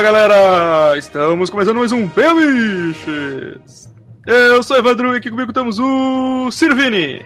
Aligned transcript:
Fala 0.00 0.12
galera, 0.12 0.96
estamos 0.96 1.50
começando 1.50 1.76
mais 1.76 1.92
um 1.92 2.08
Peliches. 2.08 3.86
Eu 4.26 4.62
sou 4.62 4.74
o 4.74 4.80
Evandro 4.80 5.12
e 5.12 5.18
aqui 5.18 5.28
comigo 5.28 5.52
temos 5.52 5.78
o 5.78 6.50
Sirvini. 6.50 7.22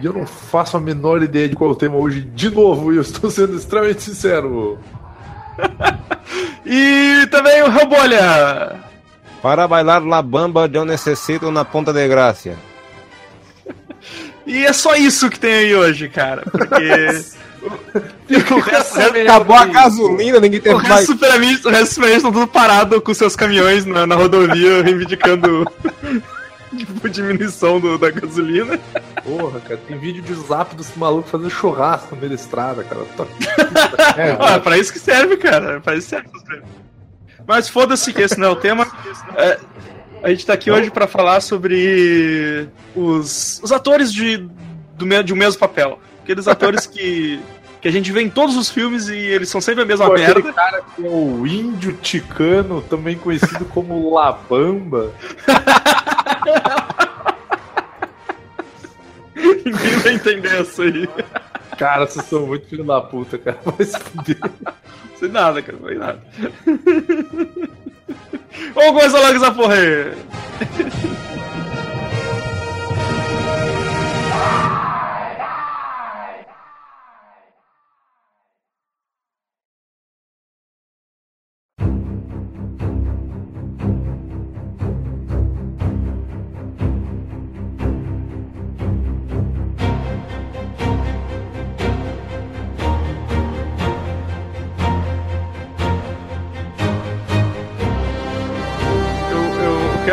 E 0.00 0.06
eu 0.06 0.12
não 0.12 0.26
faço 0.26 0.76
a 0.76 0.80
menor 0.80 1.22
ideia 1.22 1.48
de 1.48 1.54
qual 1.54 1.70
é 1.70 1.72
o 1.72 1.76
tema 1.76 1.94
hoje 1.94 2.22
de 2.22 2.50
novo, 2.50 2.92
e 2.92 2.96
eu 2.96 3.02
estou 3.02 3.30
sendo 3.30 3.56
extremamente 3.56 4.02
sincero. 4.02 4.80
e 6.66 7.28
também 7.30 7.62
o 7.62 7.70
Rambolha. 7.70 8.80
Para 9.40 9.68
bailar 9.68 10.04
la 10.04 10.20
bamba 10.20 10.68
eu 10.72 10.84
necessito 10.84 11.52
na 11.52 11.64
ponta 11.64 11.92
de 11.92 12.08
graça. 12.08 12.56
E 14.44 14.66
é 14.66 14.72
só 14.72 14.96
isso 14.96 15.30
que 15.30 15.38
tem 15.38 15.52
aí 15.52 15.76
hoje, 15.76 16.08
cara, 16.08 16.42
porque 16.50 16.74
o 17.62 18.60
resto, 18.60 18.98
acabou 18.98 19.56
a 19.56 19.66
gasolina, 19.66 20.40
ninguém 20.40 20.60
teve 20.60 20.74
o 20.74 20.78
mais. 20.78 21.08
O 21.08 21.12
resto 21.68 22.00
dos 22.00 22.10
estão 22.10 22.32
tudo 22.32 22.46
parado 22.46 23.00
com 23.00 23.12
seus 23.12 23.36
caminhões 23.36 23.84
na, 23.84 24.06
na 24.06 24.14
rodovia, 24.14 24.82
reivindicando 24.84 25.66
tipo, 26.76 27.08
diminuição 27.08 27.80
do, 27.80 27.98
da 27.98 28.10
gasolina. 28.10 28.78
Porra, 29.22 29.60
cara, 29.60 29.80
tem 29.86 29.98
vídeo 29.98 30.22
de 30.22 30.34
zap 30.34 30.74
dos 30.74 30.94
malucos 30.96 31.30
fazendo 31.30 31.50
churrasco 31.50 32.14
no 32.14 32.20
meio 32.20 32.30
da 32.30 32.34
estrada, 32.34 32.84
cara. 32.84 33.00
É, 34.16 34.36
ah, 34.38 34.58
pra 34.58 34.78
isso 34.78 34.92
que 34.92 34.98
serve, 34.98 35.36
cara. 35.36 35.80
Pra 35.80 35.96
isso 35.96 36.08
serve. 36.08 36.28
Mas 37.46 37.68
foda-se 37.68 38.12
que 38.12 38.22
esse 38.22 38.38
não 38.38 38.48
é 38.48 38.50
o 38.50 38.56
tema. 38.56 38.86
É, 39.36 39.58
a 40.22 40.28
gente 40.30 40.46
tá 40.46 40.54
aqui 40.54 40.70
hoje 40.70 40.90
para 40.90 41.06
falar 41.06 41.40
sobre 41.40 42.68
os, 42.94 43.60
os 43.62 43.72
atores 43.72 44.12
de, 44.12 44.48
do, 44.96 45.22
de 45.22 45.32
um 45.32 45.36
mesmo 45.36 45.58
papel. 45.58 45.98
Aqueles 46.22 46.46
atores 46.46 46.86
que, 46.86 47.40
que 47.80 47.88
a 47.88 47.90
gente 47.90 48.12
vê 48.12 48.22
em 48.22 48.30
todos 48.30 48.56
os 48.56 48.68
filmes 48.68 49.08
e 49.08 49.16
eles 49.16 49.48
são 49.48 49.60
sempre 49.60 49.82
a 49.82 49.86
mesma 49.86 50.06
Pô, 50.06 50.14
merda. 50.14 50.38
Aquele 50.38 50.52
cara 50.52 50.82
que 50.94 51.06
é 51.06 51.08
o 51.08 51.46
índio 51.46 51.94
ticano, 51.94 52.82
também 52.82 53.16
conhecido 53.16 53.64
como 53.66 54.10
Labamba. 54.14 55.12
Ninguém 59.34 59.96
vai 60.02 60.14
entender 60.14 60.60
isso 60.60 60.82
aí. 60.82 61.08
Cara, 61.78 62.06
vocês 62.06 62.26
são 62.26 62.46
muito 62.46 62.66
filho 62.68 62.84
da 62.84 63.00
puta, 63.00 63.38
cara. 63.38 63.58
Vai 63.64 63.86
se 63.86 63.98
fuder. 63.98 64.38
Sem 65.18 65.30
nada, 65.30 65.62
cara, 65.62 65.78
sem 65.86 65.96
nada. 65.98 66.22
Vamos 68.74 68.90
começar 68.92 69.20
logo 69.20 69.36
essa 69.36 69.52
porra 69.52 69.74
aí. 69.74 70.12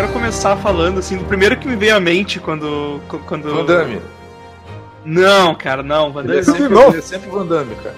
Começar 0.05 0.55
falando, 0.57 0.99
assim, 0.99 1.17
do 1.17 1.23
primeiro 1.23 1.57
que 1.57 1.67
me 1.67 1.75
veio 1.75 1.95
à 1.95 1.99
mente 1.99 2.39
quando. 2.39 3.01
quando... 3.25 3.53
Van 3.53 3.65
Damme. 3.65 4.01
Não, 5.03 5.55
cara, 5.55 5.81
não. 5.81 6.11
Van 6.11 6.23
Damme 6.23 6.33
ele 6.33 6.39
é 6.41 6.43
sempre, 6.43 6.65
ele 6.65 6.97
é 6.97 7.01
sempre 7.01 7.29
Van 7.29 7.45
Damme, 7.45 7.75
cara. 7.75 7.95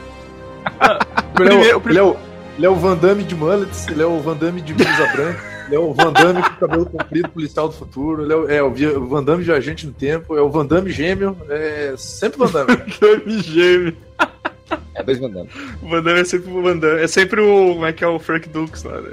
Ah, 0.79 0.99
primeiro, 1.33 1.81
ele, 1.85 1.97
é 1.97 2.03
o, 2.03 2.15
ele 2.57 2.65
é 2.65 2.69
o 2.69 2.75
Van 2.75 2.95
Damme 2.95 3.23
de 3.23 3.35
mullets, 3.35 3.87
ele 3.87 4.03
é 4.03 4.05
o 4.05 4.19
Van 4.19 4.35
Damme 4.35 4.61
de 4.61 4.73
blusa 4.73 5.07
branca, 5.13 5.43
ele 5.65 5.75
é 5.75 5.79
o 5.79 5.93
Van 5.93 6.13
Damme 6.13 6.43
com 6.43 6.67
cabelo 6.67 6.85
comprido, 6.85 7.29
policial 7.29 7.67
do 7.67 7.73
futuro, 7.73 8.23
ele 8.23 8.33
é 8.33 8.61
o, 8.61 8.77
é 8.77 8.97
o 8.97 9.07
Van 9.07 9.23
Damme 9.23 9.43
viajante 9.43 9.87
no 9.87 9.93
tempo, 9.93 10.37
é 10.37 10.41
o 10.41 10.49
Van 10.49 10.65
Damme 10.65 10.91
gêmeo, 10.91 11.35
é 11.49 11.95
sempre 11.97 12.37
Van 12.37 12.51
Damme. 12.51 12.77
Van 12.77 12.85
Damme 13.01 13.41
gêmeo. 13.41 13.97
É 14.93 15.03
dois 15.03 15.19
Van 15.19 15.29
Damme. 15.31 15.49
O 15.81 15.89
Van 15.89 16.03
Damme 16.03 16.19
é 16.19 16.25
sempre 16.25 16.51
o 16.51 16.61
Van 16.61 16.77
Damme. 16.77 17.01
É 17.01 17.07
sempre 17.07 17.41
o. 17.41 17.73
Como 17.73 17.85
é 17.85 17.93
que 17.93 18.03
é 18.03 18.07
o 18.07 18.19
Frank 18.19 18.47
Dukes 18.49 18.83
lá, 18.83 19.01
né? 19.01 19.11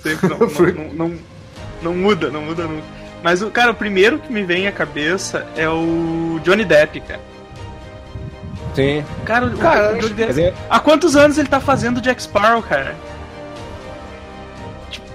Sempre 0.00 0.28
não, 0.28 0.38
não, 0.38 0.94
não, 0.94 1.08
não 1.08 1.37
não 1.82 1.94
muda, 1.94 2.30
não 2.30 2.42
muda 2.42 2.64
nunca. 2.64 2.84
Mas, 3.22 3.42
o 3.42 3.50
cara, 3.50 3.72
o 3.72 3.74
primeiro 3.74 4.18
que 4.18 4.32
me 4.32 4.42
vem 4.42 4.66
à 4.66 4.72
cabeça 4.72 5.46
é 5.56 5.68
o 5.68 6.40
Johnny 6.44 6.64
Depp, 6.64 7.00
cara. 7.00 7.20
Sim. 8.74 9.04
Cara, 9.24 9.50
cara 9.50 9.96
o 9.96 9.98
Johnny 9.98 10.14
Depp. 10.14 10.40
É- 10.40 10.54
há 10.70 10.78
quantos 10.78 11.16
anos 11.16 11.36
ele 11.36 11.48
tá 11.48 11.60
fazendo 11.60 12.00
Jack 12.00 12.22
Sparrow, 12.22 12.62
cara? 12.62 12.94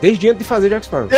Desde 0.02 0.28
antes 0.28 0.40
de 0.40 0.44
fazer 0.44 0.70
Jack 0.70 0.86
Sparrow. 0.86 1.08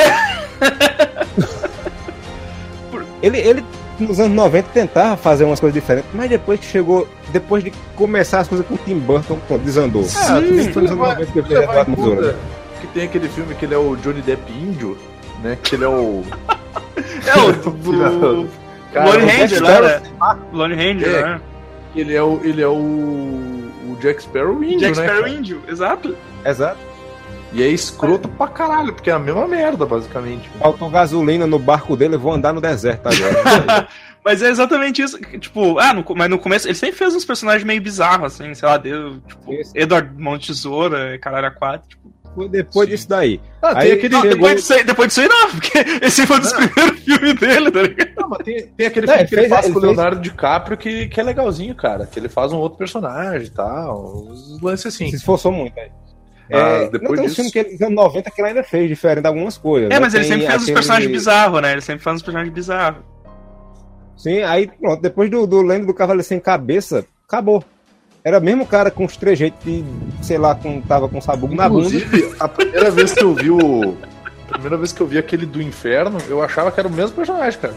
ele, 3.22 3.40
ele, 3.40 3.66
nos 4.00 4.20
anos 4.20 4.36
90, 4.36 4.70
tentava 4.70 5.18
fazer 5.18 5.44
umas 5.44 5.60
coisas 5.60 5.74
diferentes, 5.74 6.10
mas 6.14 6.30
depois 6.30 6.60
que 6.60 6.66
chegou. 6.68 7.08
Depois 7.30 7.64
de 7.64 7.72
começar 7.96 8.42
as 8.42 8.48
coisas 8.48 8.66
com 8.68 8.76
o 8.76 8.78
Tim 8.78 9.00
Burton, 9.00 9.40
desandou. 9.64 10.04
Sim, 10.04 10.18
ah, 10.20 10.40
Sim, 10.40 10.72
foi 10.72 10.84
nos 10.84 10.92
anos 10.92 11.08
90 11.10 11.32
que 11.32 11.40
ele 11.40 12.36
que 12.80 12.88
tem 12.88 13.04
aquele 13.06 13.28
filme 13.28 13.56
que 13.56 13.66
ele 13.66 13.74
é 13.74 13.78
o 13.78 13.96
Johnny 13.96 14.22
Depp 14.22 14.52
índio 14.52 14.98
né? 15.46 15.58
Que 15.62 15.76
ele 15.76 15.84
é 15.84 15.88
o. 15.88 16.24
é 17.26 17.38
o. 17.40 17.54
do... 17.72 18.50
Lone 18.96 19.26
Ranger 19.26 19.64
lá, 19.64 19.82
né? 19.82 20.02
Lone 20.52 20.76
Ranger, 20.76 21.08
é, 21.08 21.22
né? 21.22 21.42
Ele 21.96 22.16
é 22.16 22.24
o. 22.24 22.42
Ele 22.44 22.62
é 22.62 22.68
o. 22.68 22.74
O 22.74 23.98
Jack 24.02 24.24
Sparrow 24.24 24.64
índio, 24.64 24.80
Jack 24.80 24.98
né? 24.98 25.06
Sparrow 25.06 25.24
cara? 25.24 25.30
índio, 25.36 25.62
exato. 25.68 26.18
Exato. 26.44 26.80
E 27.54 27.64
é 27.64 27.68
escroto 27.68 28.28
pra 28.28 28.48
caralho, 28.48 28.94
porque 28.94 29.10
é 29.10 29.14
a 29.14 29.20
mesma 29.20 29.48
merda, 29.48 29.86
basicamente. 29.86 30.50
Faltou 30.60 30.90
gasolina 30.90 31.46
no 31.46 31.60
barco 31.60 31.96
dele, 31.96 32.16
eu 32.16 32.20
vou 32.20 32.34
andar 32.34 32.52
no 32.52 32.60
deserto 32.60 33.08
agora. 33.08 33.88
mas 34.26 34.42
é 34.42 34.50
exatamente 34.50 35.02
isso. 35.02 35.20
Tipo, 35.40 35.78
ah, 35.80 35.94
no, 35.94 36.04
mas 36.16 36.30
no 36.30 36.40
começo 36.40 36.68
ele 36.68 36.76
sempre 36.76 36.98
fez 36.98 37.16
uns 37.16 37.24
personagens 37.24 37.64
meio 37.64 37.82
bizarros, 37.82 38.34
assim, 38.34 38.54
sei 38.56 38.68
lá, 38.68 38.78
deu, 38.78 39.20
tipo, 39.22 39.52
Edward 39.74 40.10
Monte 40.22 40.48
Tesoura, 40.48 41.18
caralho, 41.20 41.48
a 41.48 41.52
4, 41.52 41.88
tipo, 41.88 42.12
foi 42.36 42.50
depois 42.50 42.88
Sim. 42.88 42.96
disso 42.96 43.10
daí. 43.10 43.42
Ah, 43.62 43.80
aí, 43.80 43.88
tem 43.88 43.92
aquele. 43.94 44.14
Não, 44.14 44.22
depois, 44.22 44.56
disso 44.56 44.74
aí, 44.74 44.84
depois 44.84 45.08
disso 45.08 45.22
aí 45.22 45.28
não, 45.28 45.52
porque 45.52 45.86
esse 46.06 46.28
foi 46.28 46.38
um 46.38 46.40
dos 46.40 46.52
não. 46.52 46.68
primeiros 46.68 47.00
filmes 47.00 47.34
dele, 47.40 47.72
tá 47.72 47.82
ligado? 47.82 48.12
Não, 48.18 48.30
mas 48.30 48.40
tem, 48.40 48.68
tem 48.68 48.88
aquele 48.88 49.08
filme 49.08 49.26
que 49.28 49.36
ele 49.36 49.50
faz 49.50 49.66
ele 49.66 49.74
com 49.74 49.80
o 49.80 49.82
Leonardo 49.82 50.18
fez... 50.18 50.32
DiCaprio 50.32 50.78
que, 50.78 51.08
que 51.08 51.20
é 51.20 51.24
legalzinho, 51.24 51.74
cara. 51.74 52.06
Que 52.06 52.20
ele 52.20 52.30
faz 52.30 52.52
um 52.52 52.58
outro 52.58 52.78
personagem 52.78 53.48
e 53.48 53.50
tal. 53.50 54.26
Os 54.30 54.62
lances 54.62 54.94
assim. 54.94 55.10
Se 55.10 55.16
esforçou 55.16 55.52
muito, 55.52 55.80
aí. 55.80 55.90
É, 56.50 56.60
ah, 56.60 56.90
depois 56.92 57.02
não, 57.02 57.16
tem 57.16 57.26
disso... 57.26 57.34
um 57.34 57.36
filme 57.36 57.52
que 57.52 57.60
ele, 57.60 57.72
nos 57.72 57.82
anos 57.82 57.96
90 57.96 58.32
que 58.32 58.42
ele 58.42 58.48
ainda 58.50 58.64
fez, 58.64 58.88
diferente 58.88 59.22
de 59.22 59.28
algumas 59.28 59.58
coisas. 59.58 59.90
É, 59.90 59.94
né? 59.96 60.00
mas 60.00 60.14
ele 60.14 60.26
sempre 60.26 60.46
fez 60.46 60.56
aquele... 60.56 60.72
uns 60.72 60.74
personagens 60.74 61.12
bizarros, 61.12 61.62
né? 61.62 61.72
Ele 61.72 61.82
sempre 61.82 62.04
faz 62.04 62.16
uns 62.18 62.22
personagens 62.22 62.54
bizarros. 62.54 63.04
Sim, 64.18 64.42
aí 64.44 64.68
pronto, 64.68 65.02
depois 65.02 65.30
do, 65.30 65.46
do 65.46 65.62
Lendo 65.62 65.88
do 65.88 65.94
Cavaleiro 65.94 66.28
Sem 66.28 66.40
Cabeça, 66.40 67.06
acabou. 67.28 67.64
Era 68.26 68.40
mesmo 68.40 68.66
cara 68.66 68.90
com 68.90 69.06
os 69.06 69.16
trejeitos 69.16 69.64
de, 69.64 69.86
sei 70.24 70.40
lá, 70.40 70.56
com, 70.56 70.82
tava 70.82 71.08
com 71.08 71.22
sabugo 71.22 71.54
na 71.54 71.70
bunda. 71.70 71.96
Inclusive, 71.96 72.36
a 72.40 72.48
primeira 72.48 72.90
vez 72.90 73.14
que 73.14 73.24
eu 73.24 73.36
vi 73.36 73.52
o. 73.52 73.96
A 74.50 74.54
primeira 74.54 74.78
vez 74.78 74.92
que 74.92 75.00
eu 75.00 75.06
vi 75.06 75.20
aquele 75.20 75.46
do 75.46 75.62
inferno, 75.62 76.18
eu 76.28 76.42
achava 76.42 76.72
que 76.72 76.80
era 76.80 76.90
o 76.90 76.92
mesmo 76.92 77.16
personagem, 77.16 77.60
cara. 77.60 77.76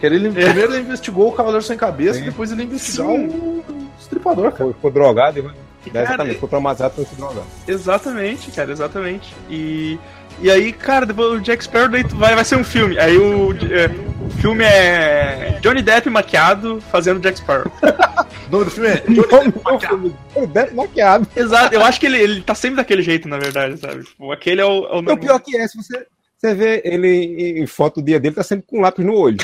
Que 0.00 0.06
ele, 0.06 0.26
é. 0.26 0.30
primeiro 0.32 0.74
ele 0.74 0.82
investigou 0.82 1.28
o 1.28 1.32
Cavaleiro 1.32 1.64
Sem 1.64 1.76
Cabeça, 1.76 2.18
Sim. 2.18 2.24
depois 2.24 2.50
ele 2.50 2.64
investigou 2.64 3.16
o 3.16 3.64
estripador, 4.00 4.50
cara. 4.50 4.64
Foi, 4.64 4.72
ficou 4.72 4.90
drogado 4.90 5.38
e 5.38 5.88
exatamente, 5.88 6.34
ficou 6.34 6.48
traumatizado 6.48 6.94
por 6.94 7.02
esse 7.02 7.14
drogado. 7.14 7.46
Exatamente, 7.68 8.50
cara, 8.50 8.72
exatamente. 8.72 9.32
E 9.48 9.96
e 10.40 10.50
aí, 10.50 10.72
cara, 10.72 11.06
depois 11.06 11.32
o 11.32 11.40
Jack 11.40 11.64
Sparrow 11.64 11.90
vai, 12.10 12.34
vai 12.34 12.44
ser 12.44 12.56
um 12.56 12.64
filme. 12.64 12.98
Aí 12.98 13.16
o, 13.16 13.52
é, 13.52 13.86
o 14.24 14.30
filme 14.40 14.64
é 14.64 15.58
Johnny 15.60 15.82
Depp 15.82 16.08
maquiado 16.10 16.80
fazendo 16.90 17.20
Jack 17.20 17.38
Sparrow. 17.38 17.70
o 18.48 18.50
nome 18.50 18.64
do 18.64 18.70
filme 18.70 18.88
é 18.88 18.96
Johnny 19.00 19.50
Depp 19.52 19.64
maquiado. 19.64 20.16
Johnny 20.34 20.46
Depp 20.46 20.74
maquiado. 20.74 21.26
Exato, 21.36 21.74
eu 21.74 21.82
acho 21.84 22.00
que 22.00 22.06
ele, 22.06 22.18
ele 22.18 22.40
tá 22.42 22.54
sempre 22.54 22.76
daquele 22.76 23.02
jeito, 23.02 23.28
na 23.28 23.38
verdade, 23.38 23.78
sabe? 23.78 24.04
Tipo, 24.04 24.32
aquele 24.32 24.60
é 24.60 24.64
o, 24.64 24.86
é 24.86 25.12
o 25.12 25.16
pior 25.16 25.38
que 25.40 25.56
é, 25.56 25.66
se 25.66 25.76
você, 25.76 26.06
você 26.36 26.54
vê 26.54 26.82
ele 26.84 27.60
em 27.60 27.66
foto 27.66 28.00
do 28.00 28.06
dia 28.06 28.20
dele, 28.20 28.34
tá 28.34 28.42
sempre 28.42 28.66
com 28.66 28.78
um 28.78 28.82
lápis 28.82 29.04
no 29.04 29.14
olho. 29.14 29.38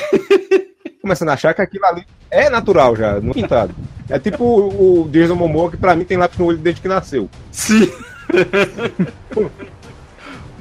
Começando 1.01 1.29
a 1.29 1.33
achar 1.33 1.53
que 1.55 1.61
aquilo 1.63 1.85
ali 1.85 2.05
é 2.29 2.47
natural 2.49 2.95
já, 2.95 3.19
no 3.19 3.33
pintado. 3.33 3.73
É 4.07 4.19
tipo 4.19 4.43
o, 4.43 5.01
o 5.01 5.09
Jason 5.09 5.33
Momoa, 5.33 5.71
que 5.71 5.77
pra 5.77 5.95
mim 5.95 6.05
tem 6.05 6.17
lápis 6.17 6.37
no 6.37 6.45
olho 6.45 6.59
desde 6.59 6.79
que 6.79 6.87
nasceu. 6.87 7.27
Sim. 7.51 7.91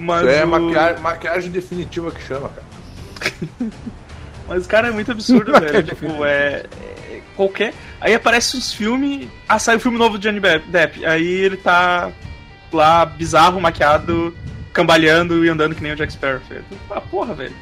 Mas 0.00 0.26
é 0.26 0.44
o... 0.44 0.48
maquiagem, 0.48 1.02
maquiagem 1.02 1.50
definitiva 1.50 2.10
que 2.10 2.22
chama, 2.22 2.48
cara. 2.48 3.70
Mas, 4.48 4.66
cara, 4.66 4.88
é 4.88 4.90
muito 4.90 5.12
absurdo, 5.12 5.52
velho. 5.60 5.82
tipo, 5.82 6.24
é, 6.24 6.64
é, 6.82 7.22
Qualquer. 7.36 7.72
Aí 8.00 8.14
aparece 8.14 8.56
os 8.56 8.72
filmes. 8.72 9.28
Ah, 9.48 9.58
sai 9.58 9.76
o 9.76 9.80
filme 9.80 9.96
novo 9.98 10.18
de 10.18 10.28
Johnny 10.28 10.40
Depp. 10.40 11.04
Aí 11.06 11.26
ele 11.26 11.56
tá 11.56 12.10
lá, 12.72 13.04
bizarro, 13.04 13.60
maquiado, 13.60 14.34
cambaleando 14.72 15.44
e 15.44 15.48
andando 15.48 15.74
que 15.74 15.82
nem 15.82 15.92
o 15.92 15.96
Jack 15.96 16.12
Sparrow. 16.12 16.40
Ah, 16.90 17.00
porra, 17.00 17.34
velho. 17.34 17.54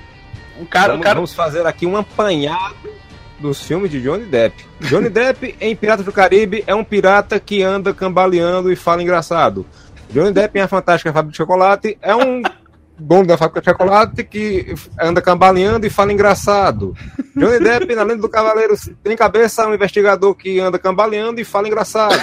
Um 0.59 0.65
cara, 0.65 0.89
vamos, 0.89 1.01
um 1.01 1.03
cara... 1.03 1.15
vamos 1.17 1.35
fazer 1.35 1.67
aqui 1.67 1.87
um 1.87 1.97
apanhado 1.97 2.91
dos 3.39 3.63
filmes 3.63 3.91
de 3.91 4.01
Johnny 4.01 4.25
Depp. 4.25 4.65
Johnny 4.81 5.09
Depp 5.09 5.57
em 5.61 5.77
Piratas 5.77 6.05
do 6.05 6.13
Caribe 6.13 6.65
é 6.67 6.75
um 6.75 6.85
pirata 6.85 7.39
que 7.39 7.63
anda 7.63 7.95
cambaleando 7.95 8.73
e 8.73 8.77
fala 8.77 9.03
engraçado. 9.03 9.67
Johnny 10.11 10.33
Depp 10.33 10.59
em 10.59 10.63
A 10.63 10.69
Fantástica 10.69 11.13
Fábrica 11.13 11.33
de 11.33 11.37
Chocolate 11.37 11.99
é 12.01 12.15
um 12.15 12.43
dono 12.99 13.27
da 13.27 13.39
fábrica 13.39 13.61
de 13.61 13.67
chocolate 13.67 14.25
que 14.25 14.75
anda 15.01 15.23
cambaleando 15.23 15.87
e 15.87 15.91
fala 15.91 16.13
engraçado. 16.13 16.95
Johnny 17.37 17.61
Depp, 17.61 17.95
na 17.95 18.03
Lenda 18.03 18.23
do 18.23 18.29
Cavaleiro, 18.29 18.75
tem 19.03 19.17
cabeça 19.17 19.67
um 19.67 19.75
investigador 19.75 20.35
que 20.35 20.59
anda 20.59 20.79
cambaleando 20.79 21.41
e 21.41 21.45
fala 21.45 21.69
engraçado. 21.69 22.19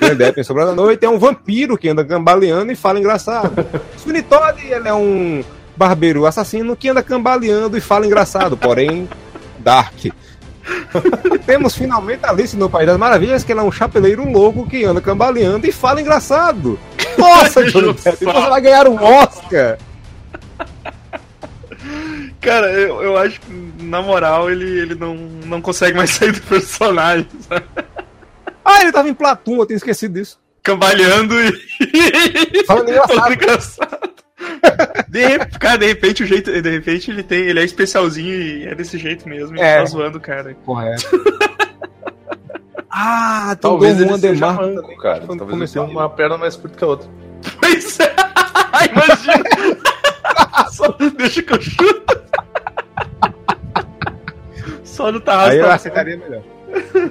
Johnny 0.00 0.14
Depp 0.14 0.40
em 0.40 0.44
Sobra 0.44 0.66
da 0.66 0.74
Noite 0.74 1.04
é 1.04 1.08
um 1.08 1.18
vampiro 1.18 1.76
que 1.76 1.88
anda 1.88 2.04
cambaleando 2.04 2.70
e 2.70 2.76
fala 2.76 2.98
engraçado. 2.98 3.66
Sweeney 3.98 4.22
Todd, 4.22 4.64
ele 4.64 4.88
é 4.88 4.94
um 4.94 5.42
barbeiro 5.76 6.26
assassino 6.26 6.76
que 6.76 6.88
anda 6.88 7.02
cambaleando 7.02 7.76
e 7.76 7.80
fala 7.80 8.06
engraçado, 8.06 8.56
porém 8.56 9.08
dark. 9.58 10.06
E 11.34 11.38
temos 11.40 11.74
finalmente 11.74 12.24
Alice 12.24 12.56
no 12.56 12.70
País 12.70 12.86
das 12.86 12.98
Maravilhas, 12.98 13.44
que 13.44 13.52
ele 13.52 13.60
é 13.60 13.62
um 13.62 13.72
chapeleiro 13.72 14.28
louco 14.28 14.68
que 14.68 14.84
anda 14.84 15.00
cambaleando 15.00 15.66
e 15.66 15.72
fala 15.72 16.00
engraçado. 16.00 16.78
Nossa, 17.18 17.64
Johnny 17.64 17.92
Depp, 17.92 18.18
você 18.18 18.24
vai 18.24 18.60
ganhar 18.60 18.88
um 18.88 19.02
Oscar! 19.02 19.78
Cara, 22.40 22.72
eu, 22.72 23.02
eu 23.02 23.18
acho 23.18 23.38
que, 23.40 23.72
na 23.82 24.00
moral, 24.00 24.50
ele, 24.50 24.64
ele 24.64 24.94
não, 24.94 25.14
não 25.14 25.60
consegue 25.60 25.96
mais 25.96 26.10
sair 26.10 26.32
do 26.32 26.40
personagem. 26.40 27.28
Sabe? 27.46 27.66
Ah, 28.64 28.80
ele 28.80 28.92
tava 28.92 29.08
em 29.08 29.14
Platum, 29.14 29.58
eu 29.58 29.66
tinha 29.66 29.76
esquecido 29.76 30.14
disso. 30.14 30.38
Cambaleando 30.62 31.34
e. 31.40 32.64
Falando 32.64 32.90
engraçado. 32.90 33.32
engraçado. 33.32 34.09
De, 35.08 35.38
cara, 35.58 35.78
de 35.78 35.86
repente 35.86 36.22
o 36.22 36.26
jeito. 36.26 36.50
De 36.50 36.70
repente 36.70 37.10
ele 37.10 37.22
tem. 37.22 37.40
Ele 37.40 37.60
é 37.60 37.64
especialzinho 37.64 38.32
e 38.32 38.66
é 38.66 38.74
desse 38.74 38.96
jeito 38.98 39.28
mesmo. 39.28 39.58
É. 39.60 39.78
tá 39.78 39.84
zoando, 39.86 40.20
cara. 40.20 40.54
Correto. 40.64 41.04
ah, 42.90 43.48
tem 43.50 43.60
Talvez 43.60 43.96
Dom 43.96 44.04
ele 44.04 44.14
de 44.14 44.20
seja 44.20 44.52
manco, 44.52 44.96
cara. 44.98 45.20
quando 45.26 45.38
Talvez 45.38 45.40
ele 45.40 45.50
começou. 45.50 45.84
tenha 45.86 45.98
uma 45.98 46.08
perna 46.08 46.38
mais 46.38 46.56
curta 46.56 46.76
que 46.76 46.84
a 46.84 46.86
outra. 46.86 47.10
Pois 47.60 47.98
é. 48.00 48.14
Imagina. 48.92 49.44
Só 50.70 50.88
deixa 51.16 51.42
que 51.42 51.52
eu 51.52 51.60
chuto. 51.60 52.20
Só 54.84 55.10
no 55.10 55.20
Tarrasco. 55.20 55.50
Aí 55.52 55.58
eu 55.58 55.70
aceitaria 55.70 56.16
melhor. 56.16 56.42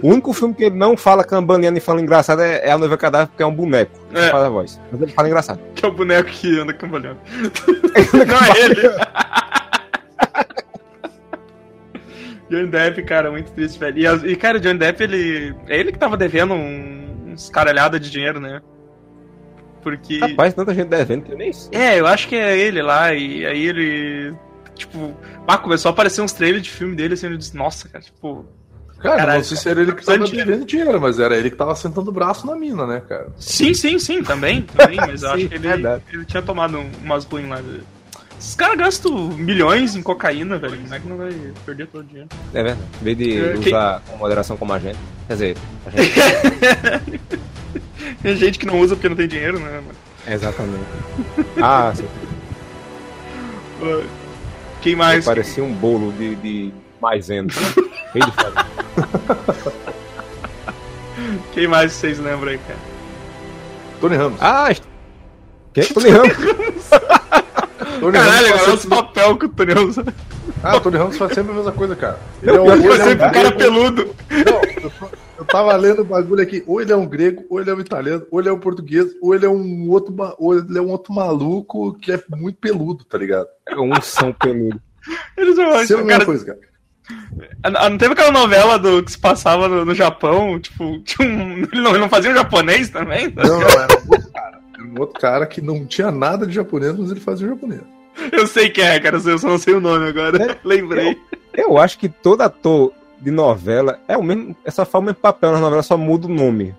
O 0.01 0.09
único 0.09 0.31
filme 0.33 0.53
que 0.53 0.63
ele 0.63 0.75
não 0.77 0.95
fala 0.95 1.23
cambaleando 1.23 1.77
e 1.77 1.81
fala 1.81 1.99
engraçado 2.01 2.41
é, 2.41 2.67
é 2.67 2.71
a 2.71 2.77
Noiva 2.77 2.97
Cadáver, 2.97 3.27
porque 3.27 3.43
é 3.43 3.45
um 3.45 3.53
boneco. 3.53 3.91
que 4.11 4.17
É. 4.17 4.29
faz 4.29 4.43
a 4.43 4.49
voz. 4.49 4.79
Mas 4.91 5.01
ele 5.01 5.11
fala 5.11 5.27
engraçado. 5.27 5.59
Que 5.75 5.85
é 5.85 5.87
o 5.87 5.91
boneco 5.91 6.29
que 6.29 6.59
anda 6.59 6.73
cambaleando. 6.73 7.19
Não 8.13 8.53
é 8.55 8.61
ele. 8.65 8.81
Johnny 12.49 12.67
Depp, 12.67 13.03
cara, 13.03 13.29
muito 13.31 13.51
triste, 13.51 13.77
velho. 13.79 13.97
E, 13.99 14.07
as- 14.07 14.23
e, 14.23 14.35
cara, 14.35 14.57
o 14.57 14.61
Johnny 14.61 14.79
Depp, 14.79 15.03
ele. 15.03 15.55
É 15.67 15.77
ele 15.79 15.91
que 15.91 15.99
tava 15.99 16.17
devendo 16.17 16.53
um, 16.53 17.31
uns 17.33 17.49
caralhada 17.49 17.99
de 17.99 18.09
dinheiro, 18.09 18.39
né? 18.39 18.61
Porque. 19.81 20.17
Rapaz, 20.19 20.53
tanta 20.53 20.73
gente 20.73 20.87
devendo 20.87 21.23
que 21.23 21.31
eu 21.31 21.37
nem 21.37 21.53
sei. 21.53 21.69
É, 21.79 21.99
eu 21.99 22.07
acho 22.07 22.27
que 22.27 22.35
é 22.35 22.57
ele 22.57 22.81
lá, 22.81 23.13
e 23.13 23.45
aí 23.45 23.65
ele. 23.67 24.33
Tipo, 24.75 25.13
ah, 25.47 25.57
começou 25.57 25.89
a 25.89 25.91
aparecer 25.93 26.21
uns 26.21 26.31
trailers 26.33 26.63
de 26.63 26.69
filme 26.71 26.95
dele, 26.95 27.13
assim, 27.13 27.27
ele 27.27 27.37
disse, 27.37 27.55
nossa, 27.55 27.87
cara, 27.87 28.03
tipo. 28.03 28.45
Cara, 28.99 29.15
Caralho, 29.17 29.37
não 29.39 29.43
sei 29.45 29.55
se 29.57 29.69
era 29.69 29.81
ele 29.81 29.93
que 29.93 30.03
tava 30.05 30.17
Bastante 30.19 30.43
devendo 30.45 30.65
dinheiro, 30.65 30.99
mas 30.99 31.19
era 31.19 31.37
ele 31.37 31.49
que 31.49 31.55
tava 31.55 31.73
sentando 31.75 32.09
o 32.09 32.13
braço 32.13 32.45
na 32.45 32.55
mina, 32.55 32.85
né, 32.85 33.01
cara? 33.07 33.27
Sim, 33.39 33.73
sim, 33.73 33.97
sim, 33.97 34.21
também, 34.23 34.63
também, 34.63 34.97
mas 35.07 35.23
eu 35.23 35.29
Sim, 35.29 35.35
acho 35.35 35.47
que 35.47 35.55
ele, 35.55 35.67
verdade. 35.67 36.03
ele 36.11 36.25
tinha 36.25 36.41
tomado 36.41 36.77
um- 36.77 36.91
umas 37.03 37.23
ruins 37.23 37.47
lá. 37.47 37.61
Esses 38.37 38.55
caras 38.55 38.77
gastam 38.77 39.29
milhões 39.31 39.95
em 39.95 40.01
cocaína, 40.01 40.57
velho. 40.57 40.77
Como 40.81 40.93
é 40.93 40.99
que 40.99 41.07
não 41.07 41.17
vai 41.17 41.33
perder 41.65 41.87
todo 41.87 42.01
o 42.01 42.03
dinheiro? 42.05 42.27
É 42.53 42.63
verdade. 42.63 42.87
Em 43.01 43.03
vez 43.03 43.17
de 43.17 43.37
É, 43.39 43.49
quem- 43.57 43.67
usar 43.73 44.01
com 44.07 44.17
moderação 44.17 44.55
como 44.57 44.73
a 44.73 44.79
gente. 44.79 44.97
Quer 45.27 45.33
dizer, 45.33 45.57
a 45.85 45.89
gente. 45.89 47.19
Tem 48.23 48.35
gente 48.35 48.59
que 48.59 48.65
não 48.65 48.79
usa 48.79 48.95
porque 48.95 49.07
não 49.09 49.15
tem 49.15 49.27
dinheiro, 49.27 49.59
né? 49.59 49.69
mano? 49.81 49.87
Exatamente. 50.27 50.83
Ah, 51.61 51.93
sim. 51.95 52.05
Quem 54.81 54.95
mais? 54.95 55.25
Parecia 55.25 55.63
um 55.63 55.73
bolo 55.73 56.11
de, 56.13 56.35
de 56.35 56.73
maisena. 57.01 57.49
Cheio 58.11 58.25
de 58.25 58.31
farinha. 58.31 58.65
Quem 61.53 61.67
mais 61.67 61.91
vocês 61.93 62.19
lembram 62.19 62.51
aí, 62.51 62.57
cara? 62.59 62.79
Tony 63.99 64.15
Ramos. 64.15 64.39
Ah, 64.41 64.71
est- 64.71 64.83
quem? 65.73 65.83
Tony 65.85 66.09
Ramos. 66.09 66.33
Tony 67.99 68.13
Caralho, 68.13 68.47
Ramos 68.47 68.61
agora 68.61 68.73
os 68.73 68.81
sempre... 68.81 68.97
papel 68.97 69.37
que 69.37 69.45
o 69.45 69.49
Tony 69.49 69.73
usa. 69.73 70.05
Ah, 70.63 70.77
o 70.77 70.81
Tony 70.81 70.97
Ramos 70.97 71.17
faz 71.17 71.33
sempre 71.33 71.51
a 71.51 71.55
mesma 71.55 71.71
coisa, 71.71 71.95
cara. 71.95 72.19
Ele 72.41 72.55
é 72.55 72.61
um, 72.61 72.71
ele 72.73 72.87
é 72.87 72.91
um 72.91 72.95
sempre 72.95 73.25
um 73.25 73.31
cara 73.31 73.51
peludo. 73.51 74.15
Não, 74.29 74.83
eu, 74.83 74.91
eu 75.39 75.45
tava 75.45 75.75
lendo 75.75 76.01
o 76.01 76.05
bagulho 76.05 76.41
aqui. 76.41 76.63
Ou 76.65 76.81
ele 76.81 76.91
é 76.91 76.95
um 76.95 77.05
grego, 77.05 77.45
ou 77.49 77.59
ele 77.59 77.69
é 77.69 77.73
um 77.73 77.79
italiano, 77.79 78.25
ou 78.31 78.39
ele 78.39 78.49
é 78.49 78.53
um 78.53 78.59
português, 78.59 79.07
ou 79.21 79.35
ele 79.35 79.45
é 79.45 79.49
um 79.49 79.89
outro, 79.89 80.15
ou 80.37 80.57
ele 80.57 80.77
é 80.77 80.81
um 80.81 80.89
outro 80.89 81.13
maluco 81.13 81.93
que 81.93 82.11
é 82.11 82.21
muito 82.29 82.57
peludo, 82.57 83.03
tá 83.03 83.17
ligado? 83.17 83.47
É 83.67 83.77
um 83.77 84.01
são 84.01 84.33
peludo. 84.33 84.81
Eles 85.37 85.55
não 85.57 85.71
Sempre 85.79 85.93
a 85.93 85.97
mesma 85.97 86.07
cara, 86.07 86.25
coisa, 86.25 86.45
cara. 86.45 86.59
Não 87.89 87.97
teve 87.97 88.13
aquela 88.13 88.31
novela 88.31 88.77
do 88.77 89.03
que 89.03 89.11
se 89.11 89.17
passava 89.17 89.67
no, 89.67 89.85
no 89.85 89.95
Japão? 89.95 90.59
Tipo, 90.59 90.99
tinha 90.99 91.27
um, 91.27 91.57
ele, 91.71 91.81
não, 91.81 91.91
ele 91.91 91.99
não 91.99 92.09
fazia 92.09 92.31
um 92.31 92.35
japonês 92.35 92.89
também? 92.89 93.33
Não, 93.35 93.59
não, 93.59 93.67
era 93.67 93.93
um 93.93 94.11
outro 94.11 94.31
cara. 94.31 94.59
Era 94.73 94.83
um 94.83 94.99
outro 94.99 95.19
cara 95.19 95.45
que 95.45 95.61
não 95.61 95.85
tinha 95.85 96.11
nada 96.11 96.45
de 96.45 96.53
japonês, 96.53 96.97
mas 96.97 97.11
ele 97.11 97.19
fazia 97.19 97.47
japonês. 97.47 97.81
Eu 98.31 98.47
sei 98.47 98.69
quem 98.69 98.83
é, 98.83 98.99
cara, 98.99 99.17
eu 99.17 99.39
só 99.39 99.47
não 99.47 99.57
sei 99.57 99.73
o 99.73 99.81
nome 99.81 100.07
agora. 100.07 100.57
Lembrei. 100.63 101.17
Eu 101.53 101.77
acho 101.77 101.97
que 101.97 102.09
todo 102.09 102.41
ator 102.41 102.91
de 103.19 103.31
novela 103.31 103.99
é 104.07 104.17
o 104.17 104.23
mesmo. 104.23 104.55
É 104.63 104.71
faz 104.71 104.89
o 104.93 105.01
mesmo 105.01 105.19
papel 105.19 105.51
na 105.51 105.59
novela, 105.59 105.83
só 105.83 105.97
muda 105.97 106.27
o 106.27 106.33
nome. 106.33 106.73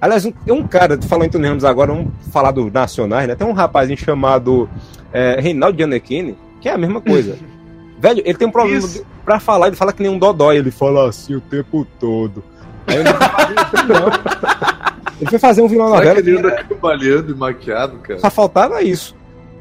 Aliás, 0.00 0.24
um, 0.26 0.32
um 0.48 0.66
cara, 0.66 0.98
tu 0.98 1.08
falou 1.08 1.24
em 1.24 1.28
Tony 1.28 1.48
Ramos 1.48 1.64
agora, 1.64 1.92
vamos 1.92 2.12
falar 2.30 2.50
dos 2.50 2.70
nacionais, 2.70 3.26
né? 3.26 3.34
Tem 3.34 3.46
um 3.46 3.52
rapazinho 3.52 3.96
chamado 3.96 4.68
é, 5.12 5.40
Reinaldo 5.40 5.78
Giannettini, 5.78 6.36
que 6.60 6.68
é 6.68 6.72
a 6.72 6.78
mesma 6.78 7.00
coisa. 7.00 7.38
Velho, 7.98 8.22
ele 8.24 8.36
tem 8.36 8.46
um 8.46 8.52
problema 8.52 8.78
Isso. 8.78 9.06
Pra 9.26 9.38
falar, 9.38 9.66
ele 9.66 9.76
fala 9.76 9.92
que 9.92 10.02
nem 10.02 10.10
um 10.10 10.18
dodói, 10.18 10.56
ele 10.56 10.70
fala 10.70 11.08
assim 11.08 11.34
o 11.34 11.40
tempo 11.40 11.86
todo. 12.00 12.42
Aí 12.86 12.96
ele, 12.96 13.08
ele 15.20 15.30
foi 15.30 15.38
fazer 15.38 15.60
um 15.60 15.68
vilão 15.68 15.90
na 15.90 15.96
novela 15.96 16.22
que 16.22 16.28
ele 16.30 16.38
anda 16.38 16.64
cambaleando 16.64 17.32
e 17.32 17.34
maquiado, 17.34 17.98
cara? 17.98 18.20
só 18.20 18.30
faltava 18.30 18.80
isso. 18.82 19.14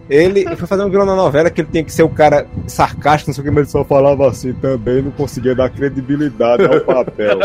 Ele 0.07 0.45
foi 0.55 0.67
fazer 0.67 0.83
um 0.83 0.89
vilão 0.89 1.05
na 1.05 1.15
novela 1.15 1.49
que 1.49 1.61
ele 1.61 1.69
tinha 1.71 1.83
que 1.83 1.91
ser 1.91 2.03
o 2.03 2.09
cara 2.09 2.45
sarcástico, 2.67 3.31
não 3.31 3.33
sei 3.33 3.41
o 3.41 3.45
que, 3.45 3.49
mas 3.51 3.61
ele 3.63 3.71
só 3.71 3.83
falava 3.83 4.29
assim 4.29 4.53
também, 4.53 5.01
não 5.01 5.09
conseguia 5.09 5.55
dar 5.55 5.67
credibilidade 5.71 6.63
ao 6.63 6.79
papel. 6.81 7.39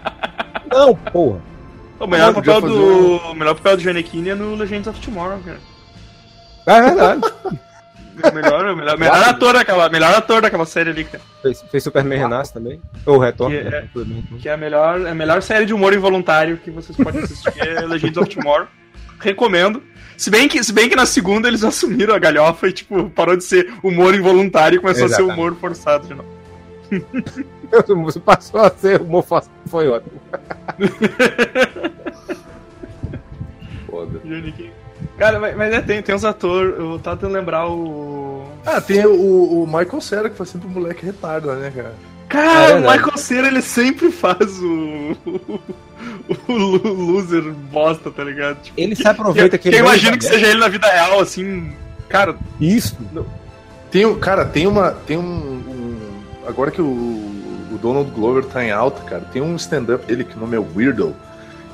não, 0.72 0.94
porra. 0.94 1.40
O 1.98 2.06
melhor 2.06 2.30
Ah, 2.30 2.32
papel 2.32 2.60
do. 2.62 3.16
O 3.16 3.34
melhor 3.34 3.54
papel 3.56 3.76
do 3.76 3.82
Giannichini 3.82 4.30
é 4.30 4.34
no 4.34 4.54
Legends 4.54 4.86
of 4.88 4.98
Tomorrow, 5.00 5.38
cara. 5.44 5.58
É 6.66 6.80
verdade. 6.82 7.20
Melhor, 8.34 8.76
melhor, 8.76 8.98
melhor 8.98 9.22
ator 9.28 9.52
daquela, 9.54 9.88
melhor 9.88 10.14
ator 10.14 10.42
daquela 10.42 10.66
série 10.66 10.90
ali, 10.90 11.04
cara. 11.04 11.22
Fez, 11.42 11.62
fez 11.70 11.82
Superman 11.84 12.18
Renasce 12.18 12.52
também. 12.52 12.80
Ou 13.06 13.18
Retorno. 13.18 13.56
Que 13.56 13.66
é- 13.66 13.70
né? 13.70 13.88
Superman. 13.92 14.22
Que 14.40 14.48
é 14.48 14.52
a 14.52 14.56
melhor, 14.56 15.06
a 15.06 15.14
melhor 15.14 15.42
série 15.42 15.66
de 15.66 15.74
humor 15.74 15.92
involuntário 15.92 16.56
que 16.58 16.70
vocês 16.70 16.96
podem 16.96 17.22
assistir 17.22 17.52
é 17.60 17.80
Legends 17.80 18.16
of 18.16 18.28
Tomorrow. 18.34 18.66
Recomendo. 19.18 19.82
Se 20.16 20.30
bem, 20.30 20.48
que, 20.48 20.62
se 20.62 20.72
bem 20.72 20.88
que 20.88 20.96
na 20.96 21.06
segunda 21.06 21.48
eles 21.48 21.64
assumiram 21.64 22.14
a 22.14 22.18
galhofa 22.18 22.68
e, 22.68 22.72
tipo, 22.72 23.08
parou 23.10 23.36
de 23.36 23.44
ser 23.44 23.72
humor 23.82 24.14
involuntário 24.14 24.76
e 24.76 24.80
começou 24.80 25.06
a 25.06 25.08
ser 25.08 25.14
Exatamente. 25.22 25.40
humor 25.40 25.56
forçado 25.56 26.06
de 26.06 26.14
novo. 26.14 26.28
Você 28.04 28.20
passou 28.20 28.60
a 28.60 28.70
ser 28.70 29.00
humor 29.00 29.22
fácil. 29.22 29.50
Foi 29.66 29.88
ótimo. 29.88 30.20
Foda. 33.88 34.20
Cara, 35.20 35.38
mas, 35.38 35.54
mas 35.56 35.72
é, 35.72 35.80
tem, 35.82 36.00
tem 36.02 36.14
uns 36.14 36.24
atores. 36.24 36.74
Eu 36.78 36.98
tava 36.98 37.16
tentando 37.16 37.34
lembrar 37.34 37.68
o. 37.68 38.42
Ah, 38.64 38.80
tem 38.80 39.04
o, 39.06 39.62
o 39.62 39.66
Michael 39.66 40.00
Cera, 40.00 40.30
que 40.30 40.36
faz 40.36 40.48
sempre 40.48 40.66
o 40.66 40.70
moleque 40.70 41.04
retardo, 41.04 41.52
né, 41.52 41.70
cara? 41.74 41.94
Cara, 42.28 42.70
É 42.70 42.74
o. 42.76 42.80
Michael 42.90 43.18
Cera 43.18 43.46
ele 43.48 43.60
sempre 43.62 44.10
faz 44.10 44.58
o. 44.60 45.16
O, 46.48 46.52
lo- 46.52 46.92
loser 47.12 47.42
bosta, 47.70 48.10
tá 48.10 48.24
ligado? 48.24 48.62
Tipo, 48.62 48.80
Ele 48.80 48.96
se 48.96 49.06
aproveita 49.06 49.58
que 49.58 49.68
eu, 49.68 49.72
ele 49.72 49.80
eu 49.80 49.84
imagino 49.84 50.16
que 50.16 50.24
seja 50.24 50.46
ele 50.46 50.58
na 50.58 50.68
vida 50.68 50.86
real, 50.86 51.20
assim. 51.20 51.70
Cara, 52.08 52.34
Isso. 52.58 52.96
Tem, 53.90 54.06
um- 54.06 54.18
cara, 54.18 54.46
tem 54.46 54.66
uma. 54.66 54.92
Tem 54.92 55.18
um. 55.18 55.22
um- 55.22 56.00
agora 56.48 56.70
que 56.70 56.80
o, 56.80 56.84
o 56.86 57.78
Donald 57.82 58.10
Glover 58.12 58.44
tá 58.44 58.64
em 58.64 58.70
alta, 58.70 59.02
cara, 59.02 59.22
tem 59.30 59.42
um 59.42 59.54
stand-up 59.56 60.06
dele 60.06 60.24
que 60.24 60.34
o 60.36 60.40
nome 60.40 60.56
é 60.56 60.60
Weirdo. 60.74 61.14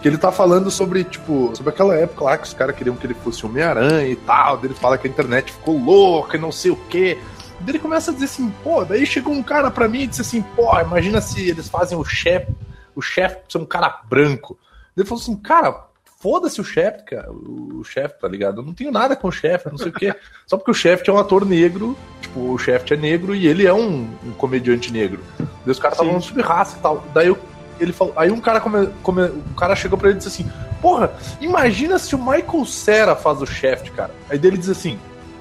Que 0.06 0.10
ele 0.10 0.18
tá 0.18 0.30
falando 0.30 0.70
sobre, 0.70 1.02
tipo, 1.02 1.50
sobre 1.52 1.72
aquela 1.72 1.96
época 1.96 2.22
lá 2.22 2.38
que 2.38 2.46
os 2.46 2.54
caras 2.54 2.76
queriam 2.76 2.94
que 2.94 3.04
ele 3.04 3.14
fosse 3.24 3.44
Homem-Aranha 3.44 4.06
e 4.06 4.14
tal. 4.14 4.64
Ele 4.64 4.72
fala 4.72 4.96
que 4.96 5.08
a 5.08 5.10
internet 5.10 5.50
ficou 5.50 5.76
louca 5.76 6.36
e 6.36 6.40
não 6.40 6.52
sei 6.52 6.70
o 6.70 6.76
quê. 6.76 7.18
Daí 7.58 7.70
ele 7.70 7.80
começa 7.80 8.12
a 8.12 8.14
dizer 8.14 8.26
assim, 8.26 8.48
pô, 8.62 8.84
daí 8.84 9.04
chegou 9.04 9.32
um 9.34 9.42
cara 9.42 9.68
pra 9.68 9.88
mim 9.88 10.02
e 10.02 10.06
disse 10.06 10.20
assim, 10.20 10.42
pô, 10.54 10.78
imagina 10.78 11.20
se 11.20 11.50
eles 11.50 11.68
fazem 11.68 11.98
o 11.98 12.04
chefe, 12.04 12.54
o 12.94 13.02
chefe 13.02 13.38
ser 13.48 13.58
um 13.58 13.64
cara 13.64 14.00
branco. 14.08 14.56
Ele 14.96 15.04
falou 15.04 15.20
assim, 15.20 15.34
cara, 15.34 15.86
foda-se 16.20 16.60
o 16.60 16.64
chefe, 16.64 17.02
cara, 17.02 17.28
o 17.32 17.82
chefe, 17.82 18.20
tá 18.20 18.28
ligado? 18.28 18.60
Eu 18.60 18.64
não 18.64 18.74
tenho 18.74 18.92
nada 18.92 19.16
com 19.16 19.26
o 19.26 19.32
chefe, 19.32 19.68
não 19.68 19.76
sei 19.76 19.88
o 19.88 19.92
quê. 19.92 20.14
Só 20.46 20.56
porque 20.56 20.70
o 20.70 20.74
chefe 20.74 21.10
é 21.10 21.12
um 21.12 21.18
ator 21.18 21.44
negro, 21.44 21.98
tipo, 22.20 22.52
o 22.52 22.58
chefe 22.58 22.94
é 22.94 22.96
negro 22.96 23.34
e 23.34 23.48
ele 23.48 23.66
é 23.66 23.74
um, 23.74 24.08
um 24.24 24.30
comediante 24.38 24.92
negro. 24.92 25.20
Daí 25.36 25.72
os 25.72 25.80
caras 25.80 25.94
estavam 25.94 26.12
falando 26.12 26.22
sobre 26.22 26.42
raça 26.42 26.76
e 26.78 26.80
tal. 26.80 27.04
Daí 27.12 27.26
eu 27.26 27.36
ele 27.78 27.92
falou. 27.92 28.14
Aí 28.16 28.30
um 28.30 28.40
cara 28.40 28.60
come, 28.60 28.88
come, 29.02 29.22
um 29.22 29.54
cara 29.54 29.76
chegou 29.76 29.98
pra 29.98 30.08
ele 30.08 30.16
e 30.16 30.18
disse 30.18 30.28
assim: 30.28 30.50
Porra, 30.80 31.12
imagina 31.40 31.98
se 31.98 32.14
o 32.14 32.18
Michael 32.18 32.64
Cera 32.64 33.16
faz 33.16 33.40
o 33.40 33.46
Shaft, 33.46 33.90
cara. 33.90 34.12
Aí 34.28 34.38
dele 34.38 34.58
diz 34.58 34.68
assim: 34.68 34.98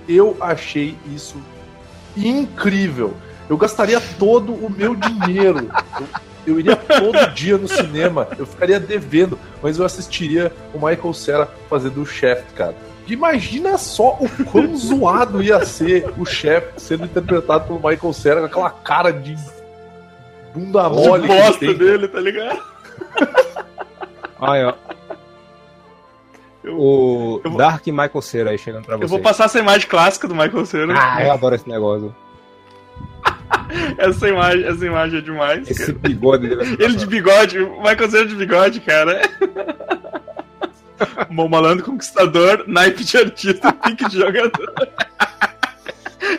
Eu 0.07 0.37
achei 0.39 0.97
isso 1.13 1.37
incrível. 2.15 3.13
Eu 3.49 3.57
gastaria 3.57 4.01
todo 4.17 4.53
o 4.53 4.69
meu 4.69 4.95
dinheiro. 4.95 5.69
Eu, 5.99 6.07
eu 6.47 6.59
iria 6.59 6.75
todo 6.75 7.33
dia 7.33 7.57
no 7.57 7.67
cinema. 7.67 8.27
Eu 8.37 8.45
ficaria 8.45 8.79
devendo, 8.79 9.37
mas 9.61 9.77
eu 9.77 9.85
assistiria 9.85 10.51
o 10.73 10.77
Michael 10.77 11.13
Cera 11.13 11.49
fazendo 11.69 12.01
o 12.01 12.05
Shaft, 12.05 12.53
cara. 12.55 12.75
Imagina 13.07 13.77
só 13.77 14.17
o 14.19 14.27
quão 14.45 14.75
zoado 14.75 15.43
ia 15.43 15.63
ser 15.63 16.11
o 16.17 16.25
chefe 16.25 16.73
sendo 16.77 17.05
interpretado 17.05 17.65
pelo 17.65 17.75
Michael 17.77 18.13
Cera 18.13 18.39
com 18.39 18.45
aquela 18.47 18.69
cara 18.71 19.11
de 19.11 19.37
bunda 20.55 20.89
mole. 20.89 21.27
bosta 21.27 21.73
dele, 21.73 22.07
tá 22.07 22.19
ligado? 22.19 22.61
Aí, 24.39 24.63
ó. 24.63 24.73
o 26.67 27.41
vou... 27.43 27.57
Dark 27.57 27.85
Michael 27.87 28.21
Cera 28.21 28.51
aí 28.51 28.57
chegando 28.57 28.85
pra 28.85 28.97
você. 28.97 29.05
Eu 29.05 29.07
vou 29.07 29.19
passar 29.19 29.45
essa 29.45 29.59
imagem 29.59 29.87
clássica 29.87 30.27
do 30.27 30.35
Michael 30.35 30.65
Cera. 30.65 30.93
Ah, 30.95 31.23
eu 31.23 31.31
adoro 31.31 31.55
esse 31.55 31.69
negócio. 31.69 32.13
essa, 33.97 34.27
imagem, 34.27 34.65
essa 34.65 34.85
imagem 34.85 35.19
é 35.19 35.21
demais. 35.21 35.69
Esse 35.69 35.93
cara. 35.93 35.99
bigode 35.99 36.49
dele. 36.49 36.77
Ele 36.79 36.95
de 36.95 37.05
bigode, 37.05 37.59
o 37.59 37.77
Michael 37.77 38.09
Cera 38.09 38.25
de 38.25 38.35
bigode, 38.35 38.79
cara. 38.81 39.21
Bom 41.31 41.47
malandro 41.47 41.85
conquistador, 41.85 42.63
naipe 42.67 43.03
de 43.03 43.17
artista, 43.17 43.71
pique 43.71 44.09
de 44.09 44.17
jogador. 44.17 44.73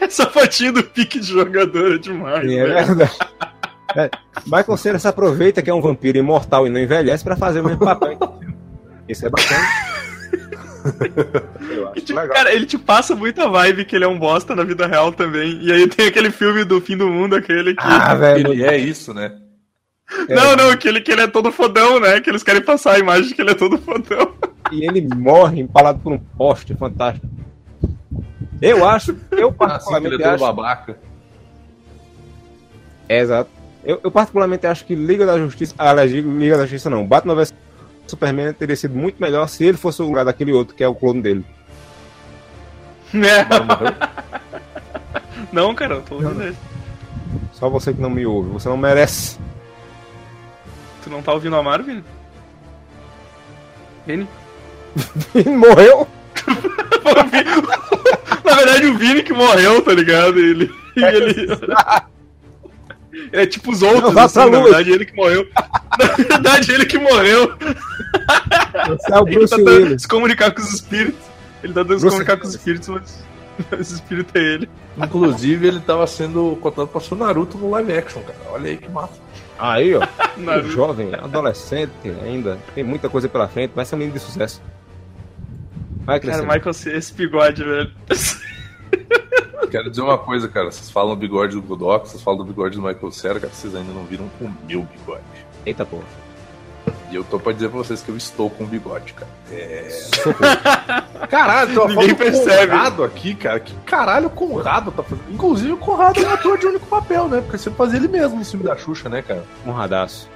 Essa 0.01 0.27
fotinha 0.27 0.73
do 0.73 0.83
pique 0.83 1.21
de 1.21 1.27
jogador 1.27 1.95
é 1.95 1.99
demais. 1.99 2.49
Sim, 2.49 2.59
é 2.59 2.67
verdade. 2.67 3.19
É, 3.97 4.11
Michael 4.45 4.77
Cera 4.77 4.99
se 4.99 5.09
aproveita 5.09 5.63
que 5.63 5.71
é 5.71 5.75
um 5.75 5.81
vampiro 5.81 6.19
imortal 6.19 6.67
e 6.67 6.71
não 6.71 6.81
envelhece 6.81 7.25
para 7.25 7.37
fazer 7.37 7.61
o 7.61 7.65
mesmo 7.65 7.85
papel. 7.85 8.19
Isso 9.09 9.27
é 9.27 9.31
bacana. 9.31 9.67
E, 11.97 12.01
tipo, 12.01 12.29
cara, 12.29 12.55
ele 12.55 12.65
te 12.65 12.79
passa 12.79 13.17
muita 13.17 13.49
vibe 13.49 13.85
que 13.85 13.97
ele 13.97 14.05
é 14.05 14.09
um 14.09 14.19
bosta 14.19 14.55
na 14.55 14.63
vida 14.63 14.87
real 14.87 15.13
também. 15.13 15.59
E 15.61 15.73
aí 15.73 15.89
tem 15.89 16.07
aquele 16.07 16.31
filme 16.31 16.65
do 16.65 16.81
fim 16.81 16.97
do 16.97 17.09
mundo, 17.09 17.35
aquele 17.35 17.75
que. 17.75 17.83
Ah, 17.83 18.15
velho. 18.15 18.53
Ele 18.53 18.65
é 18.65 18.77
isso, 18.77 19.13
né? 19.13 19.33
Não, 20.29 20.53
é. 20.53 20.57
não, 20.57 20.77
que 20.77 20.87
ele, 20.87 21.01
que 21.01 21.11
ele 21.11 21.23
é 21.23 21.27
todo 21.27 21.51
fodão, 21.51 21.99
né? 21.99 22.21
Que 22.21 22.31
eles 22.31 22.45
querem 22.45 22.63
passar 22.63 22.95
a 22.95 22.99
imagem 23.01 23.27
de 23.29 23.35
que 23.35 23.43
ele 23.43 23.51
é 23.51 23.55
todo 23.55 23.79
fodão. 23.79 24.35
E 24.73 24.85
ele 24.85 25.07
morre 25.15 25.61
empalado 25.61 26.01
por 26.01 26.13
um 26.13 26.19
poste, 26.19 26.75
fantástico. 26.75 27.25
Eu 28.61 28.85
acho, 28.85 29.17
eu 29.31 29.53
particularmente 29.53 30.15
assim, 30.15 30.23
ele 30.25 30.31
é 30.31 30.35
acho... 30.35 30.45
babaca. 30.45 30.99
É, 33.09 33.21
exato. 33.21 33.51
Eu, 33.87 34.01
eu, 34.03 34.11
particularmente 34.11 34.67
acho 34.67 34.85
que 34.85 34.97
Liga 34.97 35.25
da 35.25 35.39
Justiça, 35.39 35.73
aliás, 35.79 36.11
Liga 36.11 36.57
da 36.57 36.65
Justiça 36.65 36.91
não, 36.91 37.07
Batman 37.07 37.37
vs 37.37 37.55
Superman 38.09 38.53
teria 38.53 38.75
sido 38.75 38.97
muito 38.97 39.21
melhor 39.21 39.49
se 39.49 39.65
ele 39.65 39.77
fosse 39.77 40.03
o 40.03 40.07
lugar 40.07 40.25
daquele 40.25 40.53
outro, 40.53 40.75
que 40.75 40.83
é 40.83 40.89
o 40.89 40.95
clone 40.95 41.23
dele. 41.23 41.45
É. 43.15 43.47
Não, 45.53 45.73
cara, 45.77 45.95
eu 45.95 46.03
tô 46.03 46.17
ouvindo 46.17 46.43
ele. 46.43 46.57
Só 47.53 47.69
você 47.69 47.93
que 47.95 48.01
não 48.01 48.11
me 48.11 48.27
ouve, 48.27 48.51
você 48.51 48.69
não 48.69 48.77
merece. 48.77 49.39
Tu 51.03 51.11
não 51.11 51.23
tá 51.23 51.33
ouvindo 51.33 51.55
a 51.55 51.63
Marvel? 51.63 52.03
Vini? 54.05 54.29
Vini 55.33 55.55
morreu? 55.57 56.09
Na 58.45 58.55
verdade, 58.55 58.87
o 58.87 58.99
Vini 58.99 59.23
que 59.23 59.33
morreu, 59.33 59.81
tá 59.83 59.93
ligado? 59.93 60.39
Ele. 60.39 60.71
É, 60.97 61.15
ele... 61.15 61.47
é 63.33 63.47
tipo 63.47 63.73
os 63.73 63.83
outros, 63.83 64.15
não, 64.15 64.23
assim, 64.23 64.39
na 64.39 64.61
verdade, 64.63 64.91
ele 64.91 65.05
que 65.05 65.15
morreu. 65.15 65.47
Na 65.99 66.07
verdade, 66.15 66.73
ele 66.73 66.85
que 66.85 66.99
morreu. 66.99 67.57
Você 68.89 69.13
é 69.13 69.19
o 69.19 69.25
Bruce 69.25 69.55
ele 69.55 69.65
tá 69.65 69.71
tentando 69.71 69.99
se 69.99 70.09
comunicar 70.09 70.51
com 70.51 70.61
os 70.61 70.75
espíritos. 70.75 71.21
Ele 71.63 71.73
tá 71.73 71.81
tentando 71.83 72.01
se 72.01 72.07
comunicar 72.07 72.37
com 72.37 72.47
os 72.47 72.55
espíritos, 72.55 72.89
mas 72.89 73.25
esse 73.81 73.95
espírito 73.95 74.37
é 74.37 74.41
ele. 74.41 74.69
Inclusive, 74.97 75.67
ele 75.67 75.81
tava 75.81 76.07
sendo 76.07 76.59
contado 76.61 76.89
pra 76.89 77.01
ser 77.01 77.15
o 77.15 77.17
Naruto 77.17 77.57
no 77.57 77.71
live 77.71 77.93
action, 77.93 78.23
cara. 78.23 78.39
Olha 78.51 78.71
aí 78.71 78.77
que 78.77 78.89
massa. 78.91 79.15
Aí, 79.59 79.95
ó. 79.95 80.03
jovem, 80.69 81.15
adolescente 81.15 81.93
ainda. 82.23 82.59
Tem 82.75 82.85
muita 82.85 83.09
coisa 83.09 83.29
pela 83.29 83.49
frente. 83.49 83.73
Vai 83.75 83.85
ser 83.85 83.95
um 83.95 83.99
menino 83.99 84.19
de 84.19 84.23
sucesso. 84.23 84.63
Vai 86.05 86.21
crescer. 86.21 86.43
Cara, 86.43 86.55
Michael, 86.55 86.97
esse 86.99 87.15
bigode, 87.15 87.65
velho. 87.65 87.91
Quero 89.71 89.91
dizer 89.91 90.03
uma 90.03 90.19
coisa, 90.19 90.49
cara. 90.49 90.71
Vocês 90.71 90.91
falam 90.91 91.15
do 91.15 91.21
bigode 91.21 91.55
do 91.55 91.63
Godok, 91.63 92.09
vocês 92.09 92.23
falam 92.23 92.39
do 92.39 92.45
bigode 92.45 92.77
do 92.77 92.83
Michael 92.83 93.13
Cera, 93.13 93.41
cara. 93.41 93.53
Vocês 93.53 93.75
ainda 93.75 93.93
não 93.93 94.05
viram 94.05 94.31
o 94.41 94.51
meu 94.67 94.83
bigode. 94.83 95.23
Eita 95.65 95.85
porra. 95.85 96.05
E 97.11 97.15
eu 97.15 97.25
tô 97.25 97.39
pra 97.39 97.53
dizer 97.53 97.69
pra 97.69 97.79
vocês 97.79 98.03
que 98.03 98.09
eu 98.09 98.17
estou 98.17 98.51
com 98.51 98.65
bigode, 98.65 99.13
cara. 99.13 99.31
É. 99.51 99.89
Caralho, 101.29 101.75
tô 101.75 101.89
Ninguém 101.89 102.15
percebe. 102.15 102.73
Conrado 102.73 103.05
aqui, 103.05 103.35
cara. 103.35 103.61
Que 103.61 103.75
caralho 103.85 104.27
o 104.27 104.31
Conrado 104.31 104.91
tá 104.91 105.03
fazendo? 105.03 105.33
Inclusive 105.33 105.73
o 105.73 105.77
Conrado 105.77 106.21
é 106.21 106.27
um 106.27 106.33
ator 106.33 106.59
de 106.59 106.67
único 106.67 106.87
papel, 106.87 107.29
né? 107.29 107.41
Porque 107.41 107.59
você 107.59 107.71
fazia 107.71 107.99
ele 107.99 108.09
mesmo 108.09 108.39
no 108.39 108.45
filme 108.45 108.65
da 108.65 108.77
Xuxa, 108.77 109.09
né, 109.09 109.23
cara? 109.23 109.45
Conradaço. 109.65 110.29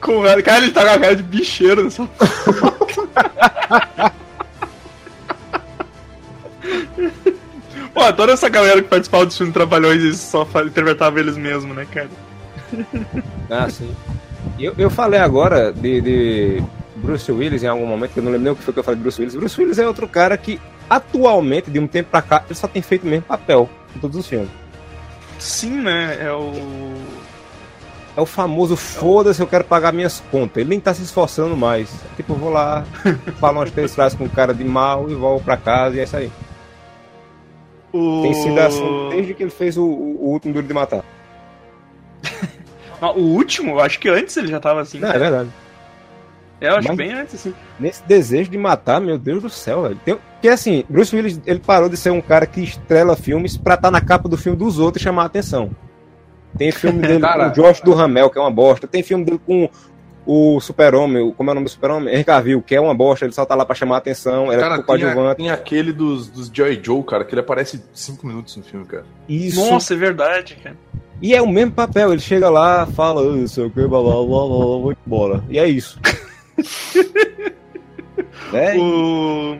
Conrado, 0.00 0.42
cara, 0.42 0.64
ele 0.64 0.72
tá 0.72 0.84
com 0.84 0.90
a 0.90 0.98
cara 0.98 1.16
de 1.16 1.22
bicheiro 1.22 1.84
nessa 1.84 2.08
Pô, 7.92 8.12
toda 8.12 8.32
essa 8.32 8.48
galera 8.48 8.82
que 8.82 8.88
participava 8.88 9.26
do 9.26 9.32
filme 9.32 9.52
Trabalhões 9.52 10.02
e 10.02 10.14
só 10.14 10.46
interpretava 10.64 11.18
eles 11.18 11.36
mesmos, 11.36 11.74
né, 11.74 11.86
cara? 11.90 12.08
Ah, 13.50 13.70
sim. 13.70 13.94
Eu, 14.58 14.74
eu 14.76 14.90
falei 14.90 15.18
agora 15.18 15.72
de, 15.72 16.00
de, 16.02 16.62
Bruce 16.96 17.30
Willis 17.30 17.62
em 17.62 17.66
algum 17.66 17.86
momento, 17.86 18.12
que 18.12 18.18
eu 18.18 18.22
não 18.22 18.30
lembro 18.30 18.44
nem 18.44 18.52
o 18.52 18.56
que 18.56 18.62
foi 18.62 18.74
que 18.74 18.80
eu 18.80 18.84
falei 18.84 18.96
de 18.96 19.02
Bruce 19.02 19.20
Willis. 19.20 19.34
Bruce 19.34 19.60
Willis 19.60 19.78
é 19.78 19.86
outro 19.86 20.06
cara 20.06 20.36
que, 20.36 20.60
atualmente, 20.88 21.70
de 21.70 21.78
um 21.78 21.86
tempo 21.86 22.10
pra 22.10 22.22
cá, 22.22 22.44
ele 22.46 22.54
só 22.54 22.68
tem 22.68 22.82
feito 22.82 23.04
o 23.04 23.06
mesmo 23.06 23.24
papel 23.24 23.68
em 23.96 23.98
todos 23.98 24.18
os 24.18 24.26
filmes. 24.26 24.50
Sim, 25.38 25.80
né? 25.80 26.18
É 26.20 26.32
o. 26.32 26.52
É 28.16 28.20
o 28.20 28.26
famoso 28.26 28.74
foda-se, 28.74 29.40
eu 29.40 29.46
quero 29.46 29.62
pagar 29.62 29.92
minhas 29.92 30.20
contas. 30.32 30.56
Ele 30.56 30.70
nem 30.70 30.80
tá 30.80 30.92
se 30.92 31.02
esforçando 31.02 31.56
mais. 31.56 31.88
Tipo, 32.16 32.32
eu 32.32 32.36
vou 32.36 32.50
lá, 32.50 32.84
falo 33.38 33.60
umas 33.60 33.70
três 33.70 33.94
frases 33.94 34.18
com 34.18 34.24
o 34.24 34.30
cara 34.30 34.52
de 34.52 34.64
mal 34.64 35.08
e 35.08 35.14
volto 35.14 35.44
pra 35.44 35.56
casa 35.56 35.94
e 35.94 36.00
é 36.00 36.02
isso 36.02 36.16
aí. 36.16 36.30
O... 37.92 38.22
Tem 38.22 38.34
sido 38.34 38.58
assim 38.58 39.08
desde 39.10 39.34
que 39.34 39.42
ele 39.42 39.50
fez 39.50 39.76
o, 39.76 39.84
o 39.84 40.30
último 40.30 40.54
Duro 40.54 40.66
de 40.66 40.74
Matar. 40.74 41.04
o 43.16 43.20
último? 43.20 43.72
Eu 43.72 43.80
acho 43.80 43.98
que 43.98 44.08
antes 44.08 44.36
ele 44.36 44.48
já 44.48 44.60
tava 44.60 44.80
assim. 44.80 44.98
Não, 44.98 45.10
é 45.10 45.18
verdade. 45.18 45.50
É, 46.60 46.68
eu 46.68 46.76
acho 46.76 46.88
Mas, 46.88 46.96
bem 46.96 47.12
antes, 47.12 47.34
assim. 47.36 47.54
Nesse 47.78 48.02
desejo 48.04 48.50
de 48.50 48.58
matar, 48.58 49.00
meu 49.00 49.16
Deus 49.16 49.42
do 49.42 49.48
céu, 49.48 49.82
velho. 49.82 50.00
Tem, 50.04 50.16
porque 50.16 50.48
assim, 50.48 50.84
Bruce 50.88 51.14
Willis, 51.14 51.40
ele 51.46 51.60
parou 51.60 51.88
de 51.88 51.96
ser 51.96 52.10
um 52.10 52.20
cara 52.20 52.46
que 52.46 52.62
estrela 52.62 53.16
filmes 53.16 53.56
pra 53.56 53.74
estar 53.74 53.88
tá 53.88 53.90
na 53.90 54.00
capa 54.00 54.28
do 54.28 54.36
filme 54.36 54.58
dos 54.58 54.78
outros 54.78 55.00
e 55.00 55.04
chamar 55.04 55.22
a 55.22 55.26
atenção. 55.26 55.70
Tem 56.56 56.72
filme 56.72 56.98
dele 57.06 57.20
cara, 57.20 57.50
com 57.50 57.60
o 57.60 57.64
Josh 57.64 57.80
do 57.80 57.94
Ramel, 57.94 58.28
que 58.28 58.38
é 58.38 58.40
uma 58.40 58.50
bosta. 58.50 58.88
Tem 58.88 59.02
filme 59.02 59.24
dele 59.24 59.40
com 59.44 59.68
o 60.30 60.60
Super-Homem, 60.60 61.32
como 61.32 61.48
é 61.48 61.52
o 61.52 61.54
nome 61.54 61.64
do 61.64 61.70
Super-Homem? 61.70 62.12
Henry 62.12 62.22
Cavill, 62.22 62.60
que 62.60 62.74
é 62.74 62.80
uma 62.80 62.94
bosta, 62.94 63.24
ele 63.24 63.32
só 63.32 63.46
tá 63.46 63.54
lá 63.54 63.64
pra 63.64 63.74
chamar 63.74 63.94
a 63.94 63.98
atenção, 63.98 64.52
era 64.52 64.60
cara, 64.60 64.76
tipo 64.76 64.92
tem, 64.92 65.34
tem 65.36 65.50
aquele 65.50 65.90
dos, 65.90 66.28
dos 66.28 66.50
Joy 66.52 66.78
Joe, 66.84 67.02
cara, 67.02 67.24
que 67.24 67.32
ele 67.32 67.40
aparece 67.40 67.82
5 67.94 68.26
minutos 68.26 68.54
no 68.58 68.62
filme, 68.62 68.84
cara. 68.84 69.06
Isso. 69.26 69.58
Nossa, 69.58 69.94
é 69.94 69.96
verdade, 69.96 70.58
cara. 70.62 70.76
E 71.22 71.34
é 71.34 71.40
o 71.40 71.48
mesmo 71.48 71.72
papel, 71.72 72.12
ele 72.12 72.20
chega 72.20 72.50
lá, 72.50 72.86
fala, 72.86 73.22
eu 73.22 73.48
sei 73.48 73.64
o 73.64 73.70
que, 73.70 73.80
blá 73.80 74.02
blá 74.02 74.12
blá 74.16 74.22
blá, 74.22 74.46
vou 74.46 74.94
embora. 75.06 75.42
E 75.48 75.58
é 75.58 75.66
isso. 75.66 75.98
é. 78.52 78.78
O... 78.78 79.56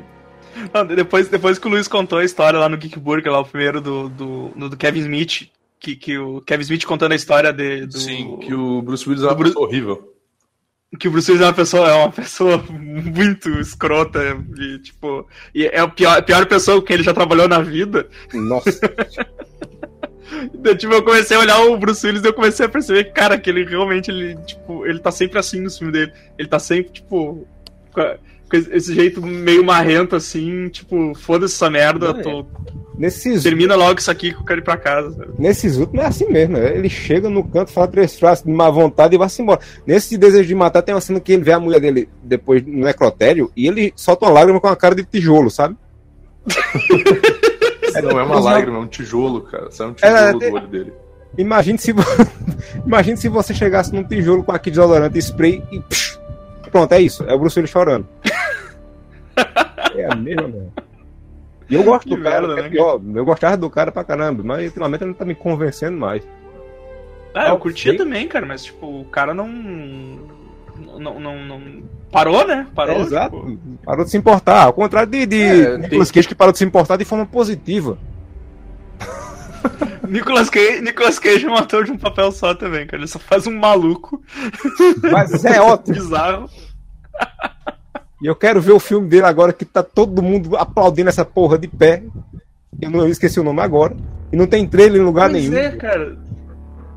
Não, 0.75 0.84
depois, 0.84 1.28
depois 1.28 1.58
que 1.58 1.66
o 1.66 1.70
Luiz 1.70 1.88
contou 1.88 2.18
a 2.18 2.25
história 2.25 2.58
lá 2.58 2.68
no 2.68 2.76
Geek 2.76 2.98
Burger, 2.98 3.32
lá 3.32 3.40
o 3.40 3.46
primeiro 3.46 3.80
do, 3.80 4.10
do, 4.10 4.48
do 4.68 4.76
Kevin 4.76 5.00
Smith, 5.00 5.48
que, 5.80 5.96
que 5.96 6.18
o 6.18 6.42
Kevin 6.42 6.62
Smith 6.62 6.84
contando 6.84 7.12
a 7.12 7.16
história 7.16 7.54
de, 7.54 7.87
do... 7.87 7.98
Sim, 7.98 8.37
que 8.42 8.52
o 8.52 8.82
Bruce 8.82 9.08
Willis 9.08 9.25
é 9.25 9.34
Bruce... 9.34 9.56
horrível 9.56 10.17
que 10.97 11.09
o 11.09 11.11
Bruce 11.11 11.30
Willis 11.30 11.45
é 11.45 11.49
uma 11.49 11.54
pessoa, 11.54 11.88
é 11.88 11.95
uma 11.95 12.11
pessoa 12.12 12.64
muito 12.71 13.50
escrota 13.61 14.21
e, 14.57 14.78
tipo, 14.78 15.26
e 15.54 15.66
é 15.66 15.80
a 15.80 15.88
pior, 15.88 16.18
a 16.18 16.23
pior 16.23 16.47
pessoa 16.47 16.83
que 16.83 16.92
ele 16.92 17.02
já 17.02 17.12
trabalhou 17.12 17.49
na 17.49 17.61
vida. 17.61 18.09
Nossa. 18.33 18.71
então, 20.54 20.76
tipo, 20.76 20.95
eu 20.95 21.02
comecei 21.02 21.37
a 21.37 21.40
olhar 21.40 21.61
o 21.61 21.76
Bruce 21.76 22.07
Willis 22.07 22.23
e 22.23 22.26
eu 22.26 22.33
comecei 22.33 22.64
a 22.64 22.68
perceber, 22.71 23.12
cara, 23.12 23.38
que 23.38 23.50
ele 23.50 23.64
realmente, 23.64 24.11
ele, 24.11 24.37
tipo, 24.47 24.87
ele 24.87 24.99
tá 24.99 25.11
sempre 25.11 25.38
assim 25.38 25.61
no 25.61 25.71
filme 25.71 25.92
dele. 25.92 26.12
Ele 26.38 26.49
tá 26.49 26.59
sempre, 26.59 26.92
tipo, 26.92 27.47
com 27.92 28.57
esse 28.57 28.95
jeito 28.95 29.21
meio 29.21 29.62
marrento, 29.62 30.16
assim, 30.16 30.68
tipo, 30.68 31.14
foda-se 31.14 31.54
essa 31.54 31.68
merda, 31.68 32.14
Não, 32.14 32.23
tô... 32.23 32.47
Nesses... 32.98 33.44
Termina 33.44 33.76
logo 33.76 34.00
isso 34.00 34.10
aqui 34.10 34.32
que 34.32 34.40
eu 34.40 34.44
quero 34.44 34.60
ir 34.60 34.64
pra 34.64 34.76
casa. 34.76 35.12
Sabe? 35.12 35.32
Nesses 35.38 35.76
últimos 35.76 36.04
é 36.04 36.08
assim 36.08 36.28
mesmo, 36.28 36.58
né? 36.58 36.76
ele 36.76 36.90
chega 36.90 37.30
no 37.30 37.44
canto, 37.44 37.70
fala 37.70 37.86
três 37.86 38.18
frases 38.18 38.44
de 38.44 38.50
má 38.50 38.68
vontade 38.68 39.14
e 39.14 39.18
vai-se 39.18 39.40
embora. 39.40 39.60
Nesse 39.86 40.18
desejo 40.18 40.48
de 40.48 40.54
matar, 40.54 40.82
tem 40.82 40.92
uma 40.92 41.00
cena 41.00 41.20
que 41.20 41.32
ele 41.32 41.44
vê 41.44 41.52
a 41.52 41.60
mulher 41.60 41.80
dele 41.80 42.08
depois 42.22 42.66
no 42.66 42.84
necrotério 42.84 43.52
e 43.56 43.68
ele 43.68 43.92
solta 43.94 44.26
uma 44.26 44.32
lágrima 44.32 44.60
com 44.60 44.66
a 44.66 44.74
cara 44.74 44.96
de 44.96 45.04
tijolo, 45.04 45.48
sabe? 45.48 45.76
é, 47.94 48.02
não 48.02 48.18
é 48.18 48.24
uma 48.24 48.40
lágrima, 48.40 48.78
é 48.78 48.80
um 48.80 48.86
tijolo, 48.88 49.42
cara. 49.42 49.70
Sai 49.70 49.86
um 49.86 49.92
tijolo 49.92 50.16
é, 50.16 50.32
do 50.32 50.54
olho 50.54 50.66
dele. 50.66 50.92
Imagine 51.36 51.78
se, 51.78 51.94
Imagina 52.84 53.16
se 53.16 53.28
você 53.28 53.54
chegasse 53.54 53.94
num 53.94 54.02
tijolo 54.02 54.42
com 54.42 54.50
aquele 54.50 54.74
desodorante 54.74 55.18
spray 55.18 55.62
e. 55.70 55.80
Psh, 55.82 56.18
pronto, 56.72 56.92
é 56.92 57.00
isso. 57.00 57.22
É 57.24 57.32
o 57.32 57.38
Bruce 57.38 57.56
Willis 57.56 57.70
chorando. 57.70 58.08
é 59.94 60.04
a 60.10 60.16
mesma 60.16 60.48
mesmo. 60.48 60.72
E 61.68 61.75
eu 61.75 61.82
gosto 61.82 62.08
que 62.08 62.16
do 62.16 62.22
cara, 62.22 62.46
merda, 62.46 62.60
é 62.60 62.62
né? 62.64 62.68
pior. 62.70 63.00
Eu 63.14 63.25
gostava 63.25 63.56
do 63.56 63.68
cara 63.68 63.92
pra 63.92 64.04
caramba, 64.04 64.42
mas 64.42 64.66
ultimamente 64.66 65.02
ele 65.02 65.10
não 65.10 65.18
tá 65.18 65.25
me 65.25 65.34
convencendo 65.34 65.98
mais. 65.98 66.26
Ah, 67.34 67.48
eu 67.48 67.58
curtia 67.58 67.96
também, 67.96 68.26
cara, 68.26 68.46
mas 68.46 68.64
tipo, 68.64 69.00
o 69.00 69.04
cara 69.04 69.34
não. 69.34 69.48
Não, 70.98 71.20
não, 71.20 71.44
não... 71.44 71.82
Parou, 72.10 72.46
né? 72.46 72.66
Parou. 72.75 72.96
É, 72.96 73.00
exato. 73.00 73.37
Tipo... 73.37 73.78
Parou 73.84 74.04
de 74.04 74.10
se 74.10 74.16
importar. 74.16 74.64
Ao 74.64 74.72
contrário 74.72 75.10
de, 75.10 75.26
de 75.26 75.42
é, 75.42 75.78
Nicolas 75.78 76.10
Cage 76.10 76.28
que 76.28 76.34
parou 76.34 76.52
de 76.52 76.58
se 76.58 76.64
importar 76.64 76.96
de 76.96 77.04
forma 77.04 77.26
positiva. 77.26 77.98
Nicolas 80.08 80.48
Cage, 80.48 80.80
Nicolas 80.80 81.18
Cage 81.18 81.46
é 81.46 81.50
um 81.50 81.54
ator 81.54 81.84
de 81.84 81.92
um 81.92 81.98
papel 81.98 82.32
só 82.32 82.54
também, 82.54 82.87
cara. 82.87 83.00
Ele 83.02 83.08
só 83.08 83.18
faz 83.18 83.46
um 83.46 83.56
maluco. 83.56 84.22
Mas 85.12 85.44
é 85.44 85.60
ótimo. 85.62 85.94
Bizarro. 85.94 86.48
E 88.20 88.26
eu 88.26 88.34
quero 88.34 88.60
ver 88.60 88.72
o 88.72 88.80
filme 88.80 89.08
dele 89.08 89.26
agora 89.26 89.52
que 89.52 89.64
tá 89.64 89.82
todo 89.82 90.22
mundo 90.22 90.56
aplaudindo 90.56 91.08
essa 91.08 91.25
porra 91.25 91.56
de 91.56 91.68
pé. 91.68 92.02
Eu 92.80 92.90
não 92.90 93.00
eu 93.00 93.08
esqueci 93.08 93.38
o 93.38 93.44
nome 93.44 93.60
agora. 93.60 93.96
E 94.32 94.37
não 94.37 94.46
tem 94.46 94.66
trailer 94.66 95.00
em 95.00 95.04
lugar 95.04 95.30
pois 95.30 95.42
nenhum. 95.42 95.56
É, 95.56 95.70
cara. 95.70 96.18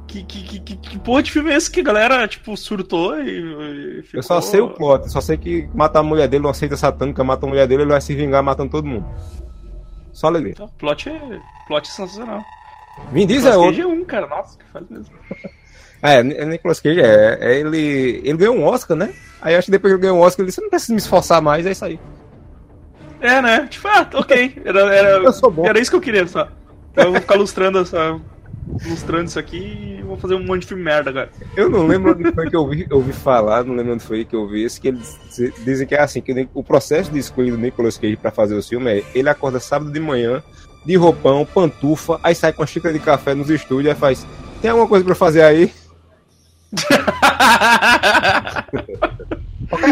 Que, 0.07 0.23
que, 0.23 0.59
que, 0.59 0.75
que, 0.75 0.99
porra 0.99 1.23
de 1.23 1.31
filme 1.31 1.51
é 1.51 1.55
esse 1.55 1.71
que 1.71 1.79
a 1.79 1.83
galera, 1.83 2.27
tipo, 2.27 2.57
surtou 2.57 3.17
e. 3.21 3.99
e 3.99 4.01
ficou... 4.01 4.19
Eu 4.19 4.23
só 4.23 4.41
sei 4.41 4.59
o 4.59 4.69
plot, 4.69 5.09
só 5.09 5.21
sei 5.21 5.37
que 5.37 5.69
matar 5.73 5.99
a 5.99 6.03
mulher 6.03 6.27
dele, 6.27 6.45
uma 6.45 6.53
seita 6.53 6.75
satânica, 6.75 7.23
mata 7.23 7.45
a 7.45 7.49
mulher 7.49 7.65
dele, 7.65 7.83
ele 7.83 7.91
vai 7.91 8.01
se 8.01 8.13
vingar 8.13 8.43
matando 8.43 8.71
todo 8.71 8.85
mundo. 8.85 9.05
Só 10.11 10.27
alegria. 10.27 10.51
Então, 10.51 10.67
plot 10.77 11.07
é. 11.07 11.39
Plot 11.65 11.87
é 11.87 11.93
sensacional. 11.93 12.41
Vin 13.13 13.25
Diesel 13.25 13.53
é 13.53 13.57
outro. 13.57 13.87
um, 13.87 14.03
cara, 14.03 14.27
nossa, 14.27 14.57
que 14.57 14.65
faz 14.65 14.85
mesmo. 14.89 15.15
É, 16.01 16.23
Nicolas 16.23 16.79
Cage, 16.79 16.99
é, 16.99 17.37
é, 17.39 17.59
ele, 17.59 18.21
ele 18.23 18.37
ganhou 18.37 18.55
um 18.55 18.63
Oscar, 18.63 18.97
né? 18.97 19.13
Aí 19.41 19.55
acho 19.55 19.65
que 19.65 19.71
depois 19.71 19.91
que 19.91 19.95
ele 19.95 20.01
ganhou 20.01 20.17
um 20.17 20.21
Oscar, 20.21 20.43
ele 20.43 20.49
disse, 20.49 20.61
não 20.61 20.69
precisa 20.69 20.93
me 20.93 20.99
esforçar 20.99 21.41
mais, 21.41 21.65
é 21.65 21.71
isso 21.71 21.85
aí. 21.85 21.99
É, 23.19 23.41
né? 23.41 23.67
Tipo, 23.69 23.87
ah, 23.87 24.09
ok. 24.13 24.61
Era, 24.65 24.79
era, 24.93 25.21
era 25.63 25.79
isso 25.79 25.91
que 25.91 25.95
eu 25.95 26.01
queria 26.01 26.25
só. 26.27 26.47
Então 26.91 27.05
eu 27.05 27.11
vou 27.11 27.21
ficar 27.21 27.35
lustrando, 27.35 27.79
essa, 27.79 28.19
lustrando 28.85 29.25
isso 29.25 29.39
aqui 29.39 29.97
e 29.99 30.01
vou 30.01 30.17
fazer 30.17 30.35
um 30.35 30.43
monte 30.43 30.61
de 30.61 30.67
filme 30.67 30.83
merda 30.83 31.09
agora. 31.09 31.29
Eu 31.55 31.69
não 31.69 31.85
lembro 31.85 32.11
onde 32.11 32.31
foi 32.31 32.49
que 32.49 32.55
eu 32.55 32.61
ouvi, 32.61 32.87
eu 32.89 32.97
ouvi 32.97 33.13
falar, 33.13 33.63
não 33.63 33.75
lembro 33.75 33.93
onde 33.93 34.03
foi 34.03 34.25
que 34.25 34.35
eu 34.35 34.41
ouvi 34.41 34.63
isso, 34.63 34.81
que 34.81 34.89
eles 34.89 35.19
dizem 35.63 35.87
que 35.87 35.95
é 35.95 36.01
assim, 36.01 36.21
que 36.21 36.49
o 36.53 36.63
processo 36.63 37.11
de 37.11 37.19
escolha 37.19 37.51
do 37.51 37.57
Nicolas 37.57 37.97
Cage 37.97 38.17
pra 38.17 38.31
fazer 38.31 38.55
o 38.55 38.63
filme 38.63 38.99
é 38.99 39.03
ele 39.13 39.29
acorda 39.29 39.59
sábado 39.59 39.91
de 39.91 39.99
manhã, 39.99 40.43
de 40.85 40.95
roupão, 40.95 41.45
pantufa, 41.45 42.19
aí 42.23 42.33
sai 42.33 42.51
com 42.51 42.61
uma 42.61 42.67
xícara 42.67 42.93
de 42.93 42.99
café 42.99 43.33
nos 43.33 43.49
estúdios 43.49 43.95
e 43.95 43.99
faz, 43.99 44.25
tem 44.61 44.71
alguma 44.71 44.87
coisa 44.87 45.05
pra 45.05 45.15
fazer 45.15 45.43
aí? 45.43 45.71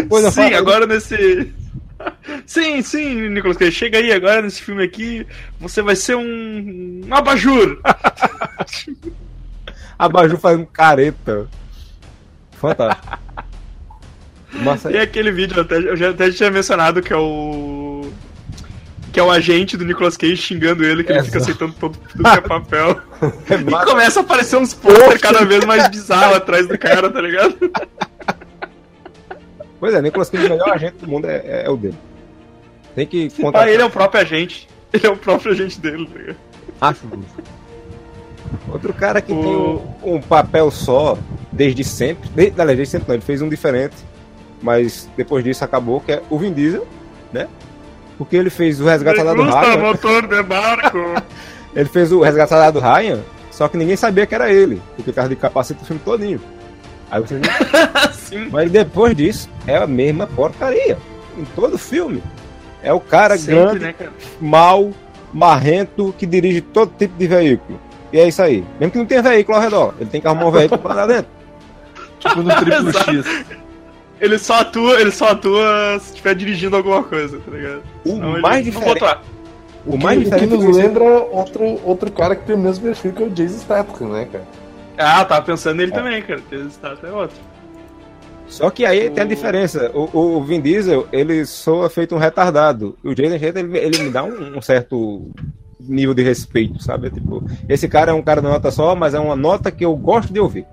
Coisa 0.09 0.31
Sim, 0.31 0.53
agora 0.53 0.85
nesse. 0.85 1.53
Sim, 2.45 2.81
sim, 2.81 3.29
Nicolas 3.29 3.57
Cage. 3.57 3.71
Chega 3.71 3.97
aí 3.97 4.11
agora 4.13 4.41
nesse 4.41 4.61
filme 4.61 4.83
aqui. 4.83 5.27
Você 5.59 5.81
vai 5.81 5.95
ser 5.95 6.15
um. 6.15 7.01
um 7.05 7.13
abajur. 7.13 7.81
abajur 9.99 10.39
fazendo 10.39 10.65
careta. 10.67 11.47
Fantástico. 12.53 13.19
Nossa. 14.63 14.91
E 14.91 14.97
aquele 14.97 15.31
vídeo, 15.31 15.57
eu, 15.57 15.61
até, 15.61 15.77
eu 15.77 15.95
já 15.95 16.09
até 16.09 16.31
tinha 16.31 16.49
mencionado 16.49 17.01
que 17.01 17.13
é 17.13 17.17
o. 17.17 17.88
Que 19.11 19.19
é 19.19 19.23
o 19.23 19.31
agente 19.31 19.75
do 19.75 19.83
Nicolas 19.83 20.15
Cage 20.15 20.37
xingando 20.37 20.83
ele, 20.83 21.03
que 21.03 21.11
ele 21.11 21.23
fica 21.23 21.39
aceitando 21.39 21.73
todo, 21.79 21.97
tudo 21.97 22.23
que 22.23 22.29
é 22.29 22.41
papel. 22.41 23.01
É 23.49 23.55
e 23.55 23.85
começa 23.85 24.21
a 24.21 24.23
aparecer 24.23 24.55
uns 24.55 24.73
pôster 24.73 25.19
cada 25.19 25.43
vez 25.43 25.65
mais 25.65 25.89
bizarros 25.89 26.37
atrás 26.37 26.65
do 26.69 26.77
cara, 26.77 27.09
tá 27.09 27.19
ligado? 27.19 27.53
Pois 29.79 29.93
é, 29.93 30.01
Nicolas 30.01 30.29
Cage, 30.29 30.45
o 30.45 30.49
melhor 30.49 30.69
agente 30.71 30.97
do 30.97 31.07
mundo 31.07 31.25
é, 31.25 31.37
é, 31.37 31.63
é 31.65 31.69
o 31.69 31.77
dele. 31.77 31.97
Tem 32.95 33.07
que 33.07 33.29
contar. 33.29 33.61
Ah, 33.61 33.71
ele 33.71 33.81
é 33.81 33.85
o 33.85 33.89
próprio 33.89 34.21
agente. 34.21 34.67
Ele 34.91 35.07
é 35.07 35.09
o 35.09 35.15
próprio 35.15 35.53
agente 35.53 35.79
dele, 35.79 36.05
tá 36.05 36.19
ligado? 36.19 36.37
Acho 36.81 37.07
Outro 38.71 38.93
cara 38.93 39.21
que 39.21 39.31
o... 39.31 39.41
tem 39.41 39.55
um, 39.55 40.15
um, 40.15 40.21
papel 40.21 40.71
só 40.71 41.17
desde 41.51 41.83
sempre. 41.83 42.29
Desde, 42.29 42.55
desde 42.65 42.85
sempre 42.85 43.07
não, 43.07 43.15
ele 43.15 43.23
fez 43.23 43.41
um 43.41 43.49
diferente. 43.49 43.95
Mas 44.61 45.09
depois 45.15 45.43
disso 45.43 45.63
acabou, 45.63 46.01
que 46.01 46.11
é 46.11 46.23
o 46.29 46.37
Vin 46.37 46.51
Diesel, 46.51 46.85
né? 47.31 47.47
Porque 48.19 48.35
ele 48.35 48.51
fez 48.51 48.79
o 48.79 48.85
Resgate 48.85 49.23
do 49.23 49.43
Ryan. 49.43 49.77
motor 49.77 50.27
de 50.27 50.43
barco. 50.43 50.97
ele 51.73 51.89
fez 51.89 52.11
o 52.11 52.19
Resgate 52.19 52.71
do 52.73 52.79
Ryan, 52.79 53.21
só 53.49 53.67
que 53.67 53.77
ninguém 53.77 53.95
sabia 53.95 54.27
que 54.27 54.35
era 54.35 54.51
ele. 54.51 54.79
Porque 54.95 55.11
tava 55.11 55.29
de 55.29 55.35
capacete 55.37 55.81
o 55.81 55.85
filme 55.85 56.01
todinho. 56.03 56.41
Aí 57.09 57.21
você 57.21 57.39
Sim. 58.13 58.49
Mas 58.51 58.69
depois 58.69 59.15
disso, 59.15 59.49
é 59.65 59.77
a 59.77 59.87
mesma 59.87 60.27
porcaria. 60.27 60.97
Em 61.37 61.45
todo 61.55 61.77
filme. 61.77 62.21
É 62.83 62.93
o 62.93 62.99
cara 62.99 63.37
Sempre, 63.37 63.55
grande, 63.55 63.79
né, 63.79 63.93
cara? 63.93 64.11
mal, 64.39 64.91
marrento, 65.33 66.13
que 66.17 66.25
dirige 66.25 66.61
todo 66.61 66.91
tipo 66.97 67.17
de 67.17 67.25
veículo. 67.27 67.79
E 68.11 68.19
é 68.19 68.27
isso 68.27 68.41
aí. 68.41 68.63
Mesmo 68.79 68.91
que 68.91 68.97
não 68.97 69.05
tenha 69.05 69.21
veículo 69.21 69.57
ao 69.57 69.63
redor, 69.63 69.93
ele 69.99 70.09
tem 70.09 70.19
que 70.19 70.27
arrumar 70.27 70.45
um 70.47 70.51
veículo 70.51 70.79
pra 70.81 70.93
andar 70.93 71.07
dentro. 71.07 71.31
Tipo 72.19 72.41
no 72.41 72.55
triplo 72.59 72.91
X. 72.91 73.45
Ele 74.19 74.37
só 74.37 74.61
atua, 74.61 74.99
ele 74.99 75.11
só 75.11 75.29
atua 75.29 75.97
se 75.99 76.09
estiver 76.09 76.35
dirigindo 76.35 76.75
alguma 76.75 77.03
coisa, 77.03 77.39
tá 77.39 77.51
ligado? 77.51 77.83
O 78.05 78.09
Senão 78.09 78.41
mais 78.41 78.65
diferente. 78.65 79.03
O, 79.85 79.95
o 79.95 79.97
mais 79.97 80.27
que. 80.27 80.35
O 80.35 80.37
que 80.37 80.45
nos 80.45 80.77
lembra 80.77 81.03
outro, 81.03 81.63
outro 81.85 82.11
cara 82.11 82.35
que 82.35 82.45
tem 82.45 82.55
o 82.55 82.59
mesmo 82.59 82.83
perfil 82.83 83.13
que 83.13 83.23
o 83.23 83.29
Jason 83.29 83.59
Statham, 83.59 84.09
né, 84.09 84.27
cara? 84.31 84.45
Ah, 84.97 85.23
tava 85.23 85.45
pensando 85.45 85.77
nele 85.77 85.93
é. 85.93 85.95
também, 85.95 86.21
cara. 86.21 86.41
Jason 86.51 86.69
Statham 86.69 87.09
é 87.09 87.13
outro. 87.13 87.37
Só 88.47 88.69
que 88.69 88.85
aí 88.85 89.07
o... 89.07 89.11
tem 89.11 89.23
a 89.23 89.27
diferença. 89.27 89.89
O, 89.93 90.37
o 90.37 90.43
Vin 90.43 90.59
Diesel, 90.59 91.07
ele 91.11 91.45
soa 91.45 91.89
feito 91.89 92.13
um 92.13 92.17
retardado. 92.17 92.97
O 93.03 93.15
Jason 93.15 93.37
Statham, 93.37 93.61
ele, 93.61 93.77
ele 93.77 94.03
me 94.03 94.09
dá 94.09 94.23
um, 94.23 94.57
um, 94.57 94.61
certo 94.61 95.31
nível 95.79 96.13
de 96.13 96.23
respeito, 96.23 96.83
sabe? 96.83 97.09
Tipo, 97.09 97.43
esse 97.69 97.87
cara 97.87 98.11
é 98.11 98.13
um 98.13 98.21
cara 98.21 98.41
de 98.41 98.47
nota 98.47 98.69
só, 98.71 98.95
mas 98.95 99.13
é 99.13 99.19
uma 99.19 99.35
nota 99.35 99.71
que 99.71 99.85
eu 99.85 99.95
gosto 99.95 100.33
de 100.33 100.39
ouvir. 100.39 100.65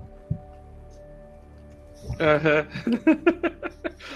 Uhum. 2.19 3.07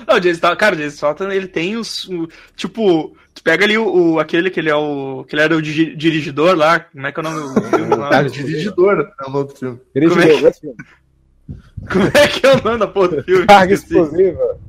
Não, 0.07 0.15
o 0.15 0.19
Jason, 0.19 0.55
cara, 0.55 0.75
o 0.75 0.77
Jason 0.77 0.95
Statham, 0.95 1.31
ele 1.31 1.47
tem 1.47 1.75
os, 1.77 2.07
o, 2.09 2.27
tipo, 2.55 3.15
tu 3.33 3.43
pega 3.43 3.65
ali 3.65 3.77
o, 3.77 4.13
o, 4.13 4.19
aquele 4.19 4.49
que 4.49 4.59
ele 4.59 4.69
é 4.69 4.75
o, 4.75 5.23
que 5.27 5.35
ele 5.35 5.43
era 5.43 5.55
o 5.55 5.61
dirigidor 5.61 6.55
lá, 6.55 6.79
como 6.79 7.07
é 7.07 7.11
que 7.11 7.19
é 7.19 7.21
o 7.21 7.23
nome 7.23 7.53
do 7.53 7.61
filme 7.69 7.95
lá? 7.95 8.09
Cara, 8.09 8.29
dirigidor 8.29 9.11
é 9.19 9.27
o 9.27 9.31
nome 9.31 9.47
do 9.47 9.55
filme. 9.55 9.79
Como 9.93 10.21
é, 10.21 10.27
que, 10.27 10.73
como 11.91 12.11
é 12.13 12.27
que 12.27 12.45
é 12.45 12.51
o 12.53 12.63
nome 12.63 12.79
da 12.79 12.87
porra 12.87 13.07
do 13.09 13.23
filme? 13.23 13.45
Carga 13.45 13.73
explosiva. 13.73 14.59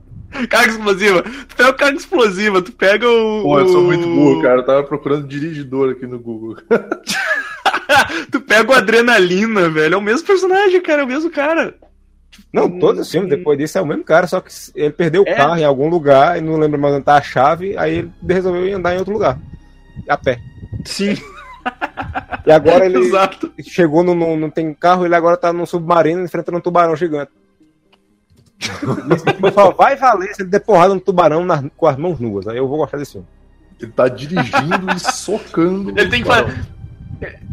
Carga 0.49 0.71
explosiva. 0.73 1.23
Tu 1.23 1.57
pega 1.57 1.71
o 1.71 1.75
carga 1.75 1.97
explosiva, 1.97 2.63
tu 2.63 2.73
pega 2.73 3.09
o. 3.09 3.43
Pô, 3.43 3.59
eu 3.59 3.69
sou 3.69 3.83
muito 3.83 4.07
burro, 4.07 4.43
cara. 4.43 4.61
Eu 4.61 4.65
tava 4.65 4.83
procurando 4.83 5.29
dirigidor 5.29 5.91
aqui 5.91 6.07
no 6.07 6.19
Google. 6.19 6.57
tu 8.33 8.41
pega 8.41 8.71
o 8.71 8.75
Adrenalina, 8.75 9.69
velho. 9.69 9.95
É 9.95 9.99
o 9.99 10.03
mesmo 10.03 10.27
personagem, 10.27 10.81
cara. 10.81 11.03
É 11.03 11.05
o 11.05 11.09
mesmo 11.09 11.31
cara. 11.31 11.75
Não, 12.53 12.79
todos 12.79 13.03
os 13.03 13.11
filmes 13.11 13.31
depois 13.31 13.59
disso 13.59 13.79
é 13.79 13.81
o 13.81 13.87
mesmo 13.87 14.05
cara, 14.05 14.27
só 14.27 14.41
que 14.41 14.51
ele 14.75 14.93
perdeu 14.93 15.23
o 15.23 15.29
é. 15.29 15.35
carro 15.35 15.57
em 15.57 15.65
algum 15.65 15.89
lugar 15.89 16.39
e 16.39 16.41
não 16.41 16.57
lembra 16.57 16.79
mais 16.79 16.95
onde 16.95 17.05
tá 17.05 17.17
a 17.17 17.23
chave, 17.23 17.77
aí 17.77 17.99
ele 17.99 18.13
resolveu 18.27 18.67
ir 18.67 18.73
andar 18.73 18.95
em 18.95 18.99
outro 18.99 19.13
lugar. 19.13 19.39
A 20.09 20.17
pé. 20.17 20.39
Sim. 20.85 21.15
E 22.47 22.53
agora 22.53 22.87
ele 22.87 22.99
Exato. 23.07 23.53
chegou 23.61 24.03
no, 24.03 24.15
no. 24.15 24.37
Não 24.37 24.51
tem 24.51 24.73
carro, 24.75 25.05
ele 25.05 25.15
agora 25.15 25.37
tá 25.37 25.53
num 25.53 25.67
submarino 25.67 26.23
enfrentando 26.23 26.59
um 26.59 26.61
tubarão 26.61 26.97
gigante. 26.97 27.31
só 29.55 29.73
vai 29.73 29.97
valer 29.97 30.35
se 30.35 30.43
ele 30.43 30.51
der 30.51 30.61
porrada 30.61 30.95
no 30.95 31.01
tubarão 31.01 31.45
na, 31.45 31.69
com 31.77 31.87
as 31.87 31.97
mãos 31.97 32.21
nuas. 32.21 32.47
Aí 32.47 32.57
eu 32.57 32.69
vou 32.69 32.79
gostar 32.79 32.99
desse 32.99 33.13
filme. 33.13 33.27
Ele 33.81 33.93
tá 33.93 34.09
dirigindo 34.09 34.93
e 34.95 35.01
socando. 35.01 35.91
Ele 35.91 36.09
tem 36.09 36.23
que 36.23 36.29
fazer. 36.29 36.65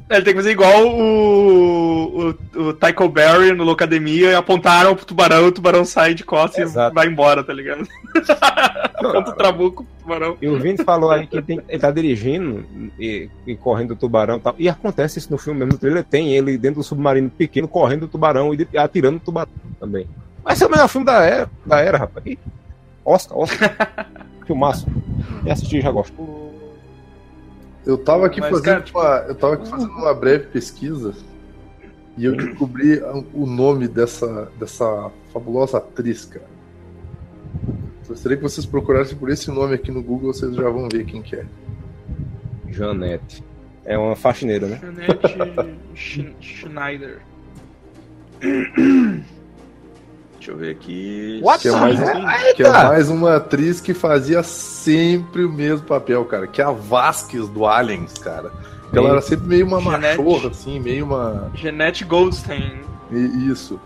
Ele 0.10 0.23
tem 0.23 0.34
que 0.34 0.39
fazer 0.39 0.51
igual 0.51 0.88
o, 0.88 2.29
o, 2.55 2.60
o 2.62 2.73
Tycho 2.73 3.08
Berry 3.08 3.53
no 3.53 3.63
Locademia 3.63 4.32
e 4.32 4.36
apontaram 4.36 4.95
pro 4.95 5.05
tubarão, 5.05 5.45
o 5.47 5.51
tubarão 5.51 5.86
sai 5.86 6.15
de 6.15 6.23
costas 6.23 6.71
Exato. 6.71 6.91
e 6.91 6.95
vai 6.95 7.08
embora, 7.08 7.43
tá 7.43 7.53
ligado? 7.53 7.88
Tanto 8.99 9.34
trabuco 9.34 9.84
pro 9.84 10.01
tubarão. 10.01 10.38
E 10.41 10.47
o 10.47 10.60
Vini 10.60 10.84
falou 10.84 11.12
aí 11.12 11.27
que 11.27 11.36
ele, 11.36 11.43
tem, 11.43 11.62
ele 11.69 11.79
tá 11.79 11.91
dirigindo 11.91 12.65
e, 12.99 13.29
e 13.45 13.55
correndo 13.55 13.89
do 13.89 13.95
tubarão 13.95 14.38
e 14.38 14.39
tal. 14.39 14.55
E 14.58 14.67
acontece 14.67 15.19
isso 15.19 15.32
no 15.32 15.38
filme 15.38 15.60
mesmo. 15.60 15.73
No 15.73 15.79
trailer 15.79 16.03
tem 16.03 16.34
ele 16.34 16.58
dentro 16.58 16.82
do 16.82 16.84
submarino 16.84 17.29
pequeno 17.29 17.67
correndo 17.67 18.01
do 18.01 18.08
tubarão 18.08 18.51
e 18.53 18.67
atirando 18.77 19.17
o 19.17 19.21
tubarão 19.21 19.51
também. 19.79 20.08
Mas 20.43 20.60
é 20.60 20.65
o 20.65 20.71
melhor 20.71 20.88
filme 20.88 21.05
da 21.05 21.23
era, 21.23 21.49
da 21.63 21.79
era 21.79 21.97
rapaz. 21.99 22.36
Oscar, 23.05 23.38
Oscar. 23.38 24.08
Filmaço. 24.47 24.88
E 25.45 25.51
assistir 25.51 25.82
já 25.82 25.91
gosto. 25.91 26.38
Eu 27.89 27.97
tava 27.97 28.28
aqui 28.28 28.39
Mas, 28.39 28.52
fazendo 28.52 28.65
cara, 28.65 28.82
tipo... 28.82 28.99
uma, 28.99 29.15
eu 29.28 29.34
tava 29.34 29.54
aqui 29.56 29.67
fazendo 29.67 29.91
uma 29.91 30.13
breve 30.13 30.45
pesquisa 30.45 31.15
e 32.15 32.23
eu 32.23 32.38
descobri 32.38 33.02
o 33.34 33.47
nome 33.47 33.88
dessa, 33.88 34.52
dessa 34.60 35.10
fabulosa 35.34 35.80
atriz, 35.80 36.23
cara. 36.25 36.45
Gostaria 38.08 38.38
que 38.38 38.43
vocês 38.43 38.63
procurassem 38.63 39.17
por 39.17 39.32
esse 39.32 39.49
nome 39.49 39.73
aqui 39.73 39.91
no 39.91 40.04
Google, 40.04 40.32
vocês 40.32 40.54
já 40.56 40.69
vão 40.69 40.88
ver 40.88 41.04
quem 41.06 41.23
que 41.23 41.36
é. 41.36 41.45
Janete. 42.67 43.43
É 43.84 43.97
uma 43.97 44.15
faxineira, 44.15 44.67
né? 44.67 44.80
Janete 44.84 46.36
Schneider. 46.39 47.21
Deixa 50.49 50.51
eu 50.51 50.57
ver 50.57 50.71
aqui. 50.71 51.39
What? 51.43 51.62
Que 51.62 51.67
é, 51.67 51.71
mais, 51.71 52.53
que 52.53 52.63
é 52.63 52.69
mais 52.69 53.09
uma 53.09 53.35
atriz 53.35 53.79
que 53.79 53.93
fazia 53.93 54.41
sempre 54.41 55.45
o 55.45 55.51
mesmo 55.51 55.85
papel, 55.85 56.25
cara. 56.25 56.47
Que 56.47 56.62
é 56.62 56.65
a 56.65 56.71
Vasquez 56.71 57.47
do 57.47 57.67
Aliens, 57.67 58.13
cara. 58.13 58.51
Ela 58.91 59.09
era 59.09 59.21
sempre 59.21 59.47
meio 59.47 59.67
uma 59.67 59.79
Jeanette, 59.79 60.17
machorra, 60.17 60.49
assim, 60.49 60.79
meio 60.79 61.05
uma. 61.05 61.51
Jeanette 61.53 62.03
Goldstein. 62.03 62.81
E, 63.12 63.51
isso. 63.51 63.79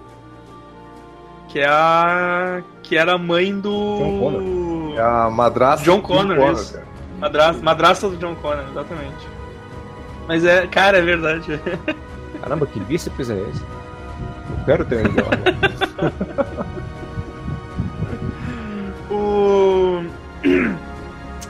Que 1.49 1.59
é 1.59 1.67
a. 1.67 2.63
Que 2.81 2.95
era 2.95 3.15
a 3.15 3.17
mãe 3.17 3.59
do. 3.59 3.97
John 3.97 4.19
Connor. 4.19 4.97
É 4.97 5.01
a 5.01 5.29
madrasta 5.29 5.83
John 5.83 6.01
Connor, 6.01 6.37
John 6.37 6.45
Connor 6.45 6.71
cara. 6.71 6.87
Madrasta, 7.19 7.63
madrasta 7.63 8.09
do 8.09 8.17
John 8.17 8.35
Connor, 8.35 8.65
exatamente. 8.71 9.27
Mas 10.27 10.45
é, 10.45 10.65
cara, 10.67 10.99
é 10.99 11.01
verdade. 11.01 11.59
Caramba, 12.39 12.65
que 12.65 12.79
bíceps 12.79 13.29
é 13.29 13.37
esse? 13.49 13.82
Eu 14.63 14.65
quero 14.65 14.85
ter 14.85 15.05
um 15.05 15.09
igual. 15.09 15.27
o. 19.11 20.03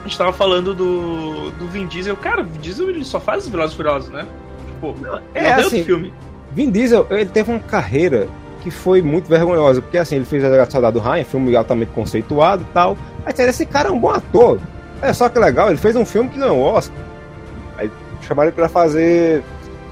A 0.04 0.08
gente 0.08 0.18
tava 0.18 0.34
falando 0.34 0.76
do, 0.76 1.52
do 1.52 1.68
Vin 1.68 1.88
Diesel. 1.88 2.18
Cara, 2.18 2.42
o 2.42 2.44
Vin 2.44 2.60
Diesel 2.60 2.90
ele 2.90 3.06
só 3.06 3.22
faz 3.22 3.46
os 3.46 3.50
Velozes 3.50 3.74
Furiosos, 3.74 4.10
né? 4.10 4.28
Tipo, 4.68 4.96
é 5.34 5.54
assim, 5.54 5.82
filme. 5.86 6.14
Vin 6.52 6.70
Diesel, 6.70 7.08
ele 7.10 7.30
teve 7.30 7.50
uma 7.50 7.60
carreira 7.60 8.28
que 8.62 8.70
foi 8.70 9.02
muito 9.02 9.30
vergonhosa, 9.30 9.82
porque 9.82 9.98
assim, 9.98 10.18
ele 10.18 10.26
fez 10.26 10.44
A 10.44 10.70
Saudade 10.70 10.94
do 10.94 11.00
Ryan, 11.00 11.24
filme 11.24 11.56
altamente 11.56 11.92
conceituado 11.92 12.64
e 12.64 12.74
tal. 12.74 12.98
Aí 13.26 13.34
esse 13.48 13.66
cara 13.66 13.88
é 13.90 13.92
um 13.92 14.00
bom 14.00 14.10
ator. 14.10 14.60
É 15.02 15.14
só 15.14 15.30
que 15.30 15.40
legal, 15.40 15.70
ele 15.70 15.78
fez 15.78 15.96
um 15.96 16.06
filme 16.06 16.30
que 16.30 16.38
ganhou 16.38 16.60
Oscar. 16.60 16.98
Aí 17.78 17.90
chamaram 18.22 18.50
ele 18.50 18.56
pra 18.56 18.68
fazer. 18.68 19.42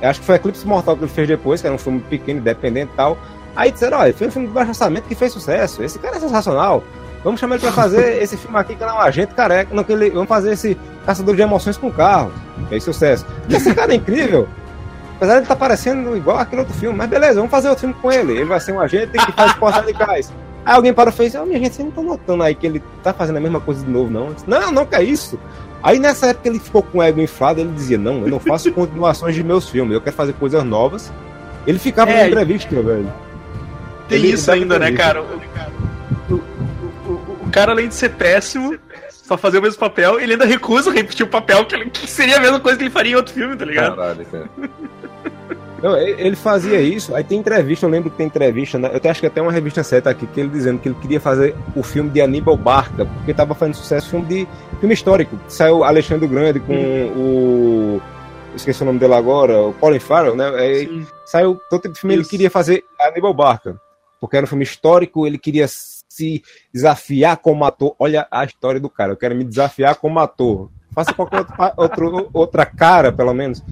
Acho 0.02 0.20
que 0.20 0.26
foi 0.26 0.36
Eclipse 0.36 0.66
Mortal 0.68 0.98
que 0.98 1.04
ele 1.04 1.12
fez 1.12 1.28
depois, 1.28 1.62
que 1.62 1.68
era 1.68 1.76
um 1.76 1.80
filme 1.80 2.00
pequeno, 2.02 2.40
independente 2.40 2.92
e 2.94 2.96
tal. 2.96 3.18
Aí 3.56 3.72
disseram, 3.72 4.00
olha, 4.00 4.14
fez 4.14 4.30
um 4.30 4.34
filme 4.34 4.48
de 4.48 4.54
baixo 4.54 4.70
orçamento 4.70 5.08
que 5.08 5.16
fez 5.16 5.32
sucesso. 5.32 5.84
Esse 5.84 6.00
cara 6.00 6.18
é 6.18 6.20
sensacional. 6.20 6.84
Vamos 7.24 7.40
chamar 7.40 7.56
ele 7.56 7.64
pra 7.64 7.72
fazer 7.72 8.18
esse 8.24 8.38
filme 8.38 8.58
aqui 8.58 8.76
que 8.76 8.84
é 8.84 8.88
um 8.88 9.00
agente 9.00 9.34
careca. 9.34 9.74
Não, 9.74 9.84
que 9.84 9.92
ele, 9.92 10.10
vamos 10.10 10.28
fazer 10.28 10.54
esse 10.54 10.78
caçador 11.06 11.36
de 11.36 11.42
emoções 11.42 11.78
com 11.78 11.92
carro. 11.92 12.32
É 12.72 12.80
sucesso. 12.80 13.26
Esse 13.50 13.74
cara 13.76 13.92
é 13.92 13.96
incrível. 13.96 14.48
Apesar 15.18 15.34
de 15.34 15.38
ele 15.40 15.44
estar 15.44 15.56
tá 15.56 15.60
parecendo 15.60 16.18
igual 16.18 16.38
aquele 16.38 16.62
outro 16.62 16.76
filme. 16.76 16.98
Mas 16.98 17.10
beleza, 17.10 17.36
vamos 17.36 17.52
fazer 17.52 17.70
outro 17.70 17.82
filme 17.82 17.96
com 18.02 18.12
ele. 18.12 18.34
Ele 18.34 18.46
vai 18.46 18.60
ser 18.60 18.72
um 18.72 18.80
agente 18.80 19.12
que 19.12 19.32
faz 19.34 19.52
esportes 19.52 19.82
radicais. 19.82 20.34
Aí 20.66 20.76
alguém 20.76 20.94
parou 20.94 21.12
e 21.12 21.16
fez, 21.16 21.36
oh, 21.36 21.46
minha 21.46 21.60
gente, 21.60 21.76
você 21.76 21.84
não 21.84 21.92
tá 21.92 22.02
notando 22.02 22.44
aí 22.44 22.54
que 22.54 22.66
ele 22.68 22.84
tá 23.04 23.14
fazendo 23.14 23.38
a 23.38 23.40
mesma 23.40 23.60
coisa 23.60 23.84
de 23.84 23.90
novo, 23.90 24.12
não? 24.12 24.34
Disse, 24.34 24.50
não, 24.50 24.72
não, 24.72 24.86
que 24.86 24.96
é 24.96 25.04
isso. 25.04 25.40
Aí 25.84 26.00
nessa 26.00 26.28
época 26.28 26.50
ele 26.50 26.60
ficou 26.60 26.84
com 26.84 27.00
o 27.00 27.04
ego 27.04 27.20
inflado, 27.20 27.60
ele 27.60 27.72
dizia, 27.72 27.98
não, 27.98 28.22
eu 28.22 28.28
não 28.28 28.40
faço 28.40 28.72
continuações 28.74 29.36
de 29.36 29.44
meus 29.44 29.70
filmes, 29.70 29.94
eu 29.94 30.02
quero 30.02 30.16
fazer 30.16 30.34
coisas 30.34 30.64
novas. 30.64 31.12
Ele 31.66 31.80
ficava 31.80 32.12
é, 32.12 32.22
na 32.22 32.28
entrevista, 32.28 32.82
velho. 32.82 33.12
Tem 34.08 34.20
ele 34.20 34.34
isso 34.34 34.52
ainda, 34.52 34.80
né, 34.80 34.92
cara? 34.92 35.22
O, 35.22 36.34
o, 36.34 36.36
o, 36.36 37.12
o, 37.44 37.50
cara, 37.52 37.72
além 37.72 37.88
de 37.88 37.96
ser 37.96 38.10
péssimo, 38.10 38.78
só 39.10 39.38
fazer 39.38 39.60
o 39.60 39.62
mesmo 39.62 39.80
papel, 39.80 40.20
ele 40.20 40.34
ainda 40.34 40.46
recusa 40.46 40.92
repetir 40.92 41.26
o 41.26 41.30
papel 41.30 41.66
que, 41.66 41.76
ele, 41.76 41.90
que 41.90 42.10
seria 42.10 42.38
a 42.38 42.40
mesma 42.40 42.60
coisa 42.60 42.78
que 42.78 42.84
ele 42.84 42.92
faria 42.92 43.14
em 43.14 43.16
outro 43.16 43.34
filme, 43.34 43.56
tá 43.56 43.66
ligado? 43.66 43.96
Caralho, 43.96 44.26
cara. 44.26 44.50
Não, 45.82 45.98
ele 45.98 46.36
fazia 46.36 46.80
isso, 46.80 47.16
aí 47.16 47.24
tem 47.24 47.40
entrevista, 47.40 47.86
eu 47.86 47.90
lembro 47.90 48.12
que 48.12 48.18
tem 48.18 48.28
entrevista, 48.28 48.78
né? 48.78 48.92
eu 48.94 49.10
acho 49.10 49.20
que 49.20 49.26
até 49.26 49.42
uma 49.42 49.52
revista 49.52 49.84
certa 49.84 50.12
aqui, 50.12 50.28
que 50.28 50.40
ele 50.40 50.50
dizendo 50.50 50.80
que 50.80 50.88
ele 50.88 50.96
queria 51.02 51.20
fazer 51.20 51.56
o 51.76 51.82
filme 51.82 52.10
de 52.12 52.22
Aníbal 52.22 52.56
Barca, 52.56 53.06
porque 53.06 53.32
estava 53.32 53.56
fazendo 53.56 53.76
sucesso 53.76 54.10
filme 54.10 54.26
de 54.28 54.48
filme 54.80 54.94
histórico. 54.94 55.40
Saiu 55.48 55.84
Alexandre 55.84 56.28
Grande 56.28 56.60
com 56.60 56.74
hum. 56.74 57.98
o. 57.98 58.02
Esqueci 58.56 58.84
o 58.84 58.86
nome 58.86 59.00
dele 59.00 59.14
agora, 59.14 59.60
o 59.60 59.74
Colin 59.74 60.00
Farrell, 60.00 60.36
né? 60.36 60.50
Aí, 60.50 61.08
saiu 61.26 61.60
todo 61.70 61.84
tipo 61.84 61.94
de 61.94 62.00
filme, 62.02 62.16
isso. 62.16 62.24
ele 62.24 62.30
queria 62.30 62.52
fazer 62.52 62.84
Aníbal 63.00 63.34
Barca, 63.34 63.80
porque 64.20 64.36
era 64.36 64.44
um 64.44 64.50
filme 64.50 64.64
histórico, 64.64 65.26
ele 65.26 65.38
queria 65.38 65.68
se 65.68 66.44
desafiar 66.72 67.38
como 67.38 67.64
ator. 67.64 67.96
Olha 67.98 68.28
a 68.30 68.44
história 68.44 68.80
do 68.80 68.90
cara, 68.90 69.14
eu 69.14 69.18
quero 69.18 69.34
me 69.34 69.46
desafiar 69.46 69.96
como 69.96 70.20
ator. 70.20 70.70
Faça 70.94 71.14
qualquer 71.14 71.46
outro, 71.78 72.30
outra 72.34 72.66
cara, 72.66 73.12
pelo 73.12 73.34
menos. 73.34 73.64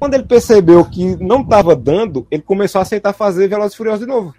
Quando 0.00 0.14
ele 0.14 0.24
percebeu 0.24 0.82
que 0.82 1.14
não 1.22 1.42
estava 1.42 1.76
dando, 1.76 2.26
ele 2.30 2.42
começou 2.42 2.78
a 2.78 2.82
aceitar 2.82 3.12
fazer 3.12 3.48
Velozes 3.48 3.74
e 3.74 3.76
Furiosos 3.76 4.00
de 4.00 4.06
novo. 4.06 4.34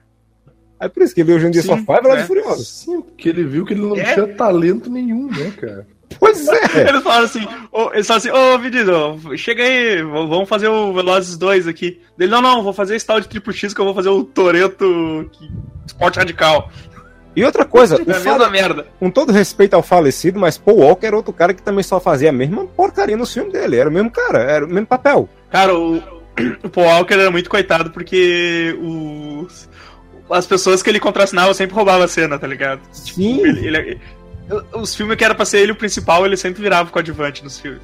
Aí 0.79 0.89
por 0.89 1.03
isso 1.03 1.13
que 1.13 1.21
ele 1.21 1.31
hoje 1.31 1.45
em 1.45 1.51
dia 1.51 1.61
Sim, 1.61 1.67
só 1.67 1.77
faz 1.77 2.01
Velozes 2.01 2.21
é. 2.21 2.23
e 2.23 2.27
Furiosos. 2.27 2.67
Sim, 2.67 3.01
porque 3.01 3.29
ele 3.29 3.43
viu 3.43 3.63
que 3.63 3.73
ele 3.73 3.81
não 3.81 3.95
é. 3.95 4.11
tinha 4.11 4.27
talento 4.35 4.89
nenhum, 4.89 5.27
né, 5.27 5.53
cara? 5.55 5.85
Pois 6.19 6.47
é. 6.47 6.89
Eles 6.89 7.03
falaram 7.03 7.25
assim, 7.25 7.47
oh, 7.71 7.91
eles 7.93 8.07
falaram 8.07 8.17
assim, 8.17 8.29
ô 8.31 8.55
oh, 8.55 8.57
Vinícius, 8.57 9.39
chega 9.39 9.63
aí, 9.63 10.01
vamos 10.01 10.49
fazer 10.49 10.67
o 10.67 10.91
Velozes 10.93 11.37
2 11.37 11.67
aqui. 11.67 12.01
Ele, 12.19 12.31
não, 12.31 12.41
não, 12.41 12.63
vou 12.63 12.73
fazer 12.73 12.95
esse 12.95 13.05
tal 13.05 13.19
de 13.19 13.27
Triple 13.27 13.53
X 13.53 13.71
que 13.71 13.79
eu 13.79 13.85
vou 13.85 13.93
fazer 13.93 14.09
o 14.09 14.23
Toreto 14.23 15.29
Esporte 15.85 16.17
Radical. 16.17 16.71
E 17.35 17.45
outra 17.45 17.65
coisa, 17.65 18.01
é 18.05 18.13
fala... 18.15 18.49
merda. 18.49 18.87
com 18.99 19.11
todo 19.11 19.31
respeito 19.31 19.75
ao 19.75 19.83
falecido, 19.83 20.39
mas 20.39 20.57
Paul 20.57 20.79
Walker 20.79 21.05
era 21.05 21.15
outro 21.15 21.31
cara 21.31 21.53
que 21.53 21.61
também 21.61 21.83
só 21.83 21.99
fazia 21.99 22.29
a 22.29 22.33
mesma 22.33 22.65
porcaria 22.65 23.15
no 23.15 23.27
filme 23.27 23.51
dele. 23.51 23.77
Era 23.77 23.89
o 23.89 23.93
mesmo 23.93 24.09
cara, 24.09 24.39
era 24.39 24.65
o 24.65 24.69
mesmo 24.69 24.87
papel. 24.87 25.29
Cara, 25.51 25.75
o, 25.75 25.97
o 26.63 26.69
Paul 26.69 26.87
Walker 26.87 27.13
era 27.13 27.29
muito 27.29 27.49
coitado 27.49 27.91
porque 27.91 28.75
os, 28.81 29.69
as 30.29 30.47
pessoas 30.47 30.81
que 30.81 30.89
ele 30.89 30.99
contracenava 30.99 31.53
sempre 31.53 31.75
roubavam 31.75 32.03
a 32.03 32.07
cena, 32.07 32.39
tá 32.39 32.47
ligado? 32.47 32.81
Sim. 32.91 33.35
Tipo, 33.35 33.47
ele, 33.47 33.67
ele, 33.67 34.01
os 34.73 34.95
filmes 34.95 35.17
que 35.17 35.23
era 35.23 35.35
pra 35.35 35.45
ser 35.45 35.59
ele 35.59 35.71
o 35.71 35.75
principal, 35.75 36.25
ele 36.25 36.37
sempre 36.37 36.61
virava 36.61 36.89
coadjuvante 36.89 37.43
nos 37.43 37.59
filmes. 37.59 37.81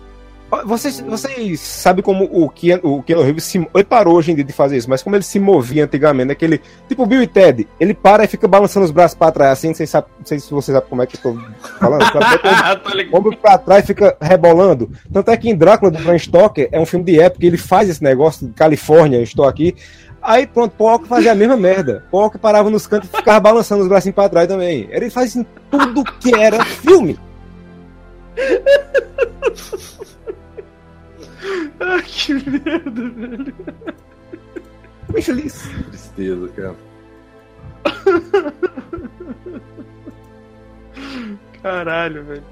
Vocês, 0.66 1.02
vocês 1.02 1.60
sabem 1.60 2.02
como 2.02 2.24
o 2.24 2.50
Keanu, 2.50 3.00
o 3.00 3.04
Keanu 3.04 3.22
Reeves 3.22 3.44
se, 3.44 3.58
ele 3.58 3.84
parou 3.84 4.16
hoje 4.16 4.32
em 4.32 4.36
dia 4.36 4.46
de 4.46 4.54
fazer 4.54 4.78
isso, 4.78 4.90
mas 4.90 5.04
como 5.04 5.14
ele 5.16 5.24
se 5.24 5.40
movia 5.40 5.84
antigamente, 5.84 6.32
aquele 6.32 6.62
tipo 6.88 7.04
o 7.04 7.06
Bill 7.06 7.22
e 7.22 7.28
Ted, 7.28 7.68
ele 7.78 7.94
para 7.94 8.24
e 8.24 8.28
fica 8.28 8.48
balançando 8.48 8.86
os 8.86 8.92
braços 8.92 9.18
para 9.18 9.32
trás, 9.32 9.52
assim, 9.52 9.74
vocês 9.74 9.92
não 9.94 10.06
sei 10.24 10.40
se 10.40 10.50
vocês 10.50 10.74
sabem 10.74 10.90
como 10.90 11.02
é 11.02 11.06
que 11.06 11.18
eu 11.18 11.34
tô 11.34 11.40
falando, 11.78 12.06
ombro 13.14 13.36
para 13.36 13.58
trás 13.58 13.86
fica 13.86 14.16
rebolando. 14.22 14.90
Tanto 15.12 15.32
é 15.32 15.36
que 15.36 15.50
em 15.50 15.56
Drácula 15.56 15.92
do 15.92 16.02
Bram 16.02 16.18
Stoker 16.18 16.70
é 16.72 16.80
um 16.80 16.86
filme 16.86 17.04
de 17.04 17.20
época, 17.20 17.46
ele 17.46 17.58
faz 17.58 17.90
esse 17.90 18.02
negócio 18.02 18.48
de 18.48 18.54
Califórnia, 18.54 19.22
estou 19.22 19.46
aqui. 19.46 19.76
Aí 20.22 20.48
pronto, 20.48 20.76
Paul 20.78 21.06
fazia 21.06 21.34
a 21.34 21.36
mesma 21.36 21.58
merda. 21.58 22.06
Paul 22.10 22.32
parava 22.32 22.70
nos 22.70 22.88
cantos 22.88 23.10
e 23.14 23.18
ficava 23.18 23.40
balançando 23.40 23.82
os 23.82 23.88
braços 23.90 24.12
para 24.12 24.30
trás 24.30 24.48
também. 24.48 24.88
Ele 24.92 25.10
faz 25.10 25.36
em 25.36 25.46
tudo 25.70 26.04
que 26.04 26.34
era 26.34 26.64
filme. 26.64 27.20
ah, 31.80 32.02
que 32.02 32.34
merda, 32.34 33.10
velho. 33.10 33.56
Bem 35.10 35.22
feliz. 35.22 35.70
Tristeza, 35.90 36.48
cara. 36.50 36.76
Caralho, 41.62 42.24
velho. 42.24 42.44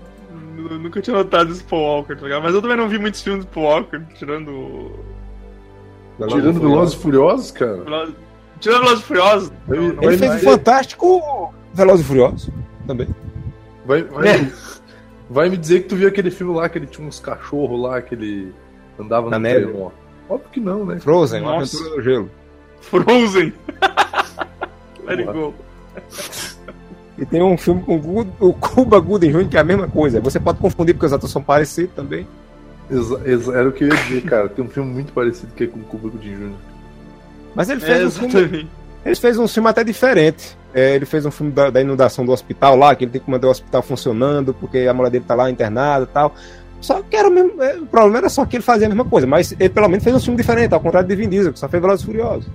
Nunca 0.79 1.01
tinha 1.01 1.15
notado 1.15 1.51
esse 1.51 1.63
Paul 1.63 1.81
Walker, 1.81 2.15
tá 2.15 2.23
ligado? 2.23 2.43
Mas 2.43 2.53
eu 2.53 2.61
também 2.61 2.77
não 2.77 2.89
vi 2.89 2.97
muitos 2.97 3.21
filmes 3.21 3.45
do 3.45 3.51
Paul 3.51 3.65
Walker, 3.65 4.01
tirando. 4.15 4.91
Tirando 6.27 6.59
Velozes 6.59 6.95
e 6.95 6.97
Furiosos, 6.97 7.51
cara? 7.51 8.09
Tirando 8.59 8.81
Velozes 8.83 8.99
e 8.99 9.03
Furiosos. 9.03 9.51
Ele 10.01 10.17
fez 10.17 10.35
o 10.35 10.39
fantástico 10.39 11.53
Velozes 11.73 12.05
e 12.05 12.07
Furiosos 12.07 12.49
também. 12.87 13.07
Vai, 13.85 14.03
vai, 14.03 14.27
é. 14.27 14.51
vai 15.29 15.49
me 15.49 15.57
dizer 15.57 15.83
que 15.83 15.89
tu 15.89 15.95
viu 15.95 16.07
aquele 16.07 16.31
filme 16.31 16.55
lá 16.55 16.67
que 16.67 16.77
ele 16.77 16.87
tinha 16.87 17.07
uns 17.07 17.19
cachorros 17.19 17.79
lá, 17.79 18.01
que 18.01 18.15
ele 18.15 18.53
Andava 18.99 19.29
Na 19.29 19.37
no 19.37 19.43
neve? 19.43 19.65
Trenó. 19.65 19.91
Óbvio 20.29 20.49
que 20.51 20.59
não, 20.59 20.85
né? 20.85 20.99
Frozen, 20.99 21.41
uma 21.41 21.57
aventura 21.57 21.89
no 21.89 22.01
gelo. 22.01 22.31
Frozen! 22.81 23.53
Let 25.05 25.19
it 25.19 25.31
go. 25.31 25.53
E 27.17 27.25
tem 27.25 27.41
um 27.41 27.57
filme 27.57 27.81
com 27.83 28.25
o 28.39 28.53
Cuba 28.53 28.99
Gooding 28.99 29.31
Jr., 29.31 29.47
que 29.47 29.57
é 29.57 29.59
a 29.59 29.63
mesma 29.63 29.87
coisa. 29.87 30.19
Você 30.19 30.39
pode 30.39 30.59
confundir 30.59 30.93
porque 30.93 31.05
os 31.05 31.13
atores 31.13 31.31
são 31.31 31.41
parecidos 31.41 31.95
também. 31.95 32.27
Exa, 32.89 33.21
exa 33.25 33.53
era 33.53 33.69
o 33.69 33.71
que 33.71 33.85
eu 33.85 33.87
ia 33.87 33.95
dizer, 33.95 34.21
cara. 34.23 34.49
Tem 34.49 34.63
um 34.63 34.69
filme 34.69 34.91
muito 34.91 35.13
parecido 35.13 35.53
que 35.53 35.63
é 35.63 35.67
com 35.67 35.79
o 35.79 35.83
Cuba 35.83 36.09
Gooding 36.09 36.35
Jr. 36.35 36.51
Mas 37.55 37.69
ele 37.69 37.79
fez 37.79 38.01
é, 38.01 38.05
um 38.05 38.29
filme. 38.29 38.69
Ele 39.05 39.15
fez 39.15 39.37
um 39.37 39.47
filme 39.47 39.69
até 39.69 39.83
diferente. 39.83 40.57
É, 40.73 40.93
ele 40.93 41.05
fez 41.05 41.25
um 41.25 41.31
filme 41.31 41.53
da, 41.53 41.69
da, 41.69 41.79
inundação 41.79 42.25
do 42.25 42.33
hospital 42.33 42.75
lá, 42.75 42.93
que 42.93 43.05
ele 43.05 43.11
tem 43.11 43.21
que 43.21 43.31
manter 43.31 43.47
o 43.47 43.49
hospital 43.49 43.81
funcionando, 43.81 44.53
porque 44.53 44.79
a 44.79 44.93
mulher 44.93 45.09
dele 45.09 45.23
tá 45.25 45.35
lá 45.35 45.49
internada 45.49 46.03
e 46.03 46.07
tal. 46.07 46.35
Só 46.81 47.01
que 47.01 47.15
era 47.15 47.27
o 47.27 47.31
mesmo. 47.31 47.61
É, 47.61 47.77
o 47.77 47.85
problema 47.85 48.19
era 48.19 48.29
só 48.29 48.45
que 48.45 48.57
ele 48.57 48.63
fazia 48.63 48.87
a 48.87 48.89
mesma 48.89 49.05
coisa, 49.05 49.25
mas 49.25 49.53
ele 49.53 49.69
pelo 49.69 49.87
menos 49.87 50.03
fez 50.03 50.15
um 50.15 50.19
filme 50.19 50.37
diferente, 50.37 50.73
ao 50.73 50.79
contrário 50.79 51.07
de 51.07 51.15
Vin 51.15 51.29
Diesel, 51.29 51.53
que 51.53 51.59
só 51.59 51.67
fez 51.67 51.81
Velozes 51.81 52.05
Furiosos. 52.05 52.47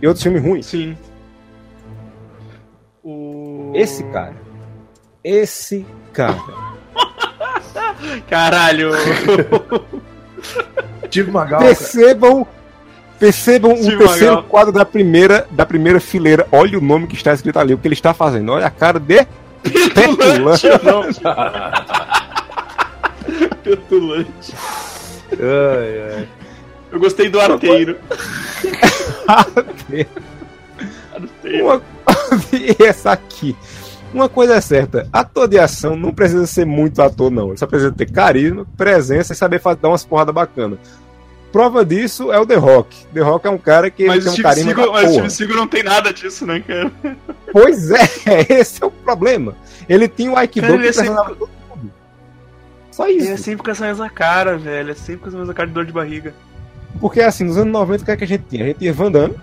E 0.00 0.06
outros 0.06 0.22
filmes 0.22 0.42
ruins. 0.42 0.66
Sim. 0.66 0.96
O... 3.02 3.72
Esse 3.74 4.02
cara. 4.04 4.34
Esse 5.22 5.86
cara. 6.12 6.38
Caralho! 8.28 8.90
Tipo 11.10 11.32
Magal. 11.32 11.60
Percebam. 11.60 12.46
Percebam 13.18 13.72
o 13.72 13.76
terceiro 13.76 14.34
Magal. 14.34 14.42
quadro 14.44 14.72
da 14.72 14.84
primeira, 14.84 15.46
da 15.50 15.64
primeira 15.64 16.00
fileira. 16.00 16.46
Olha 16.50 16.78
o 16.78 16.80
nome 16.80 17.06
que 17.06 17.14
está 17.14 17.32
escrito 17.32 17.58
ali, 17.58 17.72
o 17.72 17.78
que 17.78 17.86
ele 17.86 17.94
está 17.94 18.12
fazendo. 18.12 18.52
Olha 18.52 18.66
a 18.66 18.70
cara 18.70 18.98
de. 18.98 19.26
Petulante. 19.62 20.66
Petulante. 23.64 24.54
Ai, 25.32 26.16
ai. 26.16 26.28
Eu 26.92 27.00
gostei 27.00 27.28
do 27.28 27.40
arteiro. 27.40 27.98
Uma... 31.60 31.82
e 32.52 32.76
essa 32.84 33.12
aqui. 33.12 33.56
Uma 34.12 34.28
coisa 34.28 34.54
é 34.54 34.60
certa, 34.60 35.08
ator 35.12 35.48
de 35.48 35.58
ação 35.58 35.96
não 35.96 36.12
precisa 36.12 36.46
ser 36.46 36.64
muito 36.64 37.02
ator, 37.02 37.32
não. 37.32 37.48
Ele 37.48 37.56
só 37.56 37.66
precisa 37.66 37.90
ter 37.90 38.08
carisma, 38.08 38.64
presença 38.76 39.32
e 39.32 39.36
saber 39.36 39.60
dar 39.80 39.88
umas 39.88 40.04
porradas 40.04 40.32
bacanas. 40.32 40.78
Prova 41.50 41.84
disso 41.84 42.32
é 42.32 42.38
o 42.38 42.46
The 42.46 42.54
Rock. 42.54 43.06
The 43.12 43.20
Rock 43.20 43.46
é 43.46 43.50
um 43.50 43.58
cara 43.58 43.90
que 43.90 44.06
mas 44.06 44.24
tem 44.24 44.32
um 44.32 44.36
carisma. 44.36 44.74
Seagal, 44.74 44.92
mas 44.92 45.10
o 45.10 45.12
Steve 45.12 45.30
Seagal 45.30 45.56
não 45.56 45.66
tem 45.66 45.82
nada 45.82 46.12
disso, 46.12 46.46
né, 46.46 46.60
cara? 46.60 46.92
Pois 47.52 47.90
é, 47.90 48.08
esse 48.50 48.82
é 48.82 48.86
o 48.86 48.90
problema. 48.90 49.56
Ele 49.88 50.06
tinha 50.06 50.30
o 50.30 50.36
Aikido 50.36 50.66
cara, 50.66 50.78
que 50.78 50.84
precisava 50.84 51.28
sempre... 51.30 51.53
Só 52.94 53.08
isso. 53.08 53.28
É 53.28 53.36
sempre 53.36 53.64
com 53.64 53.70
essa 53.72 53.84
mesma 53.84 54.08
cara, 54.08 54.56
velho. 54.56 54.92
É 54.92 54.94
sempre 54.94 55.22
com 55.22 55.28
essa 55.28 55.36
mesma 55.36 55.52
cara 55.52 55.66
de 55.66 55.74
dor 55.74 55.84
de 55.84 55.90
barriga. 55.90 56.32
Porque 57.00 57.20
assim, 57.20 57.42
nos 57.42 57.58
anos 57.58 57.72
90, 57.72 58.02
o 58.02 58.04
que, 58.04 58.12
é 58.12 58.16
que 58.16 58.22
a 58.22 58.26
gente 58.26 58.44
tinha? 58.48 58.62
A 58.62 58.66
gente 58.68 58.78
tinha 58.78 58.92
Van 58.92 59.10
Damme, 59.10 59.34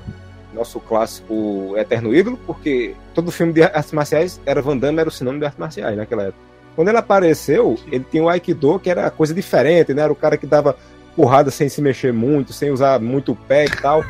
nosso 0.54 0.80
clássico 0.80 1.74
eterno 1.76 2.16
ídolo, 2.16 2.40
porque 2.48 2.96
todo 3.14 3.30
filme 3.30 3.52
de 3.52 3.62
artes 3.62 3.92
marciais 3.92 4.40
era 4.46 4.62
Van 4.62 4.78
Damme, 4.78 5.00
era 5.00 5.10
o 5.10 5.12
sinônimo 5.12 5.42
de 5.42 5.48
artes 5.48 5.60
marciais 5.60 5.98
naquela 5.98 6.24
época. 6.24 6.40
Quando 6.78 6.88
ele 6.88 6.98
apareceu, 6.98 7.78
ele 7.92 8.06
tinha 8.10 8.24
o 8.24 8.30
Aikido, 8.30 8.80
que 8.80 8.90
era 8.90 9.12
coisa 9.12 9.34
diferente, 9.34 9.94
né? 9.94 10.04
Era 10.04 10.14
o 10.14 10.16
cara 10.16 10.38
que 10.38 10.48
dava 10.48 10.78
porrada 11.14 11.52
sem 11.52 11.68
se 11.68 11.82
mexer 11.82 12.14
muito, 12.14 12.54
sem 12.54 12.72
usar 12.72 13.02
muito 13.02 13.34
o 13.34 13.36
pé 13.36 13.66
e 13.66 13.70
tal. 13.70 14.02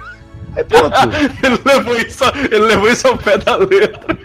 Aí 0.55 0.63
pronto. 0.65 0.95
ele, 1.43 1.59
levou 1.65 1.97
isso, 1.97 2.23
ele 2.51 2.65
levou 2.65 2.87
isso 2.87 3.07
ao 3.07 3.17
pé 3.17 3.39
da 3.39 3.55
letra. 3.55 4.15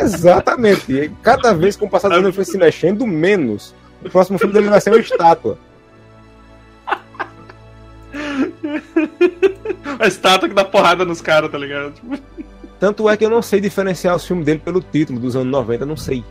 Exatamente. 0.00 0.90
E 0.90 1.10
cada 1.22 1.52
vez 1.52 1.76
que 1.76 1.84
o 1.84 1.90
passado 1.90 2.14
ele 2.14 2.32
foi 2.32 2.46
se 2.46 2.56
mexendo, 2.56 3.06
menos. 3.06 3.74
O 4.04 4.10
próximo 4.10 4.38
filme 4.38 4.52
dele 4.52 4.68
vai 4.68 4.80
ser 4.80 4.90
uma 4.90 4.98
estátua. 4.98 5.58
A 9.98 10.06
estátua 10.06 10.48
que 10.48 10.54
dá 10.54 10.64
porrada 10.64 11.04
nos 11.04 11.20
caras, 11.20 11.50
tá 11.50 11.58
ligado? 11.58 11.94
Tanto 12.78 13.08
é 13.08 13.16
que 13.16 13.24
eu 13.24 13.30
não 13.30 13.42
sei 13.42 13.60
diferenciar 13.60 14.16
o 14.16 14.18
filme 14.18 14.44
dele 14.44 14.58
pelo 14.58 14.80
título 14.80 15.20
dos 15.20 15.36
anos 15.36 15.50
90, 15.52 15.82
eu 15.84 15.86
não 15.86 15.96
sei. 15.96 16.24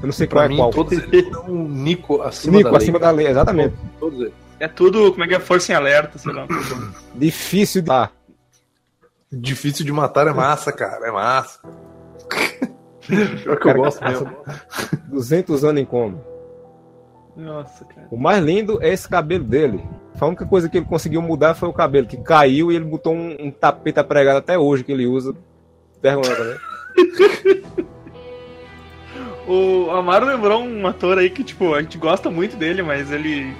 Eu 0.00 0.06
não 0.06 0.12
sei 0.12 0.26
pra 0.26 0.42
qual 0.42 0.48
mim, 0.48 0.54
é 0.54 0.58
qual. 0.58 0.70
Todos 0.70 0.92
eles 0.92 1.28
são 1.32 1.48
Nico 1.48 2.22
acima 2.22 2.58
Nico, 2.58 2.64
da 2.70 2.76
lei. 2.76 2.82
acima 2.82 2.98
da 2.98 3.10
lei, 3.10 3.26
exatamente. 3.26 3.74
Todos 3.98 4.20
eles. 4.20 4.32
É 4.60 4.68
tudo, 4.68 5.10
como 5.10 5.24
é 5.24 5.28
que 5.28 5.34
é? 5.34 5.40
Força 5.40 5.72
em 5.72 5.74
alerta, 5.74 6.18
sei 6.18 6.32
lá. 6.32 6.46
Difícil 7.14 7.82
de. 7.82 7.90
Ah. 7.90 8.10
Difícil 9.32 9.84
de 9.84 9.92
matar 9.92 10.28
é 10.28 10.32
massa, 10.32 10.70
cara, 10.70 11.08
é 11.08 11.10
massa. 11.10 11.58
Pior 13.42 13.58
que 13.58 13.68
eu 13.68 13.74
gosto 13.74 14.02
mesmo. 14.04 14.30
200 15.08 15.64
anos 15.64 15.82
em 15.82 15.84
coma. 15.84 16.18
Nossa, 17.36 17.84
cara. 17.84 18.06
O 18.10 18.16
mais 18.16 18.42
lindo 18.42 18.78
é 18.82 18.92
esse 18.92 19.08
cabelo 19.08 19.44
dele. 19.44 19.82
A 20.20 20.26
única 20.26 20.46
coisa 20.46 20.68
que 20.68 20.78
ele 20.78 20.86
conseguiu 20.86 21.20
mudar 21.20 21.54
foi 21.54 21.68
o 21.68 21.72
cabelo, 21.72 22.06
que 22.06 22.16
caiu 22.16 22.70
e 22.70 22.76
ele 22.76 22.84
botou 22.84 23.14
um, 23.14 23.36
um 23.40 23.50
tapete 23.50 24.02
pregado 24.04 24.38
até 24.38 24.56
hoje 24.56 24.84
que 24.84 24.92
ele 24.92 25.06
usa. 25.06 25.34
Vergonha 26.00 26.34
também. 26.36 27.64
o 29.48 29.90
Amaro 29.90 30.26
lembrou 30.26 30.62
um 30.62 30.86
ator 30.86 31.18
aí 31.18 31.28
que, 31.28 31.42
tipo, 31.42 31.74
a 31.74 31.82
gente 31.82 31.98
gosta 31.98 32.30
muito 32.30 32.56
dele, 32.56 32.82
mas 32.82 33.10
ele 33.10 33.52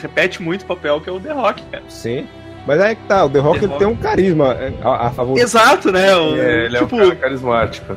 repete 0.00 0.40
muito 0.40 0.62
o 0.62 0.66
papel, 0.66 1.00
que 1.00 1.08
é 1.08 1.12
o 1.12 1.20
The 1.20 1.32
Rock, 1.32 1.62
cara. 1.64 1.84
Sim. 1.88 2.26
Mas 2.66 2.80
é 2.80 2.94
que 2.94 3.02
tá, 3.04 3.24
o 3.24 3.30
The 3.30 3.38
Rock, 3.38 3.58
The 3.58 3.64
ele 3.64 3.72
Rock. 3.72 3.84
tem 3.84 3.92
um 3.92 3.96
carisma 3.96 4.54
é, 4.54 4.72
a, 4.82 5.06
a 5.06 5.10
favor 5.10 5.38
Exato, 5.38 5.90
né? 5.90 6.16
O, 6.16 6.36
é, 6.36 6.66
ele 6.66 6.78
tipo, 6.78 6.96
é 6.96 7.04
um 7.04 7.08
cara 7.08 7.16
carismático. 7.16 7.96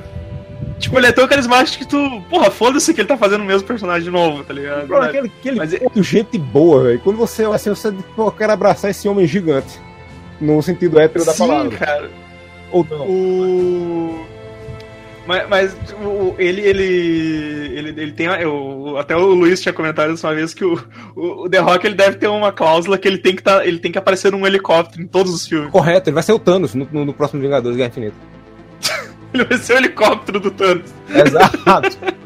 Tipo, 0.80 0.98
ele 0.98 1.08
é 1.08 1.12
tão 1.12 1.28
carismático 1.28 1.84
que 1.84 1.90
tu. 1.90 2.22
Porra, 2.30 2.50
foda-se 2.50 2.94
que 2.94 3.02
ele 3.02 3.08
tá 3.08 3.18
fazendo 3.18 3.42
o 3.42 3.46
mesmo 3.46 3.68
personagem 3.68 4.04
de 4.04 4.10
novo, 4.10 4.44
tá 4.44 4.54
ligado? 4.54 4.88
Bro, 4.88 5.02
aquele, 5.02 5.28
aquele 5.28 5.58
Mas 5.58 5.74
é... 5.74 5.82
gente 5.98 6.38
boa, 6.38 6.84
velho. 6.84 7.00
Quando 7.00 7.18
você 7.18 7.44
olha 7.46 7.56
assim, 7.56 7.70
você 7.70 7.92
pô, 8.16 8.32
quer 8.32 8.50
abraçar 8.50 8.90
esse 8.90 9.08
homem 9.08 9.28
gigante. 9.28 9.80
No 10.40 10.62
sentido 10.62 10.98
hétero 10.98 11.26
da 11.26 11.34
Sim, 11.34 11.48
palavra. 11.48 11.78
cara. 11.78 12.10
Ou 12.72 12.88
não. 12.90 13.08
O... 13.08 14.26
Mas, 15.28 15.50
mas 15.50 15.78
o, 16.02 16.34
ele, 16.40 16.62
ele, 16.62 16.84
ele, 16.84 17.90
ele 18.02 18.12
tem. 18.14 18.28
Eu, 18.28 18.96
até 18.98 19.16
o 19.16 19.28
Luiz 19.28 19.62
tinha 19.62 19.74
comentado 19.74 20.14
isso 20.14 20.26
uma 20.26 20.34
vez 20.34 20.54
que 20.54 20.64
o, 20.64 20.82
o, 21.16 21.50
The 21.50 21.60
Rock 21.60 21.86
ele 21.86 21.96
deve 21.96 22.18
ter 22.18 22.28
uma 22.28 22.52
cláusula 22.52 22.98
que 22.98 23.08
ele 23.08 23.20
tem 23.20 23.36
que, 23.36 23.44
tá, 23.44 23.64
ele 23.66 23.80
tem 23.80 23.92
que 23.92 23.98
aparecer 23.98 24.32
num 24.32 24.48
helicóptero 24.48 25.04
em 25.04 25.08
todos 25.08 25.34
os 25.34 25.46
filmes. 25.46 25.72
Correto, 25.72 26.10
ele 26.10 26.16
vai 26.16 26.24
ser 26.24 26.32
o 26.32 26.40
Thanos 26.40 26.74
no, 26.74 26.88
no, 26.92 27.06
no 27.06 27.14
próximo 27.14 27.42
Vingadores 27.42 27.78
Guerra 27.78 27.90
Infinita. 27.90 28.39
Ele 29.34 29.46
vai 29.46 29.58
ser 29.58 29.74
o 29.74 29.78
helicóptero 29.78 30.40
do 30.40 30.52
Thanos. 30.52 30.94
Exato. 31.10 31.98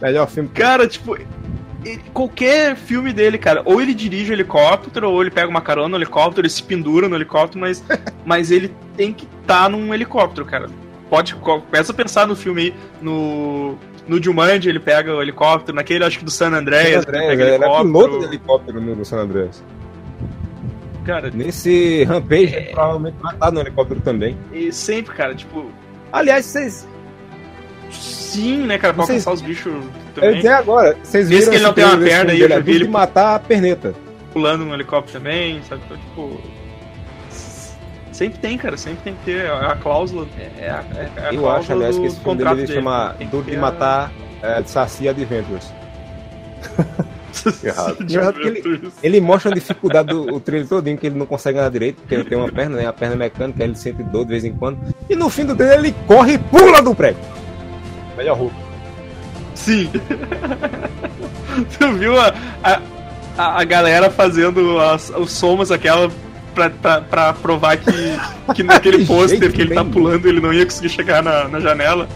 Melhor 0.00 0.28
filme. 0.28 0.48
Cara, 0.48 0.88
tipo, 0.88 1.16
qualquer 2.12 2.76
filme 2.76 3.12
dele, 3.12 3.38
cara, 3.38 3.62
ou 3.64 3.80
ele 3.80 3.94
dirige 3.94 4.30
o 4.30 4.34
helicóptero, 4.34 5.10
ou 5.10 5.20
ele 5.20 5.30
pega 5.30 5.48
uma 5.48 5.60
carona 5.60 5.90
no 5.90 5.96
helicóptero, 5.96 6.42
ele 6.42 6.50
se 6.50 6.62
pendura 6.62 7.08
no 7.08 7.16
helicóptero, 7.16 7.60
mas, 7.60 7.84
mas 8.24 8.50
ele 8.50 8.72
tem 8.96 9.12
que 9.12 9.24
estar 9.24 9.64
tá 9.64 9.68
num 9.68 9.92
helicóptero, 9.92 10.46
cara. 10.46 10.68
Pode, 11.10 11.34
começa 11.34 11.92
a 11.92 11.94
pensar 11.94 12.26
no 12.26 12.34
filme 12.34 12.62
aí, 12.62 12.74
no, 13.00 13.76
no 14.08 14.22
Jumanji 14.22 14.68
ele 14.68 14.80
pega 14.80 15.14
o 15.14 15.20
helicóptero, 15.20 15.76
naquele 15.76 16.04
acho 16.04 16.18
que 16.18 16.24
do 16.24 16.30
San 16.30 16.52
Andreas, 16.52 17.04
San 17.04 17.10
Andreas 17.10 17.38
ele 17.38 17.58
pega 17.58 17.66
é, 17.66 17.82
piloto 17.82 18.18
de 18.18 18.24
helicóptero 18.24 18.80
no, 18.80 18.96
no 18.96 19.04
San 19.04 19.18
Andreas. 19.18 19.62
Cara, 21.04 21.30
nesse 21.30 22.04
Rampage, 22.04 22.54
é... 22.54 22.60
provavelmente 22.70 23.16
vai 23.20 23.34
estar 23.34 23.50
no 23.50 23.60
helicóptero 23.60 24.00
também. 24.00 24.36
E 24.52 24.72
sempre, 24.72 25.14
cara, 25.14 25.34
tipo. 25.34 25.70
Aliás, 26.12 26.46
vocês. 26.46 26.88
Sim, 27.90 28.66
né, 28.66 28.78
cara, 28.78 28.94
pra 28.94 29.04
vocês... 29.04 29.26
alcançar 29.26 29.32
os 29.32 29.42
bichos 29.42 29.84
também. 30.14 30.44
Eu 30.44 30.54
agora, 30.54 30.96
vocês 31.02 31.28
viram 31.28 31.40
Esse 31.40 31.50
que 31.50 31.56
ele 31.56 31.64
não 31.64 31.72
tem 31.72 31.84
uma 31.84 31.98
perna 31.98 32.32
aí, 32.32 32.40
eu 32.40 32.48
já 32.48 32.58
vi 32.60 32.72
ele 32.72 32.88
matar 32.88 33.34
a 33.34 33.38
perneta. 33.38 33.94
Pulando 34.32 34.64
no 34.64 34.74
helicóptero 34.74 35.18
também, 35.18 35.60
sabe? 35.68 35.82
Então, 35.84 35.96
tipo. 35.96 36.40
Sempre 38.12 38.38
tem, 38.38 38.58
cara, 38.58 38.76
sempre 38.76 39.02
tem 39.02 39.14
que 39.14 39.24
ter. 39.24 39.50
A 39.50 39.74
cláusula. 39.76 40.26
É 40.58 40.70
a, 40.70 40.84
é 40.94 41.28
a 41.28 41.34
eu 41.34 41.50
acho, 41.50 41.72
aliás, 41.72 41.98
que 41.98 42.06
esse 42.06 42.20
filme 42.20 42.44
dele 42.44 42.66
chama 42.66 43.16
Duro 43.30 43.50
de 43.50 43.56
Matar 43.56 44.12
é, 44.42 44.62
Saci 44.64 45.08
Adventures. 45.08 45.72
Errado. 47.62 48.40
ele, 48.40 48.92
ele, 49.02 49.20
mostra 49.20 49.50
a 49.50 49.54
dificuldade 49.54 50.08
do 50.08 50.34
o 50.34 50.40
trilho 50.40 50.66
todinho, 50.66 50.98
que 50.98 51.06
ele 51.06 51.18
não 51.18 51.26
consegue 51.26 51.58
andar 51.58 51.70
direito, 51.70 51.96
porque 51.96 52.14
ele 52.14 52.24
tem 52.24 52.36
uma 52.36 52.50
perna, 52.50 52.76
né? 52.76 52.86
A 52.86 52.92
perna 52.92 53.16
mecânica, 53.16 53.64
ele 53.64 53.74
sente 53.74 54.02
dor 54.02 54.24
de 54.24 54.30
vez 54.30 54.44
em 54.44 54.52
quando. 54.52 54.78
E 55.08 55.16
no 55.16 55.30
fim 55.30 55.44
do 55.44 55.54
dele 55.54 55.88
ele 55.88 55.94
corre 56.06 56.34
e 56.34 56.38
pula 56.38 56.82
do 56.82 56.94
prédio. 56.94 57.20
Melhor 58.16 58.38
roupa. 58.38 58.56
Sim. 59.54 59.90
tu 61.78 61.92
viu 61.94 62.18
a, 62.20 62.34
a, 62.62 63.60
a 63.60 63.64
galera 63.64 64.10
fazendo 64.10 64.78
as, 64.80 65.10
os 65.10 65.32
somos 65.32 65.70
aquela 65.70 66.10
pra, 66.54 66.70
pra, 66.70 67.00
pra 67.00 67.32
provar 67.32 67.76
que, 67.76 67.92
que 68.54 68.62
naquele 68.64 69.04
pôster 69.06 69.52
que 69.52 69.62
ele 69.62 69.74
tá 69.74 69.84
pulando 69.84 70.26
ele 70.26 70.40
não 70.40 70.52
ia 70.52 70.64
conseguir 70.64 70.88
chegar 70.88 71.22
na, 71.22 71.48
na 71.48 71.60
janela? 71.60 72.08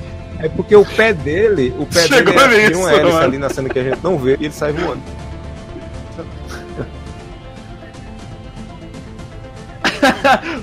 É 0.47 0.49
porque 0.49 0.77
o 0.77 0.85
pé 0.85 1.13
dele, 1.13 1.75
o 1.77 1.85
pé 1.85 2.03
Chegou 2.03 2.33
dele 2.33 2.55
é, 2.55 2.71
tem 2.71 2.79
um 2.79 2.89
hélice 2.89 3.19
ali 3.19 3.37
na 3.37 3.49
cena 3.51 3.69
que 3.69 3.81
a 3.81 3.83
gente 3.83 3.99
não 4.01 4.17
vê 4.17 4.37
e 4.39 4.45
ele 4.45 4.55
sai 4.55 4.73
voando. 4.73 5.03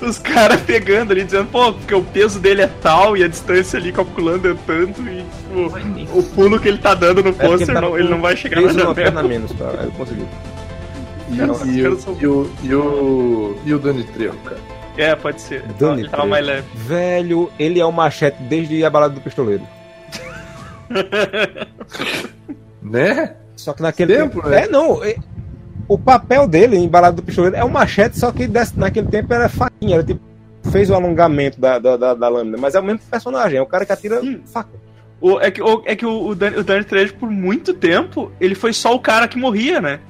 Os 0.00 0.18
caras 0.18 0.58
pegando 0.62 1.12
ali, 1.12 1.22
dizendo, 1.22 1.50
pô, 1.50 1.70
porque 1.74 1.94
o 1.94 2.02
peso 2.02 2.40
dele 2.40 2.62
é 2.62 2.66
tal 2.80 3.14
e 3.14 3.22
a 3.22 3.28
distância 3.28 3.78
ali 3.78 3.92
calculando 3.92 4.50
é 4.50 4.54
tanto 4.66 5.02
e 5.02 5.22
tipo, 5.22 6.18
o 6.18 6.22
pulo 6.22 6.58
que 6.58 6.68
ele 6.68 6.78
tá 6.78 6.94
dando 6.94 7.22
no 7.22 7.28
é 7.28 7.32
pôster, 7.32 7.74
tá 7.74 7.82
não, 7.82 7.98
ele 7.98 8.08
não 8.08 8.22
vai 8.22 8.34
chegar 8.34 8.62
na 8.62 8.68
janela. 8.68 8.94
Perna 8.94 9.22
menos, 9.22 9.52
pra 9.52 9.82
ele 9.82 9.92
conseguir. 9.98 10.24
E, 11.28 11.34
e, 11.34 11.40
e, 11.76 11.86
o, 11.86 11.98
e, 12.18 12.26
o, 12.26 12.50
e, 12.62 12.74
o, 12.74 13.56
e 13.66 13.74
o 13.74 13.78
Dani 13.78 14.04
Trejo, 14.04 14.32
cara? 14.44 14.73
É, 14.96 15.14
pode 15.14 15.40
ser. 15.40 15.62
Dani 15.78 16.02
ele 16.02 16.08
tava 16.08 16.26
mais 16.26 16.44
leve. 16.44 16.66
Velho, 16.74 17.50
ele 17.58 17.80
é 17.80 17.84
o 17.84 17.92
machete 17.92 18.42
desde 18.42 18.84
a 18.84 18.90
balada 18.90 19.14
do 19.14 19.20
pistoleiro. 19.20 19.66
né? 22.82 23.34
Só 23.56 23.72
que 23.72 23.82
naquele 23.82 24.16
tempo. 24.16 24.36
tempo 24.36 24.48
né? 24.48 24.64
É, 24.64 24.68
não. 24.68 25.02
É, 25.02 25.16
o 25.88 25.98
papel 25.98 26.46
dele 26.46 26.76
em 26.76 26.88
balada 26.88 27.16
do 27.16 27.22
pistoleiro 27.22 27.56
é 27.56 27.64
um 27.64 27.68
machete, 27.68 28.18
só 28.18 28.30
que 28.30 28.46
desse, 28.46 28.78
naquele 28.78 29.08
tempo 29.08 29.32
era 29.32 29.48
faquinha. 29.48 29.96
Era 29.96 30.04
tipo. 30.04 30.20
Fez 30.70 30.88
o 30.88 30.94
alongamento 30.94 31.60
da, 31.60 31.78
da, 31.78 31.96
da, 31.96 32.14
da 32.14 32.28
lâmina, 32.28 32.56
mas 32.56 32.74
é 32.74 32.80
o 32.80 32.82
mesmo 32.82 33.00
personagem, 33.10 33.58
é 33.58 33.62
o 33.62 33.66
cara 33.66 33.84
que 33.84 33.92
atira 33.92 34.20
Sim. 34.20 34.40
faca. 34.46 34.70
O, 35.20 35.38
é 35.38 35.50
que, 35.50 35.62
o, 35.62 35.82
é 35.84 35.94
que 35.94 36.06
o, 36.06 36.28
o, 36.28 36.34
Danny, 36.34 36.56
o 36.56 36.64
Danny 36.64 36.84
Trejo, 36.84 37.14
por 37.14 37.30
muito 37.30 37.74
tempo, 37.74 38.32
ele 38.40 38.54
foi 38.54 38.72
só 38.72 38.94
o 38.94 38.98
cara 38.98 39.28
que 39.28 39.38
morria, 39.38 39.78
né? 39.78 40.00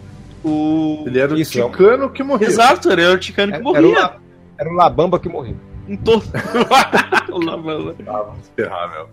O... 0.44 1.02
Ele 1.06 1.18
era 1.18 1.34
o 1.34 1.36
Isso, 1.36 1.52
ticano 1.52 2.08
que 2.08 2.22
morria. 2.22 2.46
Exato, 2.46 2.90
ele 2.90 3.02
era 3.02 3.14
o 3.14 3.18
ticano 3.18 3.52
que 3.52 3.58
morria. 3.60 3.98
Era 3.98 3.98
era 3.98 4.23
o 4.60 4.72
Labamba 4.72 5.18
que 5.18 5.28
morreu. 5.28 5.56
Em 5.86 5.96
todos. 5.96 6.26
o 7.30 7.38
Labamba. 7.38 7.94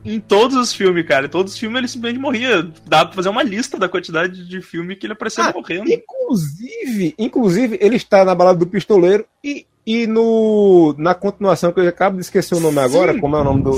Em 0.05 0.19
todos 0.19 0.55
os 0.55 0.73
filmes, 0.73 1.05
cara. 1.05 1.25
Em 1.25 1.29
todos 1.29 1.53
os 1.53 1.59
filmes 1.59 1.77
ele 1.79 1.87
simplesmente 1.87 2.21
morria. 2.21 2.71
Dá 2.85 3.05
pra 3.05 3.15
fazer 3.15 3.29
uma 3.29 3.43
lista 3.43 3.77
da 3.77 3.89
quantidade 3.89 4.47
de 4.47 4.61
filme 4.61 4.95
que 4.95 5.05
ele 5.05 5.13
apareceu 5.13 5.43
ah, 5.43 5.53
morrendo. 5.53 5.91
Inclusive, 5.91 7.15
inclusive, 7.17 7.77
ele 7.81 7.95
está 7.95 8.23
na 8.23 8.33
balada 8.33 8.59
do 8.59 8.67
pistoleiro 8.67 9.25
e, 9.43 9.65
e 9.85 10.07
no, 10.07 10.95
na 10.97 11.13
continuação, 11.13 11.71
que 11.71 11.79
eu 11.79 11.87
acabo 11.87 12.15
de 12.15 12.21
esquecer 12.21 12.55
o 12.55 12.59
nome 12.59 12.77
Sim. 12.77 12.85
agora, 12.85 13.19
como 13.19 13.35
é 13.35 13.41
o 13.41 13.43
nome 13.43 13.63
do. 13.63 13.71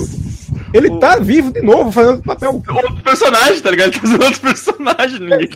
Ele 0.73 0.89
o... 0.89 0.99
tá 0.99 1.17
vivo 1.17 1.51
de 1.51 1.61
novo, 1.61 1.91
fazendo 1.91 2.21
papel. 2.21 2.61
Outro 2.67 3.03
personagem, 3.03 3.61
tá 3.61 3.71
ligado? 3.71 3.87
Ele 3.87 3.95
tá 3.95 4.01
fazendo 4.01 4.23
outro 4.23 4.41
personagem, 4.41 5.19
ninguém. 5.19 5.49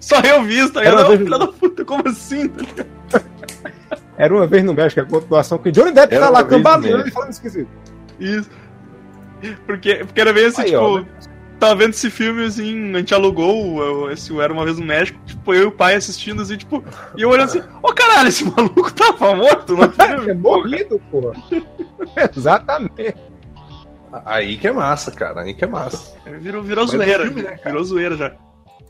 Só 0.00 0.20
eu 0.20 0.42
vi 0.44 0.58
isso, 0.58 0.72
tá 0.72 0.80
ligado? 0.80 1.02
Não, 1.02 1.18
filho 1.18 1.38
da 1.38 1.46
puta, 1.48 1.84
como 1.84 2.08
assim? 2.08 2.48
Tá 3.10 3.20
Era 4.16 4.34
uma 4.34 4.46
vez 4.46 4.62
no 4.62 4.74
México, 4.74 5.00
a 5.00 5.04
continuação 5.04 5.58
que 5.58 5.70
Johnny 5.70 5.92
Depp 5.92 6.14
era 6.14 6.26
tá 6.26 6.30
lá 6.30 6.44
cambaleando 6.44 7.08
e 7.08 7.10
falando 7.10 7.30
esquisito. 7.30 7.68
Isso. 8.18 8.50
Porque, 9.66 9.96
porque 9.96 10.20
era 10.20 10.32
bem 10.32 10.46
assim, 10.46 10.62
Aí, 10.62 10.70
tipo. 10.70 10.80
Ó, 10.80 11.00
né? 11.00 11.06
Tava 11.58 11.76
vendo 11.76 11.90
esse 11.90 12.10
filme, 12.10 12.44
assim, 12.44 12.94
a 12.94 12.98
gente 12.98 13.14
alugou 13.14 14.10
esse 14.10 14.36
Era 14.38 14.52
Uma 14.52 14.64
Vez 14.64 14.78
no 14.78 14.84
México, 14.84 15.18
tipo, 15.24 15.54
eu 15.54 15.62
e 15.62 15.66
o 15.66 15.72
pai 15.72 15.94
assistindo, 15.94 16.42
assim, 16.42 16.56
tipo, 16.56 16.82
e 17.16 17.22
eu 17.22 17.30
olhando 17.30 17.44
assim, 17.44 17.60
ô 17.60 17.62
oh, 17.84 17.94
caralho, 17.94 18.28
esse 18.28 18.44
maluco 18.50 18.92
tava 18.92 19.34
morto, 19.36 19.74
não 19.76 19.84
é? 19.84 20.30
é 20.30 20.34
morrido, 20.34 21.00
porra. 21.10 21.32
Exatamente. 22.36 23.14
Aí 24.24 24.56
que 24.56 24.66
é 24.66 24.72
massa, 24.72 25.10
cara, 25.12 25.42
aí 25.42 25.54
que 25.54 25.64
é 25.64 25.66
massa. 25.66 26.16
Virou, 26.38 26.62
virou 26.62 26.86
zoeira, 26.86 27.24
filme, 27.24 27.42
né, 27.42 27.58
virou 27.64 27.84
zoeira 27.84 28.16
já. 28.16 28.32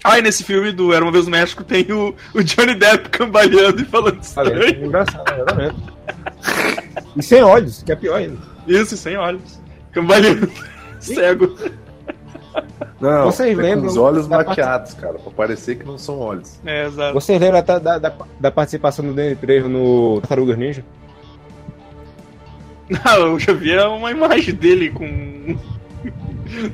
Ah, 0.06 0.18
e 0.18 0.22
nesse 0.22 0.44
filme 0.44 0.70
do 0.70 0.92
Era 0.92 1.02
Uma 1.02 1.10
Vez 1.10 1.24
no 1.24 1.30
México 1.30 1.64
tem 1.64 1.90
o, 1.90 2.14
o 2.34 2.42
Johnny 2.44 2.74
Depp 2.74 3.08
cambaleando 3.08 3.80
e 3.80 3.86
falando 3.86 4.22
estranho. 4.22 4.62
É 4.62 4.68
engraçado, 4.68 5.32
exatamente. 5.32 5.76
e 7.16 7.22
sem 7.22 7.42
olhos, 7.42 7.82
que 7.82 7.90
é 7.90 7.96
pior 7.96 8.16
ainda. 8.16 8.36
Isso, 8.68 8.98
sem 8.98 9.16
olhos. 9.16 9.58
Cambaleando. 9.92 10.50
Cego. 11.00 11.56
Não, 13.00 13.24
Vocês 13.24 13.56
lembram 13.56 13.80
com 13.80 13.86
os 13.88 13.96
olhos 13.96 14.28
maquiados, 14.28 14.92
part... 14.94 15.06
cara, 15.06 15.18
pra 15.18 15.32
parecer 15.32 15.76
que 15.76 15.86
não 15.86 15.96
são 15.96 16.18
olhos. 16.18 16.60
É, 16.66 16.86
exato. 16.86 17.14
Vocês 17.14 17.40
lembram 17.40 17.62
da, 17.62 17.78
da, 17.78 17.98
da, 17.98 18.14
da 18.38 18.50
participação 18.50 19.06
do 19.06 19.14
Danny 19.14 19.34
Trejo 19.34 19.68
no 19.68 20.20
Tartarugas 20.20 20.58
Ninja? 20.58 20.84
Não, 22.88 23.16
eu 23.26 23.38
já 23.38 23.54
vi 23.54 23.74
uma 23.78 24.10
imagem 24.10 24.54
dele 24.54 24.90
com. 24.90 25.04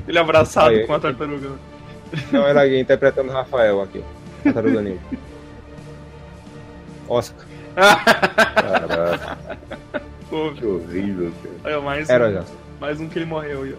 ele 0.05 0.19
abraçado 0.19 0.71
Aí, 0.71 0.85
com 0.85 0.93
a 0.93 0.99
tartaruga. 0.99 1.70
Não, 2.31 2.45
era 2.45 2.63
alguém 2.63 2.81
interpretando 2.81 3.29
o 3.29 3.33
Rafael 3.33 3.81
aqui. 3.81 4.03
Tartaruga 4.43 4.81
Ninja. 4.81 4.99
Oscar. 7.07 7.45
Caraca. 7.75 9.37
Pô, 10.29 10.51
que 10.51 10.65
horrível, 10.65 11.31
cara. 11.63 11.81
mais, 11.81 12.09
era 12.09 12.29
um, 12.29 12.33
já. 12.33 12.43
mais 12.79 12.99
um 12.99 13.07
que 13.07 13.19
ele 13.19 13.25
morreu. 13.25 13.63
Aí, 13.63 13.75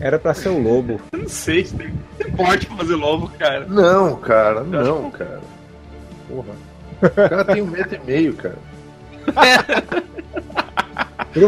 era 0.00 0.18
pra 0.18 0.32
ser 0.32 0.48
um 0.50 0.62
lobo. 0.62 1.00
Eu 1.12 1.18
não 1.20 1.28
sei, 1.28 1.64
você 1.64 1.76
pode 2.36 2.66
fazer 2.66 2.94
lobo, 2.94 3.28
cara. 3.38 3.66
Não, 3.66 4.16
cara, 4.16 4.62
não, 4.62 5.10
cara. 5.10 5.40
Porra. 6.28 6.54
O 7.02 7.10
cara 7.10 7.44
tem 7.44 7.62
um 7.62 7.66
metro 7.66 7.96
e 7.96 8.06
meio, 8.06 8.34
cara. 8.34 8.58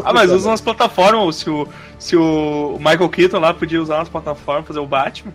ah, 0.04 0.12
mas 0.12 0.30
usa 0.30 0.48
umas 0.48 0.60
plataformas. 0.60 1.36
Se 1.36 1.50
o, 1.50 1.68
se 1.98 2.16
o 2.16 2.76
Michael 2.78 3.08
Keaton 3.08 3.38
lá 3.38 3.54
podia 3.54 3.80
usar 3.80 3.96
umas 3.96 4.08
plataformas 4.08 4.66
fazer 4.66 4.80
o 4.80 4.86
Batman. 4.86 5.32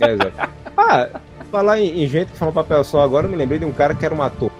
É, 0.00 0.12
exato. 0.12 0.50
Ah, 0.76 1.08
falar 1.50 1.80
em, 1.80 2.02
em, 2.02 2.06
gente 2.06 2.32
que 2.32 2.38
fala 2.38 2.50
um 2.50 2.54
papel 2.54 2.82
só 2.84 3.02
agora, 3.02 3.26
eu 3.26 3.30
me 3.30 3.36
lembrei 3.36 3.58
de 3.58 3.64
um 3.64 3.72
cara 3.72 3.94
que 3.94 4.04
era 4.04 4.14
um 4.14 4.22
ator. 4.22 4.50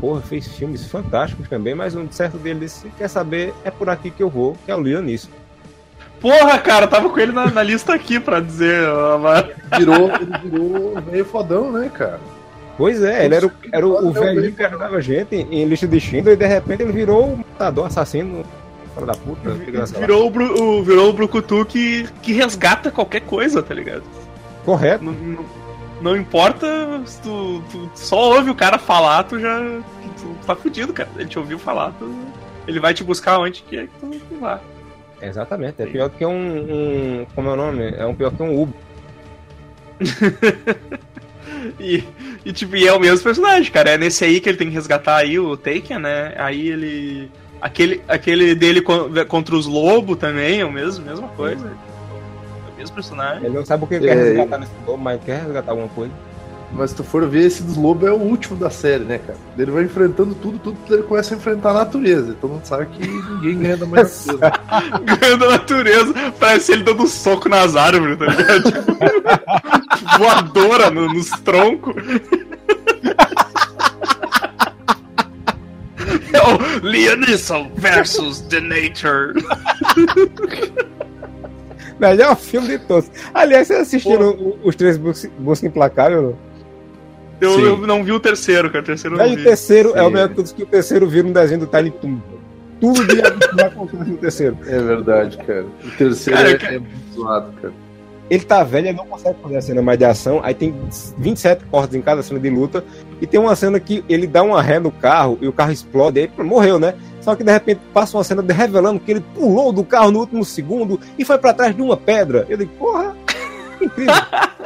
Porra, 0.00 0.20
fez 0.20 0.46
filmes 0.48 0.86
fantásticos 0.86 1.48
também, 1.48 1.74
mas 1.74 1.94
um 1.94 2.10
certo 2.10 2.38
dele 2.38 2.60
disse: 2.60 2.88
quer 2.96 3.08
saber, 3.08 3.52
é 3.64 3.70
por 3.70 3.90
aqui 3.90 4.10
que 4.10 4.22
eu 4.22 4.30
vou, 4.30 4.56
que 4.64 4.70
é 4.70 4.76
o 4.76 4.80
Neeson. 4.80 5.28
Porra, 6.20 6.58
cara, 6.58 6.86
tava 6.88 7.08
com 7.08 7.18
ele 7.18 7.32
na, 7.32 7.46
na 7.50 7.62
lista 7.62 7.94
aqui 7.94 8.18
pra 8.18 8.40
dizer. 8.40 8.80
Virou, 9.76 10.10
ele 10.20 10.38
virou 10.42 11.02
meio 11.02 11.24
fodão, 11.24 11.70
né, 11.70 11.90
cara? 11.92 12.20
Pois 12.78 13.02
é, 13.02 13.24
ele 13.24 13.34
era 13.34 13.44
o, 13.44 13.52
era 13.72 13.86
o, 13.86 14.06
o 14.06 14.12
velhinho 14.12 14.52
que 14.52 14.62
ajudava 14.62 15.02
gente 15.02 15.34
em, 15.34 15.64
lista 15.64 15.84
de 15.84 15.98
Schindler 15.98 16.34
e 16.34 16.36
de 16.36 16.46
repente 16.46 16.84
ele 16.84 16.92
virou 16.92 17.32
um 17.32 17.36
matador, 17.38 17.86
assassino, 17.86 18.44
da 19.04 19.14
puta. 19.14 19.50
Virou 19.98 20.30
o, 20.30 20.62
o, 20.62 20.84
virou 20.84 21.10
o 21.10 21.12
Brucutu 21.12 21.64
que, 21.66 22.08
que 22.22 22.32
resgata 22.32 22.92
qualquer 22.92 23.22
coisa, 23.22 23.60
tá 23.64 23.74
ligado? 23.74 24.04
Correto. 24.64 25.04
Não, 25.04 25.12
não, 25.12 25.44
não 26.00 26.16
importa 26.16 26.66
se 27.04 27.20
tu, 27.20 27.64
tu, 27.68 27.90
só 27.96 28.36
ouve 28.36 28.50
o 28.50 28.54
cara 28.54 28.78
falar, 28.78 29.24
tu 29.24 29.40
já 29.40 29.58
tu, 30.20 30.36
tá 30.46 30.54
fudido, 30.54 30.92
cara. 30.92 31.08
Ele 31.16 31.28
te 31.28 31.36
ouviu 31.36 31.58
falar, 31.58 31.92
tu, 31.98 32.14
ele 32.68 32.78
vai 32.78 32.94
te 32.94 33.02
buscar 33.02 33.40
onde 33.40 33.62
que 33.62 33.76
é 33.76 33.86
que 33.88 33.92
tu 34.00 34.38
vai. 34.40 34.60
Exatamente, 35.20 35.82
é 35.82 35.86
pior 35.86 36.10
que 36.10 36.24
um, 36.24 36.30
um, 36.32 37.26
Como 37.34 37.48
é 37.48 37.52
o 37.52 37.56
nome? 37.56 37.92
É 37.96 38.06
um 38.06 38.14
pior 38.14 38.30
que 38.30 38.40
um 38.40 38.62
Uber. 38.62 38.74
e, 41.78 42.04
e, 42.44 42.52
tipo, 42.52 42.76
e 42.76 42.86
é 42.86 42.92
o 42.92 43.00
mesmo 43.00 43.22
personagem, 43.22 43.70
cara. 43.70 43.90
É 43.90 43.98
nesse 43.98 44.24
aí 44.24 44.40
que 44.40 44.48
ele 44.48 44.58
tem 44.58 44.68
que 44.68 44.74
resgatar 44.74 45.16
aí 45.16 45.38
o 45.38 45.56
Taken, 45.56 45.98
né? 45.98 46.34
Aí 46.36 46.68
ele. 46.68 47.30
Aquele, 47.60 48.00
aquele 48.06 48.54
dele 48.54 48.80
contra 48.80 49.56
os 49.56 49.66
lobos 49.66 50.16
também 50.16 50.60
é 50.60 50.64
o 50.64 50.70
mesmo, 50.70 51.04
mesma 51.04 51.26
coisa. 51.28 51.66
É 51.66 52.72
o 52.72 52.78
mesmo 52.78 52.94
personagem. 52.94 53.44
Ele 53.44 53.54
não 53.54 53.66
sabe 53.66 53.82
o 53.82 53.86
que 53.86 53.96
é, 53.96 54.00
quer 54.00 54.14
resgatar 54.14 54.58
nesse 54.58 54.72
lobo, 54.86 55.02
mas 55.02 55.20
quer 55.24 55.42
resgatar 55.42 55.72
alguma 55.72 55.88
coisa. 55.88 56.12
Mas 56.72 56.90
se 56.90 56.96
tu 56.96 57.04
for 57.04 57.26
ver, 57.26 57.46
esse 57.46 57.62
dos 57.62 57.76
lobos 57.76 58.08
é 58.08 58.12
o 58.12 58.18
último 58.18 58.56
da 58.56 58.68
série, 58.68 59.04
né, 59.04 59.18
cara? 59.18 59.38
Ele 59.56 59.70
vai 59.70 59.84
enfrentando 59.84 60.34
tudo, 60.34 60.58
tudo, 60.58 60.76
ele 60.90 61.02
começa 61.02 61.34
a 61.34 61.38
enfrentar 61.38 61.70
a 61.70 61.74
natureza. 61.74 62.36
Todo 62.40 62.52
mundo 62.52 62.64
sabe 62.66 62.86
que 62.86 63.08
ninguém 63.08 63.58
ganha 63.58 63.76
da 63.76 63.86
natureza. 63.86 64.52
ganha 65.04 65.36
da 65.36 65.48
natureza. 65.48 66.14
Parece 66.38 66.72
ele 66.72 66.82
dando 66.82 67.02
um 67.02 67.06
soco 67.06 67.48
nas 67.48 67.74
árvores, 67.74 68.18
tá 68.18 68.26
ligado? 68.26 68.72
Tipo, 69.98 70.18
voadora 70.18 70.90
no, 70.90 71.12
nos 71.12 71.30
troncos. 71.30 71.94
É 76.32 76.40
o 76.40 76.86
Leonisson 76.86 77.70
versus 77.74 78.40
The 78.42 78.60
Nature. 78.60 79.34
Melhor 81.98 82.36
filme 82.36 82.68
de 82.68 82.78
todos. 82.80 83.10
Aliás, 83.34 83.66
vocês 83.66 83.80
assistiram 83.80 84.36
Pô. 84.36 84.58
os 84.62 84.76
três 84.76 84.96
Busca 84.96 85.66
Implacável? 85.66 86.36
Eu, 87.40 87.60
eu, 87.60 87.76
não 87.86 88.02
vi 88.02 88.12
o 88.12 88.20
terceiro, 88.20 88.68
cara. 88.70 88.82
O 88.82 88.86
terceiro 88.86 89.16
não 89.16 89.28
vi. 89.28 89.34
O 89.34 89.44
terceiro 89.44 89.90
Sim. 89.90 89.98
é 89.98 90.02
o 90.02 90.10
mesmo 90.10 90.44
que 90.44 90.62
o 90.62 90.66
terceiro 90.66 91.08
vira 91.08 91.26
um 91.26 91.32
desenho 91.32 91.60
do 91.60 91.66
Tiny 91.66 91.90
Toon. 91.90 92.18
Tudo 92.80 93.06
de 93.06 93.20
acontece 93.62 94.10
no 94.10 94.16
terceiro. 94.16 94.58
É 94.66 94.78
verdade, 94.78 95.36
cara. 95.38 95.66
O 95.84 95.90
terceiro 95.96 96.36
cara, 96.36 96.50
é, 96.50 96.58
cara... 96.58 96.74
é 96.74 96.78
muito 96.78 97.14
zoado, 97.14 97.52
cara. 97.60 97.74
Ele 98.30 98.44
tá 98.44 98.62
velho, 98.62 98.88
ele 98.88 98.96
não 98.96 99.06
consegue 99.06 99.38
fazer 99.42 99.56
a 99.56 99.62
cena 99.62 99.82
mais 99.82 99.98
de 99.98 100.04
ação. 100.04 100.40
Aí 100.42 100.54
tem 100.54 100.74
27 101.16 101.64
cortes 101.70 101.94
em 101.94 102.02
cada 102.02 102.22
cena 102.22 102.38
de 102.38 102.50
luta. 102.50 102.84
E 103.20 103.26
tem 103.26 103.40
uma 103.40 103.56
cena 103.56 103.80
que 103.80 104.04
ele 104.08 104.26
dá 104.26 104.42
uma 104.42 104.62
ré 104.62 104.78
no 104.78 104.90
carro 104.90 105.38
e 105.40 105.48
o 105.48 105.52
carro 105.52 105.72
explode. 105.72 106.20
Aí 106.20 106.30
morreu, 106.44 106.78
né? 106.78 106.94
Só 107.22 107.34
que 107.34 107.42
de 107.42 107.50
repente 107.50 107.80
passa 107.92 108.16
uma 108.16 108.24
cena 108.24 108.44
revelando 108.52 109.00
que 109.00 109.10
ele 109.10 109.24
pulou 109.34 109.72
do 109.72 109.82
carro 109.82 110.10
no 110.10 110.20
último 110.20 110.44
segundo 110.44 111.00
e 111.18 111.24
foi 111.24 111.38
para 111.38 111.54
trás 111.54 111.74
de 111.74 111.80
uma 111.80 111.96
pedra. 111.96 112.46
Eu 112.48 112.58
digo, 112.58 112.70
porra, 112.78 113.16
incrível. 113.80 114.14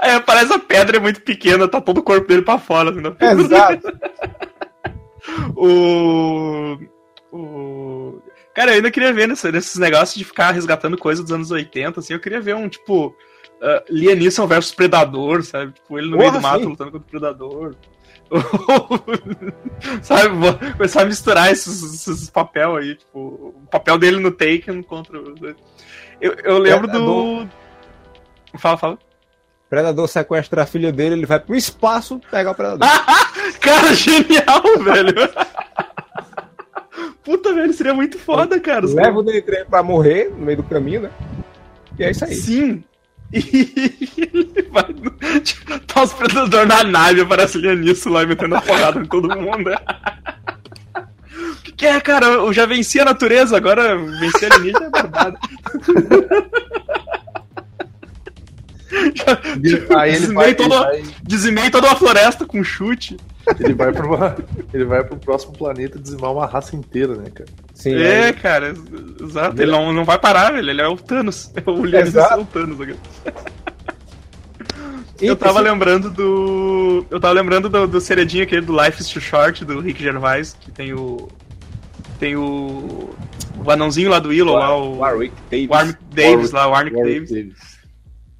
Aí 0.00 0.20
parece 0.20 0.52
a 0.52 0.58
pedra 0.58 0.96
é 0.96 1.00
muito 1.00 1.20
pequena, 1.22 1.68
tá 1.68 1.80
todo 1.80 1.98
o 1.98 2.02
corpo 2.02 2.26
dele 2.26 2.42
pra 2.42 2.58
fora. 2.58 2.90
Assim, 2.90 3.42
Exato. 3.42 3.92
o. 5.56 6.78
O. 7.32 8.22
Cara, 8.54 8.70
eu 8.70 8.76
ainda 8.76 8.90
queria 8.90 9.12
ver 9.12 9.28
nesse, 9.28 9.50
nesses 9.52 9.76
negócios 9.76 10.16
de 10.16 10.24
ficar 10.24 10.50
resgatando 10.52 10.96
coisas 10.96 11.22
dos 11.22 11.32
anos 11.32 11.50
80, 11.50 12.00
assim, 12.00 12.14
eu 12.14 12.20
queria 12.20 12.40
ver 12.40 12.54
um, 12.54 12.68
tipo, 12.68 13.08
uh, 13.08 13.84
Liam 13.90 14.16
Neeson 14.16 14.46
versus 14.46 14.74
Predador, 14.74 15.42
sabe? 15.42 15.72
Tipo, 15.72 15.98
ele 15.98 16.08
no 16.08 16.16
Porra, 16.16 16.30
meio 16.30 16.40
do 16.40 16.42
mato 16.42 16.60
sim. 16.60 16.70
lutando 16.70 16.92
contra 16.92 17.06
o 17.06 17.10
Predador. 17.10 17.76
sabe, 20.02 20.30
começar 20.72 21.02
a 21.02 21.04
misturar 21.04 21.52
esses, 21.52 22.08
esses 22.08 22.30
papel 22.30 22.76
aí, 22.76 22.96
tipo, 22.96 23.18
o 23.18 23.68
papel 23.70 23.98
dele 23.98 24.18
no 24.18 24.32
Taken 24.32 24.82
contra. 24.82 25.18
Eu, 26.20 26.32
eu 26.42 26.58
lembro 26.58 26.88
do. 26.88 27.46
Fala, 28.58 28.76
fala. 28.76 28.98
Predador 29.68 30.08
sequestra 30.08 30.62
a 30.62 30.66
filha 30.66 30.92
dele, 30.92 31.16
ele 31.16 31.26
vai 31.26 31.40
pro 31.40 31.56
espaço 31.56 32.20
pegar 32.30 32.52
o 32.52 32.54
Predador. 32.54 32.88
cara, 33.60 33.94
genial, 33.94 34.62
velho! 34.82 35.28
Puta, 37.24 37.52
velho, 37.52 37.72
seria 37.72 37.92
muito 37.92 38.18
foda, 38.18 38.60
cara. 38.60 38.86
Leva 38.86 39.18
o 39.18 39.22
Daytrem 39.22 39.64
pra 39.66 39.82
morrer 39.82 40.30
no 40.30 40.44
meio 40.44 40.58
do 40.58 40.62
caminho, 40.62 41.02
né? 41.02 41.10
E 41.98 42.04
é 42.04 42.10
isso 42.10 42.24
aí. 42.24 42.34
Sim. 42.34 42.84
E 43.32 44.12
ele 44.16 44.68
vai. 44.70 44.84
Tá 45.88 46.02
os 46.04 46.12
predadores 46.12 46.68
na 46.68 46.84
nave, 46.84 47.22
aparece 47.22 47.58
nisso 47.58 48.08
lá 48.08 48.24
metendo 48.24 48.54
a 48.54 48.60
porrada 48.60 49.00
em 49.00 49.04
todo 49.04 49.36
mundo. 49.36 49.70
O 51.34 51.62
que, 51.62 51.72
que 51.72 51.86
é, 51.86 52.00
cara? 52.00 52.26
Eu 52.26 52.52
já 52.52 52.66
venci 52.66 53.00
a 53.00 53.04
natureza, 53.04 53.56
agora 53.56 53.96
vencer 53.96 54.52
a 54.52 54.54
alienígena 54.54 54.86
é 54.86 54.90
barbado. 58.90 59.98
Aí 59.98 60.14
ele 60.14 60.32
vai, 60.32 60.54
toda, 60.54 60.80
vai... 60.80 61.02
dizimei 61.22 61.70
toda 61.70 61.88
uma 61.88 61.96
floresta 61.96 62.46
com 62.46 62.62
chute. 62.62 63.16
Ele 63.60 63.74
vai, 63.74 63.92
pro, 63.92 64.18
ele 64.74 64.84
vai 64.84 65.04
pro 65.04 65.16
próximo 65.16 65.52
planeta 65.52 65.98
dizimar 65.98 66.32
uma 66.32 66.46
raça 66.46 66.74
inteira, 66.74 67.14
né, 67.14 67.30
cara? 67.32 67.48
Sim, 67.74 67.94
é, 67.94 68.28
é. 68.28 68.32
cara, 68.32 68.74
exato. 69.22 69.62
Ele 69.62 69.70
não, 69.70 69.92
não 69.92 70.04
vai 70.04 70.18
parar, 70.18 70.52
velho. 70.52 70.68
Ele 70.68 70.80
é 70.80 70.88
o 70.88 70.96
Thanos. 70.96 71.52
É 71.56 71.70
o 71.70 71.86
é 71.86 72.36
o 72.36 72.44
Thanos. 72.44 72.78
Eu 75.20 75.36
tava 75.36 75.60
lembrando 75.60 76.10
do. 76.10 77.06
Eu 77.10 77.20
tava 77.20 77.34
lembrando 77.34 77.68
do, 77.68 77.86
do 77.86 78.00
seredinho 78.00 78.42
aquele 78.42 78.62
do 78.62 78.76
Life 78.76 79.00
is 79.00 79.08
Too 79.08 79.22
Short, 79.22 79.64
do 79.64 79.80
Rick 79.80 80.02
Gervais, 80.02 80.56
que 80.60 80.70
tem 80.70 80.92
o. 80.92 81.28
Tem 82.18 82.36
o. 82.36 83.14
O 83.64 83.70
anãozinho 83.70 84.10
lá 84.10 84.18
do 84.18 84.28
Willow, 84.28 84.56
lá, 84.56 84.76
o. 84.76 84.98
Warwick 84.98 85.34
Davis. 85.50 85.68
Warwick 85.70 85.98
Davis, 86.10 86.52
Warwick, 86.52 86.54
lá, 86.54 86.66
o 86.66 86.70
Warwick, 86.70 86.96
Warwick 86.96 87.20
Davis. 87.20 87.30
Davis. 87.30 87.75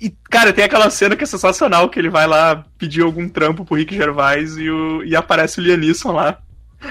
E, 0.01 0.13
cara, 0.31 0.53
tem 0.53 0.65
aquela 0.65 0.91
cena 0.91 1.17
que 1.17 1.25
é 1.25 1.27
sensacional, 1.27 1.89
que 1.89 1.99
ele 1.99 2.11
vai 2.11 2.27
lá 2.27 2.65
pedir 2.77 3.03
algum 3.03 3.29
trampo 3.29 3.65
pro 3.65 3.77
Rick 3.77 3.95
Gervais 3.95 4.57
e, 4.59 4.69
o, 4.69 5.03
e 5.03 5.17
aparece 5.17 5.59
o 5.59 5.63
Lianisson 5.63 6.13
lá, 6.13 6.39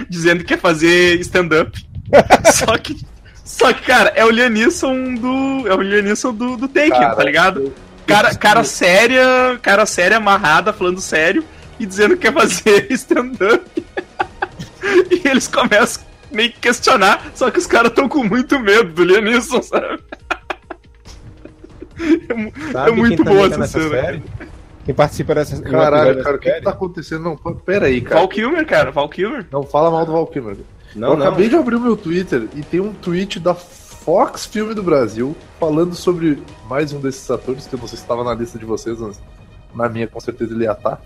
dizendo 0.10 0.39
que 0.39 0.45
quer 0.45 0.60
fazer 0.60 1.20
stand-up. 1.22 1.86
só 2.51 2.78
que, 2.78 2.97
só 3.43 3.72
que, 3.72 3.84
cara, 3.84 4.12
é 4.16 4.26
o 4.26 4.32
Lianisson 4.32 5.14
do. 5.14 5.68
É 5.68 5.76
o 5.76 5.82
Lianisson 5.82 6.34
do, 6.34 6.58
do 6.58 6.68
Taken, 6.68 6.89
cara, 6.89 7.16
tá 7.16 7.24
ligado? 7.24 7.74
Cara, 8.08 8.36
cara 8.36 8.64
séria, 8.64 9.60
cara 9.62 9.86
séria, 9.86 10.18
amarrada, 10.18 10.74
falando 10.74 10.99
sério, 10.99 11.43
e 11.80 11.86
dizendo 11.86 12.16
que 12.16 12.24
quer 12.24 12.34
fazer 12.34 12.88
stand-up. 12.93 13.64
e 15.12 15.28
eles 15.28 15.47
começam 15.47 16.03
meio 16.32 16.51
que 16.51 16.60
questionar, 16.60 17.32
só 17.36 17.51
que 17.51 17.60
os 17.60 17.68
caras 17.68 17.89
estão 17.89 18.10
com 18.10 18.24
muito 18.24 18.60
medo 18.60 18.91
do 18.91 19.03
Lianisson, 19.03 19.62
sabe? 19.62 19.99
É, 22.00 22.89
é 22.89 22.91
muito 22.91 23.24
boa 23.24 23.48
essa 23.48 23.68
cena. 23.68 23.89
Série? 23.89 24.24
Quem 24.86 24.93
participa 24.93 25.34
dessa 25.34 25.60
Caralho, 25.62 26.24
cara, 26.24 26.36
o 26.36 26.39
que, 26.39 26.52
que 26.52 26.62
tá 26.62 26.70
acontecendo? 26.70 27.24
Não, 27.24 27.56
pera 27.56 27.88
aí, 27.88 28.02
cara. 28.02 28.20
Val 28.20 28.28
Kilmer, 28.30 28.66
cara, 28.68 28.91
Val 28.91 29.10
Kilmer. 29.10 29.48
Não 29.52 29.64
fala 29.64 29.89
mal 29.89 30.06
do 30.06 30.12
Val 30.12 30.28
Kilmer. 30.28 30.58
Não, 30.96 31.10
Eu 31.10 31.18
não. 31.18 31.26
acabei 31.26 31.50
de 31.50 31.56
abrir 31.56 31.76
o 31.76 31.80
meu 31.80 31.98
Twitter 31.98 32.48
e 32.56 32.62
tem 32.62 32.80
um 32.80 32.93
tweet 32.93 33.39
da 33.39 33.56
Fox 33.56 34.46
Filme 34.46 34.76
do 34.76 34.84
Brasil 34.84 35.36
falando 35.60 35.96
sobre 35.96 36.41
mais 36.70 36.93
um 36.93 37.00
desses 37.00 37.30
atores, 37.32 37.66
que 37.66 37.74
eu 37.74 37.80
não 37.80 37.88
sei 37.88 37.98
se 37.98 38.04
estava 38.04 38.24
na 38.24 38.36
lista 38.36 38.60
de 38.60 38.66
vocês, 38.66 39.00
mas 39.00 39.20
na 39.74 39.89
minha 39.89 40.08
com 40.08 40.20
certeza 40.20 40.54
ele 40.54 40.66
ia 40.66 40.74
estar. 40.74 40.98
Tá. 40.98 41.02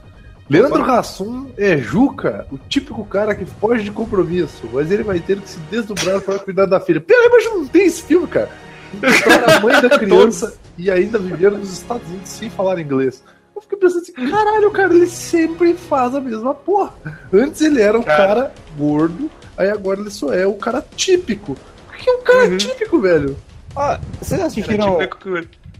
Leandro 0.49 0.83
Hassum 0.83 1.51
é 1.57 1.77
Juca, 1.77 2.47
o 2.51 2.57
típico 2.57 3.05
cara 3.05 3.35
que 3.35 3.45
foge 3.45 3.83
de 3.83 3.91
compromisso, 3.91 4.67
mas 4.73 4.91
ele 4.91 5.03
vai 5.03 5.19
ter 5.19 5.39
que 5.39 5.49
se 5.49 5.59
desdobrar 5.71 6.19
para 6.21 6.39
cuidar 6.39 6.65
da 6.65 6.79
filha. 6.79 6.99
Pera, 6.99 7.29
mas 7.29 7.45
não 7.45 7.67
tem 7.67 7.85
esse 7.85 8.01
filme, 8.01 8.27
cara. 8.27 8.49
Então, 8.93 9.55
a 9.55 9.59
mãe 9.59 9.81
da 9.81 9.89
criança 9.99 10.57
e 10.77 10.89
ainda 10.89 11.19
viveram 11.19 11.57
nos 11.57 11.73
Estados 11.73 12.07
Unidos 12.07 12.29
sem 12.29 12.49
falar 12.49 12.79
inglês. 12.79 13.23
Eu 13.55 13.61
fiquei 13.61 13.77
pensando 13.77 14.01
assim, 14.01 14.13
caralho, 14.13 14.71
cara, 14.71 14.93
ele 14.93 15.07
sempre 15.07 15.73
faz 15.73 16.15
a 16.15 16.21
mesma 16.21 16.53
porra. 16.53 16.93
Antes 17.33 17.61
ele 17.61 17.81
era 17.81 17.99
um 17.99 18.03
cara, 18.03 18.25
cara 18.27 18.53
gordo, 18.77 19.29
aí 19.57 19.69
agora 19.69 19.99
ele 19.99 20.09
só 20.09 20.33
é 20.33 20.47
o 20.47 20.53
cara 20.53 20.85
típico. 20.95 21.57
Que 21.97 22.09
é 22.09 22.13
um 22.13 22.21
cara 22.21 22.47
uhum. 22.47 22.57
típico, 22.57 22.99
velho. 23.01 23.37
Ah, 23.75 23.99
vocês 24.21 24.39
assistiram. 24.39 24.97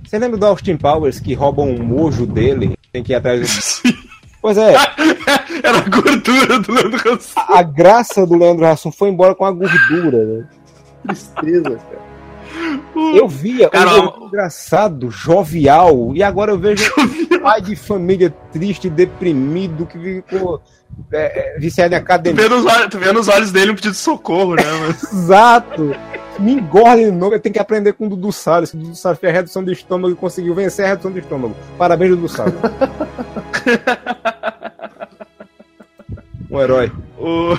Você 0.03 0.19
lembra 0.19 0.37
do 0.37 0.45
Austin 0.45 0.75
Powers 0.75 1.19
que 1.19 1.33
roubam 1.33 1.69
um 1.69 1.83
mojo 1.83 2.25
dele? 2.25 2.77
Tem 2.91 3.03
que 3.03 3.13
ir 3.13 3.15
atrás 3.15 3.81
do. 3.81 3.99
Pois 4.41 4.57
é. 4.57 4.73
Era 5.63 5.79
a 5.79 5.89
gordura 5.89 6.59
do 6.59 6.71
Leandro 6.71 7.13
Hassum. 7.13 7.39
A, 7.41 7.59
a 7.59 7.61
graça 7.61 8.25
do 8.25 8.37
Leandro 8.37 8.65
Hassum 8.65 8.89
foi 8.89 9.09
embora 9.09 9.35
com 9.35 9.43
a 9.43 9.51
gordura, 9.51 10.25
né? 10.25 10.47
Tristeza, 11.03 11.77
cara. 11.77 12.08
Eu 13.15 13.27
via 13.27 13.69
um 13.73 14.27
engraçado, 14.27 15.09
jovial, 15.09 16.11
e 16.15 16.21
agora 16.21 16.51
eu 16.51 16.59
vejo 16.59 16.91
um 16.97 17.41
pai 17.41 17.61
de 17.61 17.75
família 17.75 18.29
triste, 18.51 18.89
deprimido, 18.89 19.85
que 19.85 19.97
ficou 19.97 20.61
é, 21.11 21.55
é 21.55 21.59
viciado 21.59 21.93
em 21.93 21.97
academia. 21.97 22.43
Tu 22.43 22.49
vê, 22.49 22.55
nos 22.55 22.65
olhos, 22.65 22.89
tu 22.89 22.99
vê 22.99 23.11
nos 23.11 23.27
olhos 23.27 23.51
dele 23.51 23.71
um 23.71 23.75
pedido 23.75 23.91
de 23.91 23.97
socorro, 23.97 24.55
né? 24.55 24.63
Exato! 24.89 25.95
Me 26.39 26.53
engorda 26.53 27.03
de 27.03 27.11
novo, 27.11 27.35
eu 27.35 27.39
tenho 27.39 27.53
que 27.53 27.59
aprender 27.59 27.93
com 27.93 28.05
o 28.05 28.09
Dudu 28.09 28.31
Salles. 28.31 28.73
O 28.73 28.77
Dudu 28.77 28.95
Salles 28.95 29.19
fez 29.19 29.33
a 29.33 29.35
redução 29.35 29.63
de 29.63 29.73
estômago 29.73 30.13
e 30.13 30.17
conseguiu 30.17 30.55
vencer 30.55 30.85
a 30.85 30.89
redução 30.89 31.11
de 31.11 31.19
estômago. 31.19 31.55
Parabéns, 31.77 32.11
Dudu 32.11 32.29
Salles. 32.29 32.55
um 36.49 36.61
herói. 36.61 36.89
O... 37.17 37.57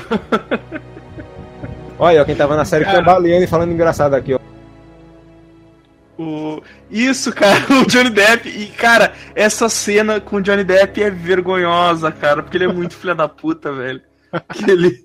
Olha, 1.99 2.25
quem 2.25 2.35
tava 2.35 2.57
na 2.57 2.65
série 2.65 2.87
Cara... 2.87 2.99
cambaleando 2.99 3.45
e 3.45 3.47
falando 3.47 3.73
engraçado 3.73 4.15
aqui, 4.15 4.33
ó. 4.33 4.40
O... 6.21 6.63
Isso, 6.91 7.33
cara, 7.33 7.65
o 7.81 7.87
Johnny 7.87 8.11
Depp. 8.11 8.47
E, 8.47 8.67
cara, 8.67 9.15
essa 9.35 9.71
cena 9.71 10.21
com 10.21 10.37
o 10.37 10.43
Johnny 10.43 10.63
Depp 10.63 11.03
é 11.03 11.09
vergonhosa, 11.09 12.13
cara, 12.13 12.43
porque 12.43 12.59
ele 12.59 12.65
é 12.65 12.73
muito 12.73 12.95
filha 12.95 13.15
da 13.15 13.27
puta, 13.27 13.73
velho. 13.73 14.03
Que 14.53 14.71
ele. 14.71 15.05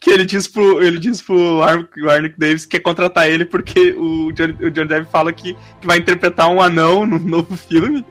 Que 0.00 0.10
ele 0.10 0.24
diz 0.24 0.46
pro, 0.46 0.82
ele 0.82 0.98
diz 0.98 1.20
pro 1.20 1.60
Arnick 1.62 2.38
Davis 2.38 2.64
que 2.64 2.78
quer 2.78 2.82
contratar 2.82 3.28
ele 3.28 3.44
porque 3.44 3.92
o 3.92 4.32
Johnny, 4.32 4.56
o 4.60 4.70
Johnny 4.70 4.88
Depp 4.88 5.10
fala 5.10 5.32
que, 5.32 5.54
que 5.80 5.86
vai 5.86 5.98
interpretar 5.98 6.48
um 6.48 6.60
anão 6.60 7.04
no 7.04 7.18
novo 7.18 7.56
filme. 7.56 8.04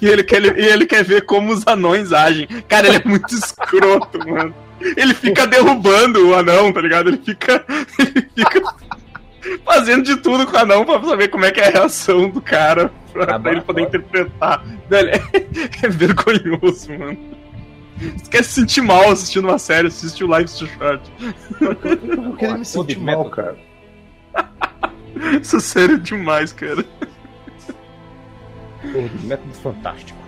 E 0.00 0.08
ele, 0.08 0.24
quer, 0.24 0.42
e 0.42 0.64
ele 0.64 0.86
quer 0.86 1.04
ver 1.04 1.24
como 1.24 1.52
os 1.52 1.66
anões 1.66 2.12
agem. 2.12 2.48
Cara, 2.66 2.88
ele 2.88 2.96
é 2.96 3.08
muito 3.08 3.32
escroto, 3.34 4.18
mano. 4.26 4.54
Ele 4.96 5.14
fica 5.14 5.46
derrubando 5.46 6.28
o 6.28 6.34
anão, 6.34 6.72
tá 6.72 6.80
ligado? 6.80 7.10
Ele 7.10 7.20
fica. 7.24 7.64
Ele 7.98 8.26
fica 8.34 8.60
fazendo 9.64 10.04
de 10.04 10.16
tudo 10.16 10.46
com 10.46 10.56
o 10.56 10.58
anão 10.58 10.84
pra 10.84 11.02
saber 11.02 11.28
como 11.28 11.44
é 11.44 11.50
que 11.50 11.60
é 11.60 11.68
a 11.68 11.70
reação 11.70 12.28
do 12.30 12.40
cara, 12.40 12.92
pra, 13.12 13.26
tá 13.26 13.38
pra 13.38 13.52
ele 13.52 13.60
poder 13.60 13.82
interpretar. 13.82 14.64
Velho, 14.88 15.10
é, 15.14 15.22
é, 15.82 15.88
vergonhoso, 15.88 16.92
mano. 16.98 17.18
Você 17.98 18.30
quer 18.30 18.44
se 18.44 18.52
sentir 18.52 18.80
mal 18.80 19.10
assistindo 19.10 19.48
uma 19.48 19.58
série, 19.58 19.88
assistir 19.88 20.24
o 20.24 20.28
Live 20.28 20.50
to 20.50 20.66
Short. 20.66 21.12
Eu 21.60 22.36
queria 22.36 22.58
me 22.58 22.64
sentir 22.64 22.98
mal, 22.98 23.28
cara. 23.30 23.56
Isso 25.40 25.56
é 25.56 25.60
sério 25.60 25.98
demais, 25.98 26.52
cara. 26.52 26.84
método 29.22 29.54
fantástico. 29.62 30.18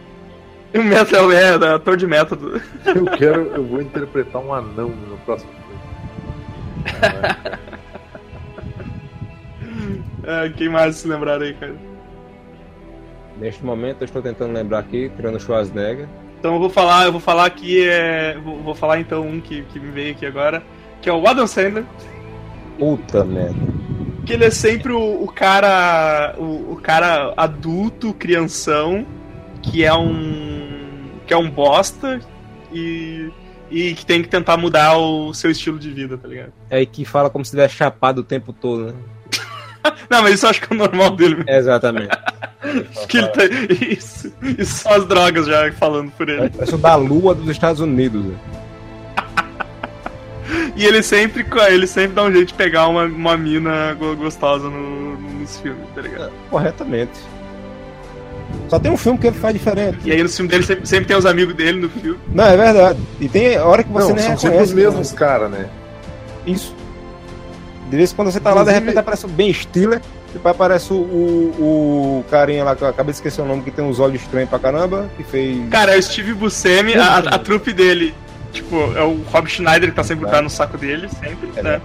O 0.74 0.82
método 0.82 1.32
é, 1.32 1.54
é 1.54 1.74
ator 1.74 1.96
de 1.96 2.06
método. 2.06 2.60
Eu 2.84 3.04
quero, 3.06 3.42
eu 3.54 3.64
vou 3.64 3.80
interpretar 3.80 4.42
um 4.42 4.52
anão 4.52 4.88
no 4.88 5.16
próximo 5.18 5.50
filme. 5.52 5.64
É, 10.26 10.48
quem 10.50 10.68
mais 10.68 10.96
se 10.96 11.08
lembrar 11.08 11.40
aí, 11.40 11.54
cara? 11.54 11.74
Neste 13.38 13.64
momento 13.64 14.02
eu 14.02 14.04
estou 14.04 14.22
tentando 14.22 14.52
lembrar 14.52 14.78
aqui, 14.78 15.10
tirando 15.16 15.40
Schwarzenegger. 15.40 16.08
Então 16.38 16.54
eu 16.54 16.60
vou 16.60 16.70
falar, 16.70 17.06
eu 17.06 17.12
vou 17.12 17.20
falar 17.20 17.46
aqui, 17.46 17.88
é, 17.88 18.38
vou, 18.38 18.60
vou 18.62 18.74
falar 18.74 19.00
então 19.00 19.26
um 19.26 19.40
que, 19.40 19.62
que 19.64 19.80
me 19.80 19.90
veio 19.90 20.12
aqui 20.12 20.26
agora, 20.26 20.62
que 21.00 21.08
é 21.08 21.12
o 21.12 21.26
Adam 21.26 21.46
Sandler. 21.46 21.84
Puta 22.78 23.24
merda. 23.24 23.54
Que 24.26 24.32
ele 24.32 24.44
é 24.44 24.50
sempre 24.50 24.92
o, 24.92 25.22
o 25.22 25.26
cara, 25.26 26.34
o, 26.38 26.72
o, 26.72 26.80
cara 26.82 27.34
adulto, 27.36 28.14
crianção, 28.14 29.06
que 29.62 29.84
é 29.84 29.94
um 29.94 30.72
que 31.26 31.32
é 31.32 31.36
um 31.36 31.50
bosta 31.50 32.20
e 32.72 33.30
e 33.70 33.94
que 33.94 34.04
tem 34.06 34.22
que 34.22 34.28
tentar 34.28 34.56
mudar 34.56 34.96
o 34.98 35.32
seu 35.34 35.50
estilo 35.50 35.78
de 35.78 35.90
vida, 35.90 36.16
tá 36.16 36.28
ligado? 36.28 36.52
É, 36.70 36.82
e 36.82 36.86
que 36.86 37.04
fala 37.04 37.28
como 37.28 37.44
se 37.44 37.50
tivesse 37.50 37.74
chapado 37.74 38.20
o 38.20 38.24
tempo 38.24 38.52
todo, 38.52 38.92
né? 38.92 38.94
Não, 40.10 40.22
mas 40.22 40.34
isso 40.34 40.46
eu 40.46 40.50
acho 40.50 40.60
que 40.60 40.72
é 40.72 40.76
o 40.76 40.78
normal 40.78 41.10
dele. 41.10 41.36
Mesmo. 41.36 41.50
Exatamente. 41.50 42.16
que 43.08 43.18
ele 43.18 43.28
tá... 43.28 43.44
Isso. 43.44 44.32
Isso 44.58 44.74
são 44.76 44.92
as 44.92 45.06
drogas 45.06 45.46
já 45.46 45.70
falando 45.72 46.10
por 46.12 46.28
ele. 46.28 46.48
Parece 46.50 46.74
o 46.74 46.78
da 46.78 46.94
lua 46.94 47.34
dos 47.34 47.48
Estados 47.48 47.80
Unidos. 47.80 48.24
Né? 48.24 48.34
e 50.76 50.84
ele 50.84 51.02
sempre, 51.02 51.46
ele 51.68 51.86
sempre 51.86 52.14
dá 52.14 52.22
um 52.24 52.32
jeito 52.32 52.48
de 52.48 52.54
pegar 52.54 52.88
uma, 52.88 53.04
uma 53.04 53.36
mina 53.36 53.94
gostosa 53.94 54.68
no, 54.68 55.16
nos 55.16 55.58
filmes, 55.60 55.84
tá 55.94 56.00
ligado? 56.00 56.32
Corretamente. 56.50 57.12
Só 58.68 58.78
tem 58.78 58.90
um 58.90 58.96
filme 58.96 59.18
que 59.18 59.26
ele 59.26 59.36
faz 59.36 59.54
diferente. 59.54 59.98
E 60.04 60.12
aí 60.12 60.22
no 60.22 60.28
filme 60.28 60.50
dele 60.50 60.62
sempre, 60.62 60.86
sempre 60.86 61.06
tem 61.06 61.16
os 61.16 61.26
amigos 61.26 61.54
dele 61.54 61.80
no 61.80 61.88
filme. 61.88 62.18
Não, 62.32 62.44
é 62.44 62.56
verdade. 62.56 62.98
E 63.20 63.28
tem 63.28 63.58
hora 63.58 63.82
que 63.82 63.90
você 63.90 64.08
não, 64.08 64.16
nem 64.16 64.24
são 64.24 64.36
sempre 64.36 64.62
os 64.62 64.72
mesmos 64.72 65.12
caras, 65.12 65.50
né? 65.50 65.68
Isso. 66.46 66.74
De 67.94 67.98
vez 67.98 68.12
em 68.12 68.16
quando 68.16 68.32
você 68.32 68.40
tá 68.40 68.50
Inclusive... 68.50 68.72
lá, 68.72 68.78
de 68.78 68.84
repente 68.84 68.98
aparece 68.98 69.24
o 69.24 69.28
Ben 69.28 69.52
Stiller, 69.52 70.00
depois 70.32 70.52
aparece 70.52 70.92
o, 70.92 70.96
o, 70.96 72.18
o 72.18 72.24
carinha 72.28 72.64
lá, 72.64 72.74
que 72.74 72.82
eu 72.82 72.88
acabei 72.88 73.12
de 73.12 73.18
esquecer 73.18 73.40
o 73.40 73.44
nome, 73.44 73.62
que 73.62 73.70
tem 73.70 73.84
uns 73.84 74.00
olhos 74.00 74.20
estranhos 74.20 74.50
pra 74.50 74.58
caramba, 74.58 75.08
que 75.16 75.22
fez. 75.22 75.68
Cara, 75.70 75.94
é 75.94 75.98
o 75.98 76.02
Steve 76.02 76.34
Buscemi, 76.34 76.94
a, 76.94 77.18
a 77.18 77.38
trupe 77.38 77.72
dele. 77.72 78.12
Tipo, 78.52 78.76
é 78.96 79.02
o 79.02 79.22
Rob 79.32 79.48
Schneider 79.48 79.90
que 79.90 79.96
tá 79.96 80.02
sempre 80.02 80.28
é. 80.28 80.40
no 80.40 80.50
saco 80.50 80.76
dele, 80.76 81.08
sempre, 81.08 81.50
é, 81.56 81.62
né? 81.62 81.80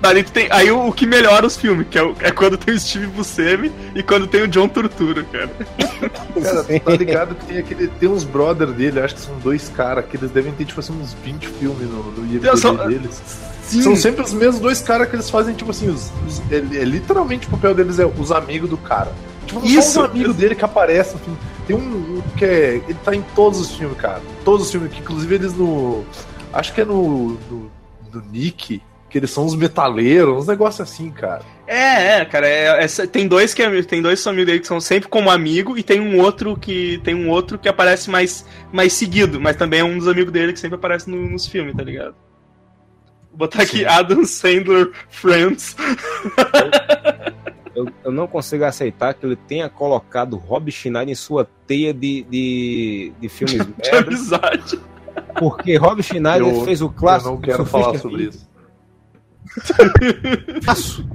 Daí 0.00 0.24
tem, 0.24 0.48
aí 0.50 0.68
o, 0.68 0.88
o, 0.88 0.92
que 0.92 1.06
melhora 1.06 1.46
os 1.46 1.56
filmes, 1.56 1.86
que 1.88 1.96
é, 1.96 2.02
o, 2.02 2.16
é, 2.18 2.32
quando 2.32 2.56
tem 2.56 2.74
o 2.74 2.80
Steve 2.80 3.06
Buscemi 3.06 3.70
e 3.94 4.02
quando 4.02 4.26
tem 4.26 4.42
o 4.42 4.48
John 4.48 4.66
Turturro, 4.66 5.24
cara. 5.26 5.50
Cara, 6.42 6.80
tá 6.80 6.96
ligado 6.96 7.34
que 7.36 7.46
tem 7.46 7.58
aquele. 7.58 7.86
Tem 7.86 8.08
uns 8.08 8.24
brother 8.24 8.66
dele, 8.68 8.98
acho 8.98 9.14
que 9.14 9.20
são 9.20 9.38
dois 9.38 9.68
caras, 9.68 10.04
que 10.06 10.16
eles 10.16 10.32
devem 10.32 10.52
ter, 10.52 10.64
tipo 10.64 10.80
assim, 10.80 10.92
uns 11.00 11.14
20 11.24 11.46
filmes 11.46 11.88
no, 11.88 12.02
no 12.10 12.26
IMDb 12.26 12.56
só, 12.56 12.72
deles. 12.72 13.22
Sim. 13.72 13.82
São 13.82 13.96
sempre 13.96 14.22
os 14.22 14.32
mesmos 14.32 14.60
dois 14.60 14.80
caras 14.82 15.08
que 15.08 15.16
eles 15.16 15.30
fazem, 15.30 15.54
tipo 15.54 15.70
assim, 15.70 15.88
os, 15.88 16.10
os 16.26 16.40
é, 16.50 16.56
é, 16.56 16.84
literalmente 16.84 17.46
o 17.46 17.50
papel 17.50 17.74
deles 17.74 17.98
é 17.98 18.06
os 18.06 18.30
amigos 18.30 18.68
do 18.68 18.76
cara. 18.76 19.12
Tipo, 19.46 19.64
Isso, 19.64 19.92
só 19.92 20.02
um 20.02 20.04
amigo 20.04 20.32
dele 20.32 20.54
que 20.54 20.64
aparece 20.64 21.14
no 21.14 21.20
filme. 21.20 21.38
Tem 21.66 21.76
um, 21.76 22.18
um, 22.18 22.22
que 22.36 22.44
é. 22.44 22.74
Ele 22.86 22.98
tá 23.04 23.14
em 23.14 23.22
todos 23.34 23.60
os 23.60 23.72
filmes, 23.74 23.96
cara. 23.96 24.20
Todos 24.44 24.66
os 24.66 24.70
filmes, 24.70 24.92
que 24.92 25.00
inclusive 25.00 25.34
eles 25.34 25.54
no. 25.54 26.04
Acho 26.52 26.72
que 26.72 26.80
é 26.80 26.84
no. 26.84 27.38
no, 27.50 27.70
no 28.12 28.22
Nick 28.30 28.82
que 29.12 29.18
eles 29.18 29.30
são 29.30 29.44
uns 29.44 29.54
metaleiros, 29.54 30.34
uns 30.34 30.46
negócios 30.46 30.80
assim, 30.80 31.10
cara. 31.10 31.42
É, 31.66 32.20
é, 32.20 32.24
cara, 32.24 32.48
é, 32.48 32.82
é, 32.82 33.06
tem 33.06 33.28
dois 33.28 33.52
que 33.52 33.82
tem 33.82 34.00
dois 34.00 34.26
amigos 34.26 34.46
dele 34.46 34.60
que 34.60 34.66
são 34.66 34.80
sempre 34.80 35.06
como 35.06 35.30
amigo 35.30 35.76
e 35.76 35.82
tem 35.82 36.00
um 36.00 36.18
outro 36.18 36.56
que 36.56 36.98
tem 37.04 37.14
um 37.14 37.28
outro 37.28 37.58
que 37.58 37.68
aparece 37.68 38.08
mais 38.08 38.46
mais 38.72 38.94
seguido, 38.94 39.38
mas 39.38 39.54
também 39.56 39.80
é 39.80 39.84
um 39.84 39.98
dos 39.98 40.08
amigos 40.08 40.32
dele 40.32 40.54
que 40.54 40.58
sempre 40.58 40.76
aparece 40.76 41.10
no, 41.10 41.28
nos 41.28 41.46
filmes, 41.46 41.76
tá 41.76 41.82
ligado? 41.82 42.14
Vou 43.32 43.38
botar 43.38 43.60
Sim. 43.60 43.64
aqui 43.64 43.84
Adam 43.86 44.24
Sandler 44.26 44.92
Friends. 45.08 45.74
eu, 47.74 47.88
eu, 48.04 48.12
não 48.12 48.26
consigo 48.26 48.64
aceitar 48.64 49.14
que 49.14 49.24
ele 49.24 49.36
tenha 49.36 49.70
colocado 49.70 50.36
Rob 50.36 50.70
Schneider 50.70 51.10
em 51.10 51.14
sua 51.14 51.48
teia 51.66 51.94
de, 51.94 52.24
de, 52.24 53.12
de 53.18 53.28
filmes 53.30 53.66
de 53.82 53.90
amizade. 53.90 54.78
Porque 55.38 55.76
Rob 55.76 56.02
Schneider 56.02 56.46
eu, 56.46 56.62
fez 56.64 56.82
o 56.82 56.90
clássico. 56.90 57.30
Eu 57.30 57.34
não 57.36 57.40
quero 57.40 57.64
falar 57.64 57.98
sobre 57.98 58.24
isso. 58.24 58.46
Faço. 60.62 61.08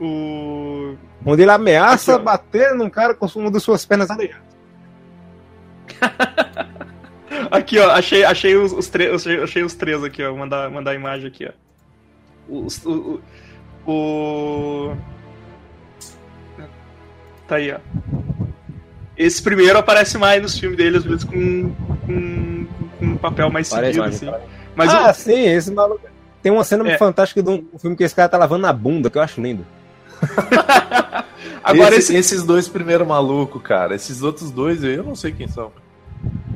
o... 0.00 0.94
Onde 1.26 1.42
ele 1.42 1.50
ameaça 1.50 2.14
aqui, 2.14 2.24
bater 2.24 2.74
num 2.74 2.88
cara 2.88 3.12
com 3.12 3.26
uma 3.34 3.50
de 3.50 3.58
suas 3.58 3.84
pernas 3.84 4.08
aleijadas. 4.08 4.52
aqui, 7.50 7.78
ó, 7.78 7.90
achei, 7.90 8.24
achei 8.24 8.56
os, 8.56 8.72
os 8.72 8.88
três. 8.88 9.14
Achei, 9.14 9.42
achei, 9.42 9.62
os 9.62 9.74
três 9.74 10.02
aqui, 10.02 10.22
ó. 10.22 10.34
Mandar, 10.34 10.70
mandar 10.70 10.92
a 10.92 10.94
imagem 10.94 11.26
aqui, 11.26 11.48
ó. 11.48 11.52
o, 12.48 12.66
o, 12.86 13.20
o... 13.90 14.96
Tá 17.46 17.56
aí, 17.56 17.72
ó. 17.72 17.78
Esse 19.16 19.42
primeiro 19.42 19.78
aparece 19.78 20.16
mais 20.18 20.42
nos 20.42 20.58
filmes 20.58 20.76
dele, 20.76 20.96
às 20.96 21.04
vezes 21.04 21.24
com, 21.24 21.74
com, 22.06 22.66
com 22.98 23.04
um 23.04 23.16
papel 23.16 23.50
mais 23.50 23.68
parece 23.68 23.94
seguido, 23.94 24.02
mais, 24.02 24.22
assim. 24.22 24.46
Mas 24.74 24.90
ah, 24.92 25.10
o... 25.10 25.14
sim, 25.14 25.48
esse 25.48 25.70
maluco. 25.70 26.00
Tem 26.42 26.50
uma 26.50 26.64
cena 26.64 26.88
é. 26.88 26.98
fantástica 26.98 27.42
de 27.42 27.48
um 27.48 27.78
filme 27.78 27.96
que 27.96 28.02
esse 28.02 28.14
cara 28.14 28.28
tá 28.28 28.36
lavando 28.36 28.62
na 28.62 28.72
bunda, 28.72 29.08
que 29.08 29.16
eu 29.16 29.22
acho 29.22 29.40
lindo. 29.40 29.64
Agora 31.62 31.94
esse, 31.94 32.14
esse... 32.16 32.34
esses 32.34 32.42
dois 32.42 32.68
primeiros 32.68 33.06
malucos, 33.06 33.62
cara, 33.62 33.94
esses 33.94 34.22
outros 34.22 34.50
dois 34.50 34.82
eu 34.82 35.04
não 35.04 35.14
sei 35.14 35.30
quem 35.30 35.46
são. 35.46 35.70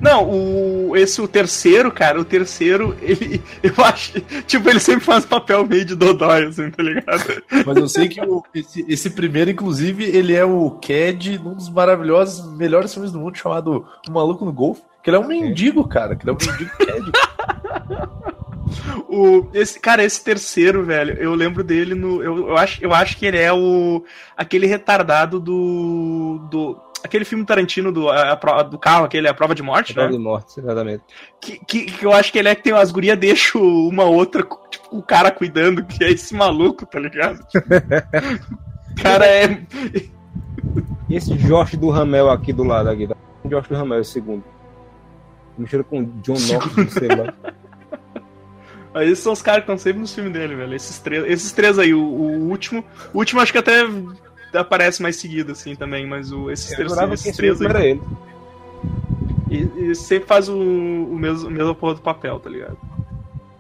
Não, 0.07 0.31
o, 0.31 0.97
esse 0.97 1.21
o 1.21 1.27
terceiro, 1.27 1.91
cara, 1.91 2.21
o 2.21 2.25
terceiro, 2.25 2.97
ele, 3.03 3.43
eu 3.61 3.73
acho, 3.85 4.21
tipo, 4.47 4.71
ele 4.71 4.79
sempre 4.79 5.05
faz 5.05 5.27
papel 5.27 5.67
meio 5.67 5.85
de 5.85 5.97
dodói, 5.97 6.47
assim, 6.47 6.71
tá 6.71 6.81
ligado? 6.81 7.43
Mas 7.67 7.77
eu 7.77 7.89
sei 7.89 8.09
que 8.09 8.21
o, 8.21 8.41
esse, 8.55 8.87
esse, 8.89 9.11
primeiro, 9.11 9.51
inclusive, 9.51 10.05
ele 10.05 10.33
é 10.33 10.45
o 10.45 10.71
Cad 10.71 11.41
num 11.43 11.55
dos 11.55 11.69
maravilhosos, 11.69 12.57
melhores 12.57 12.95
filmes 12.95 13.11
do 13.11 13.19
mundo, 13.19 13.37
chamado 13.37 13.85
O 14.09 14.13
Maluco 14.13 14.45
no 14.45 14.53
Golfe, 14.53 14.83
que 15.03 15.11
ele 15.11 15.17
é 15.17 15.21
um 15.21 15.27
mendigo, 15.27 15.89
cara, 15.89 16.15
que 16.15 16.23
ele 16.23 16.31
é 16.31 16.35
um 16.35 16.53
mendigo 16.53 16.71
Cad. 16.79 18.07
O, 19.09 19.49
esse, 19.55 19.79
cara, 19.79 20.05
esse 20.05 20.23
terceiro, 20.23 20.85
velho, 20.85 21.15
eu 21.15 21.35
lembro 21.35 21.63
dele 21.63 21.95
no. 21.95 22.23
Eu, 22.23 22.49
eu, 22.49 22.57
acho, 22.57 22.83
eu 22.83 22.93
acho 22.93 23.17
que 23.17 23.27
ele 23.27 23.39
é 23.39 23.53
o. 23.53 24.05
aquele 24.37 24.67
retardado 24.67 25.39
do. 25.39 26.47
do 26.51 26.86
aquele 27.03 27.25
filme 27.25 27.45
Tarantino 27.45 27.93
do, 27.93 28.09
a, 28.09 28.33
a, 28.33 28.63
do 28.63 28.79
carro, 28.79 29.05
aquele 29.05 29.29
A 29.29 29.35
Prova 29.35 29.55
de 29.55 29.63
Morte, 29.63 29.93
a 29.93 29.95
né? 29.95 30.03
Prova 30.03 30.13
de 30.13 30.25
Morte, 30.25 30.61
exatamente. 30.61 31.05
Que, 31.41 31.59
que, 31.65 31.85
que, 31.87 32.05
eu 32.05 32.13
acho 32.13 32.33
que 32.33 32.39
ele 32.39 32.49
é 32.49 32.55
que 32.55 32.63
tem 32.63 32.73
as 32.73 32.91
gurias 32.91 33.19
deixam 33.19 33.63
uma 33.63 34.05
outra, 34.05 34.43
tipo, 34.71 34.97
o 34.97 35.03
cara 35.03 35.31
cuidando, 35.31 35.85
que 35.85 36.03
é 36.05 36.11
esse 36.11 36.35
maluco, 36.35 36.87
tá 36.87 36.99
ligado? 36.99 37.39
cara 39.01 39.27
é. 39.27 39.63
E 41.09 41.17
esse 41.17 41.35
Josh 41.35 41.77
do 41.77 41.91
Ramel 41.91 42.31
aqui 42.31 42.53
do 42.53 42.65
lado 42.65 42.89
aqui, 42.91 43.07
tá? 43.07 43.17
Josh 43.45 43.69
do 43.69 43.75
Ramel, 43.75 44.01
o 44.01 44.05
segundo. 44.05 44.45
Mexendo 45.57 45.85
com 45.85 46.05
John 46.21 46.35
Knox, 46.35 46.93
sei 46.93 47.09
lá. 47.09 47.33
Mas 48.97 49.11
esses 49.11 49.23
são 49.23 49.35
os 49.35 49.43
caras 49.43 49.61
que 49.61 49.65
estão 49.65 49.77
sempre 49.77 50.01
nos 50.01 50.15
filmes 50.15 50.33
dele, 50.33 50.55
velho. 50.55 50.75
Esses 50.75 50.99
três, 51.01 51.23
esses 51.27 51.53
três 51.53 51.79
aí, 51.79 51.93
o, 51.93 52.01
o, 52.01 52.49
último. 52.49 52.83
O 53.13 53.19
último 53.19 53.43
acho 53.43 53.53
que 53.53 53.59
até 53.59 53.83
aparece 54.57 55.03
mais 55.03 55.17
seguido, 55.17 55.53
assim, 55.53 55.75
também, 55.75 56.07
mas 56.07 56.33
o, 56.33 56.51
esses, 56.51 56.75
três, 56.75 56.93
esses 56.93 57.37
três 57.37 57.61
aí. 57.61 57.67
Era 57.69 57.87
ele. 57.87 58.03
E, 59.51 59.91
e, 59.91 59.95
sempre 59.95 60.27
faz 60.27 60.49
o, 60.49 60.57
o 60.57 61.17
mesmo, 61.17 61.49
o 61.49 61.51
mesmo 61.51 61.75
porra 61.75 61.95
do 61.95 62.01
papel, 62.01 62.41
tá 62.41 62.51
ligado? 62.51 62.77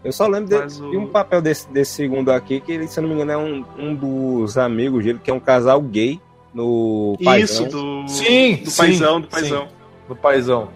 Eu 0.02 0.12
só 0.12 0.26
lembro 0.26 0.48
de, 0.48 0.82
o... 0.82 0.90
de, 0.90 0.96
um 0.96 1.06
papel 1.06 1.40
desse, 1.40 1.68
desse 1.70 1.92
segundo 1.92 2.30
aqui, 2.30 2.60
que 2.60 2.72
ele, 2.72 2.88
se 2.88 2.98
eu 2.98 3.02
não 3.02 3.08
me 3.08 3.14
engano, 3.14 3.32
é 3.32 3.36
um, 3.36 3.64
um 3.78 3.94
dos 3.94 4.58
amigos 4.58 5.04
dele, 5.04 5.20
que 5.22 5.30
é 5.30 5.34
um 5.34 5.40
casal 5.40 5.80
gay 5.80 6.20
no 6.52 7.16
Isso, 7.38 7.66
do. 7.66 8.08
Sim, 8.08 8.56
do 8.56 8.70
sim, 8.70 8.76
paizão, 8.76 9.20
do 9.20 9.28
paizão. 9.28 9.66
Sim, 9.66 9.74
do 10.08 10.16
paizão. 10.16 10.68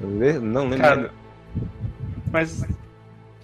Não 0.00 0.62
lembro. 0.68 0.78
Cara, 0.78 1.12
mas 2.32 2.64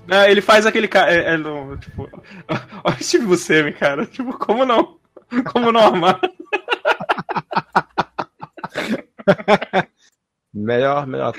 é, 0.08 0.30
ele 0.30 0.40
faz 0.40 0.66
aquele 0.66 0.86
cara. 0.86 1.12
É, 1.12 1.34
é, 1.34 1.76
tipo, 1.78 2.08
olha 2.84 2.96
o 2.96 3.02
Steve 3.04 3.26
Buscemi, 3.26 3.72
cara. 3.72 4.06
Tipo, 4.06 4.38
como 4.38 4.64
não? 4.64 4.95
Como 5.52 5.72
não 5.72 5.80
amar? 5.80 6.20
melhor, 10.54 11.06
melhor 11.06 11.34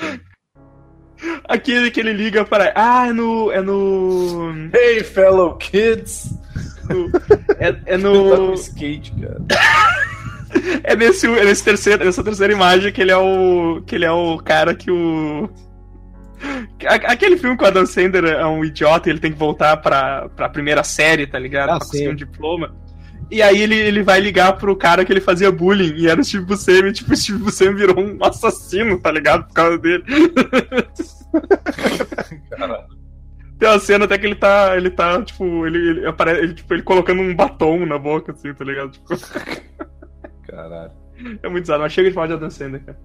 Aquele 1.45 1.89
que 1.89 1.99
ele 1.99 2.13
liga 2.13 2.45
para. 2.45 2.73
Ah, 2.75 3.07
é 3.07 3.13
no. 3.13 3.51
É 3.51 3.61
no. 3.61 4.69
Hey, 4.73 5.03
fellow 5.03 5.55
kids! 5.57 6.29
é, 7.59 7.75
é 7.85 7.97
no. 7.97 8.53
skate, 8.53 9.13
cara. 9.13 9.39
é 10.83 10.95
nesse, 10.95 11.25
é 11.25 11.43
nesse 11.43 11.63
terceiro, 11.63 12.05
nessa 12.05 12.23
terceira 12.23 12.53
imagem 12.53 12.91
que 12.91 13.01
ele 13.01 13.11
é 13.11 13.17
o. 13.17 13.81
que 13.85 13.95
ele 13.95 14.05
é 14.05 14.11
o 14.11 14.37
cara 14.37 14.75
que 14.75 14.91
o 14.91 15.49
Aquele 16.85 17.37
filme 17.37 17.57
com 17.57 17.65
o 17.65 17.67
Adam 17.67 17.85
Sandler 17.85 18.25
é 18.25 18.45
um 18.45 18.63
idiota 18.63 19.09
e 19.09 19.11
ele 19.11 19.19
tem 19.19 19.31
que 19.31 19.37
voltar 19.37 19.77
pra, 19.77 20.29
pra 20.29 20.47
primeira 20.47 20.83
série, 20.83 21.25
tá 21.25 21.39
ligado? 21.39 21.69
Ah, 21.69 21.77
pra 21.77 21.85
conseguir 21.85 22.09
um 22.09 22.15
diploma. 22.15 22.75
E 23.29 23.41
aí 23.41 23.61
ele, 23.61 23.75
ele 23.75 24.03
vai 24.03 24.21
ligar 24.21 24.55
pro 24.57 24.75
cara 24.75 25.03
que 25.03 25.11
ele 25.11 25.19
fazia 25.19 25.51
bullying, 25.51 25.93
e 25.95 26.07
era 26.07 26.19
o 26.19 26.23
Steve 26.23 26.45
Buscemi, 26.45 26.89
e 26.89 26.93
tipo, 26.93 27.11
o 27.11 27.17
Steve 27.17 27.39
Buscemi 27.39 27.75
virou 27.75 27.99
um 27.99 28.17
assassino, 28.23 28.97
tá 28.99 29.11
ligado? 29.11 29.45
Por 29.47 29.53
causa 29.53 29.77
dele. 29.77 30.03
Tem 33.59 33.67
uma 33.67 33.79
cena 33.79 34.05
até 34.05 34.17
que 34.17 34.25
ele 34.25 34.35
tá, 34.35 34.77
ele 34.77 34.89
tá, 34.89 35.21
tipo, 35.23 35.65
ele, 35.65 35.77
ele, 35.77 36.05
aparece, 36.05 36.41
ele, 36.41 36.53
tipo, 36.53 36.73
ele 36.73 36.83
colocando 36.83 37.21
um 37.21 37.35
batom 37.35 37.85
na 37.85 37.97
boca, 37.97 38.31
assim, 38.31 38.53
tá 38.53 38.63
ligado? 38.63 38.91
Tipo... 38.91 39.07
Caralho. 40.47 40.91
É 41.41 41.49
muito 41.49 41.63
bizarro, 41.63 41.81
mas 41.81 41.91
chega 41.91 42.09
de 42.09 42.15
falar 42.15 42.27
de 42.27 42.33
Adam 42.33 42.49
Sandler, 42.49 42.83
cara. 42.85 42.97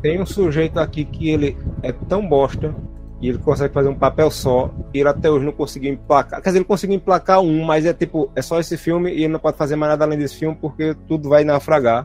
Tem 0.00 0.20
um 0.20 0.26
sujeito 0.26 0.78
aqui 0.78 1.04
que 1.04 1.30
ele 1.30 1.56
é 1.82 1.92
tão 1.92 2.26
bosta 2.26 2.74
e 3.22 3.28
ele 3.28 3.38
consegue 3.38 3.72
fazer 3.72 3.88
um 3.88 3.94
papel 3.94 4.28
só 4.32 4.68
e 4.92 4.98
ele 4.98 5.08
até 5.08 5.30
hoje 5.30 5.46
não 5.46 5.52
conseguiu 5.52 5.92
emplacar. 5.92 6.42
Quer 6.42 6.48
dizer, 6.48 6.58
ele 6.58 6.64
conseguiu 6.64 6.96
emplacar 6.96 7.40
um, 7.40 7.64
mas 7.64 7.86
é 7.86 7.94
tipo, 7.94 8.28
é 8.34 8.42
só 8.42 8.58
esse 8.58 8.76
filme 8.76 9.12
e 9.12 9.22
ele 9.22 9.28
não 9.28 9.38
pode 9.38 9.56
fazer 9.56 9.76
mais 9.76 9.92
nada 9.92 10.04
além 10.04 10.18
desse 10.18 10.36
filme 10.36 10.58
porque 10.60 10.96
tudo 11.06 11.28
vai 11.28 11.44
naufragar. 11.44 12.04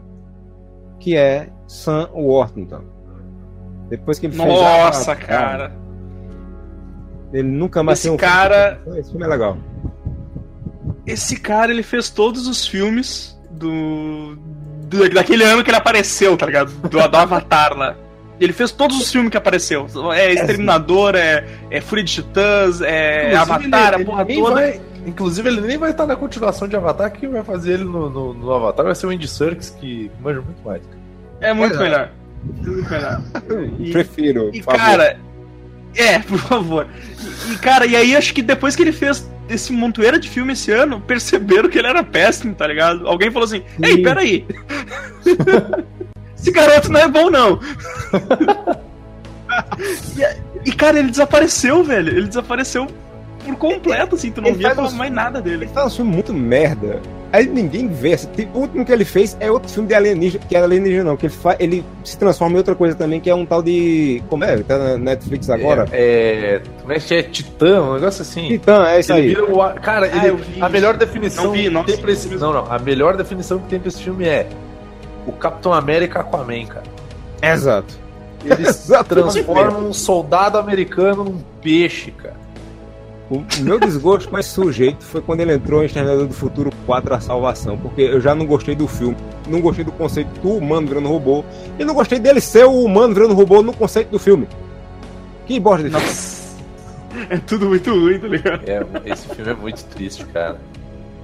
Que 0.99 1.17
é 1.17 1.49
Sam 1.67 2.07
Worthington. 2.13 2.83
Depois 3.89 4.19
que 4.19 4.27
ele 4.27 4.37
Nossa, 4.37 4.51
fez 4.51 5.07
Nossa, 5.07 5.15
cara. 5.15 5.75
Ele 7.33 7.47
nunca 7.47 7.81
mais 7.81 7.97
Esse 7.97 8.09
um 8.11 8.17
cara. 8.17 8.79
Filme. 8.83 8.99
Esse 8.99 9.09
filme 9.09 9.25
é 9.25 9.29
legal. 9.29 9.57
Esse 11.05 11.39
cara, 11.39 11.71
ele 11.71 11.83
fez 11.83 12.11
todos 12.11 12.47
os 12.47 12.67
filmes 12.67 13.35
do 13.49 14.37
do, 14.87 15.09
daquele 15.09 15.43
ano 15.43 15.63
que 15.63 15.69
ele 15.71 15.77
apareceu, 15.77 16.37
tá 16.37 16.45
ligado? 16.45 16.71
Do, 16.71 16.89
do 16.89 17.17
Avatar 17.17 17.75
lá. 17.75 17.95
Ele 18.39 18.53
fez 18.53 18.71
todos 18.71 18.99
os 18.99 19.11
filmes 19.11 19.31
que 19.31 19.37
apareceu. 19.37 19.87
É 20.13 20.33
Exterminador, 20.33 21.15
é, 21.15 21.45
é 21.71 21.81
Fúria 21.81 22.03
de 22.03 22.13
Titãs, 22.13 22.81
é 22.81 23.31
inclusive, 23.31 23.35
Avatar, 23.35 23.93
ele, 23.93 24.03
a 24.03 24.05
porra 24.05 24.25
toda. 24.25 24.53
Vai, 24.53 24.81
inclusive, 25.05 25.49
ele 25.49 25.61
nem 25.61 25.77
vai 25.77 25.91
estar 25.91 26.05
na 26.05 26.15
continuação 26.15 26.67
de 26.67 26.75
Avatar. 26.75 27.11
Quem 27.11 27.29
vai 27.29 27.43
fazer 27.43 27.73
ele 27.73 27.83
no, 27.83 28.09
no, 28.09 28.33
no 28.33 28.53
Avatar 28.53 28.85
vai 28.85 28.93
ser 28.93 29.07
o 29.07 29.09
Andy 29.09 29.27
Serkis, 29.27 29.71
que 29.71 30.11
manja 30.21 30.41
muito 30.41 30.63
mais. 30.63 30.81
É 31.41 31.53
muito 31.53 31.75
é. 31.75 31.79
melhor. 31.79 32.11
É 32.63 32.69
muito 32.69 32.89
melhor. 32.89 33.21
E, 33.79 33.91
Prefiro. 33.91 34.51
E, 34.53 34.61
cara. 34.61 35.19
É, 35.95 36.19
por 36.19 36.37
favor. 36.37 36.87
E, 37.49 37.53
e, 37.53 37.57
cara, 37.57 37.85
e 37.87 37.95
aí 37.95 38.15
acho 38.15 38.33
que 38.33 38.43
depois 38.43 38.75
que 38.75 38.83
ele 38.83 38.91
fez 38.91 39.27
esse 39.49 39.71
montoeira 39.73 40.19
de 40.19 40.29
filme 40.29 40.53
esse 40.53 40.71
ano 40.71 41.01
perceberam 41.01 41.69
que 41.69 41.79
ele 41.79 41.87
era 41.87 42.03
péssimo, 42.03 42.53
tá 42.53 42.67
ligado? 42.67 43.07
Alguém 43.07 43.31
falou 43.31 43.45
assim: 43.45 43.63
Ei, 43.81 44.03
peraí. 44.03 44.45
esse 46.37 46.51
garoto 46.51 46.91
não 46.91 46.99
é 46.99 47.07
bom, 47.07 47.29
não. 47.29 47.59
e, 50.15 50.69
e, 50.69 50.71
cara, 50.71 50.99
ele 50.99 51.09
desapareceu, 51.09 51.83
velho. 51.83 52.15
Ele 52.15 52.27
desapareceu 52.27 52.87
por 53.43 53.55
completo, 53.55 54.15
assim. 54.15 54.31
Tu 54.31 54.41
não 54.41 54.49
ele 54.49 54.57
via 54.57 54.75
falar 54.75 54.91
mais 54.91 55.11
nada 55.11 55.41
dele. 55.41 55.65
Ele 55.65 55.73
faz 55.73 55.93
um 55.93 55.95
filme 55.97 56.11
muito 56.11 56.33
merda. 56.33 57.01
Aí 57.31 57.45
ninguém 57.47 57.87
vê. 57.87 58.13
Assim, 58.13 58.29
o 58.53 58.59
último 58.59 58.85
que 58.85 58.91
ele 58.91 59.03
fez 59.03 59.35
é 59.39 59.51
outro 59.51 59.69
filme 59.69 59.87
de 59.87 59.95
alienígena, 59.95 60.43
que 60.47 60.55
é 60.55 60.61
alienígena 60.61 61.03
não, 61.03 61.17
que 61.17 61.25
ele, 61.25 61.33
fa... 61.33 61.55
ele 61.59 61.83
se 62.03 62.17
transforma 62.17 62.55
em 62.55 62.57
outra 62.57 62.75
coisa 62.75 62.95
também, 62.95 63.19
que 63.19 63.29
é 63.29 63.35
um 63.35 63.45
tal 63.45 63.61
de. 63.61 64.21
Como 64.29 64.43
é? 64.43 64.57
Tá 64.59 64.77
na 64.77 64.97
Netflix 64.97 65.49
agora? 65.49 65.85
É. 65.91 66.55
é 66.55 66.61
como 66.81 66.93
é 66.93 66.99
que 66.99 67.15
é? 67.15 67.23
Titã, 67.23 67.81
um 67.81 67.93
negócio 67.95 68.21
assim. 68.21 68.47
Titã, 68.47 68.85
é 68.87 68.99
isso 68.99 69.13
ele 69.13 69.35
aí. 69.35 69.41
O... 69.41 69.57
Cara, 69.81 70.09
ah, 70.13 70.27
ele... 70.27 70.43
a 70.61 70.69
melhor 70.69 70.95
definição 70.95 71.45
não 71.45 71.51
vi, 71.51 71.69
que 71.69 71.83
tem 71.85 71.97
pra 71.97 72.11
esse... 72.11 72.29
Não, 72.35 72.53
não. 72.53 72.71
A 72.71 72.79
melhor 72.79 73.17
definição 73.17 73.59
que 73.59 73.67
tem 73.67 73.79
pra 73.79 73.89
esse 73.89 74.01
filme 74.01 74.25
é 74.25 74.47
o 75.27 75.33
Capitão 75.33 75.73
América 75.73 76.21
Aquaman, 76.21 76.65
cara. 76.65 76.85
Exato. 77.41 77.93
Eles 78.43 78.87
transformam 79.07 79.89
um 79.89 79.93
soldado 79.93 80.57
americano 80.57 81.23
num 81.23 81.39
peixe, 81.61 82.11
cara. 82.11 82.47
O 83.29 83.43
meu 83.59 83.77
desgosto 83.77 84.29
com 84.29 84.39
esse 84.39 84.49
sujeito 84.49 85.03
foi 85.03 85.21
quando 85.21 85.41
ele 85.41 85.53
entrou 85.53 85.83
em 85.83 85.85
Exterminador 85.85 86.27
do 86.27 86.33
Futuro 86.33 86.71
4 86.85 87.13
A 87.13 87.19
Salvação, 87.19 87.77
porque 87.77 88.01
eu 88.01 88.21
já 88.21 88.33
não 88.33 88.45
gostei 88.45 88.73
do 88.73 88.87
filme, 88.87 89.17
não 89.49 89.59
gostei 89.59 89.83
do 89.83 89.91
conceito 89.91 90.29
do 90.39 90.51
humano 90.51 90.87
virando 90.87 91.09
robô, 91.09 91.43
e 91.77 91.83
não 91.83 91.93
gostei 91.93 92.19
dele 92.19 92.39
ser 92.39 92.65
o 92.65 92.83
humano 92.83 93.13
virando 93.13 93.33
robô 93.33 93.61
no 93.61 93.73
conceito 93.73 94.09
do 94.11 94.19
filme. 94.19 94.47
Que 95.45 95.59
bosta 95.59 95.89
de 95.89 95.95
filme. 95.95 97.27
É 97.29 97.37
tudo 97.37 97.67
muito 97.67 97.89
ruim, 97.89 98.19
tá 98.19 98.27
ligado? 98.27 98.61
É, 98.65 98.85
esse 99.05 99.27
filme 99.27 99.51
é 99.51 99.55
muito 99.55 99.83
triste, 99.85 100.23
cara. 100.27 100.57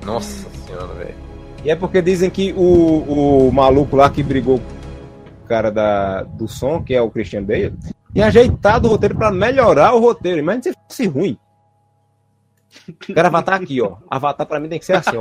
Nossa 0.04 0.48
senhora, 0.66 0.94
velho. 0.96 1.16
E 1.64 1.70
é 1.72 1.76
porque 1.76 2.02
dizem 2.02 2.30
que 2.30 2.54
o, 2.54 3.48
o 3.48 3.52
maluco 3.52 3.96
lá 3.96 4.10
que 4.10 4.22
brigou 4.22 4.60
com 4.60 5.46
o 5.46 5.48
cara 5.48 5.72
da, 5.72 6.24
do 6.24 6.48
som, 6.48 6.84
que 6.84 6.94
é 6.94 7.02
o 7.02 7.10
Christian 7.10 7.44
Bale, 7.44 7.74
tinha 8.14 8.28
ajeitado 8.28 8.88
o 8.88 8.92
roteiro 8.92 9.16
pra 9.16 9.32
melhorar 9.32 9.94
o 9.94 10.00
roteiro. 10.00 10.40
Imagina 10.40 10.64
se 10.64 10.74
fosse 10.74 11.08
ruim. 11.08 11.38
Quero 13.00 13.28
Avatar 13.28 13.62
aqui, 13.62 13.82
ó. 13.82 13.98
Avatar 14.10 14.46
pra 14.46 14.60
mim 14.60 14.68
tem 14.68 14.80
que 14.80 14.86
ser 14.86 14.98
assim, 14.98 15.18
ó. 15.18 15.20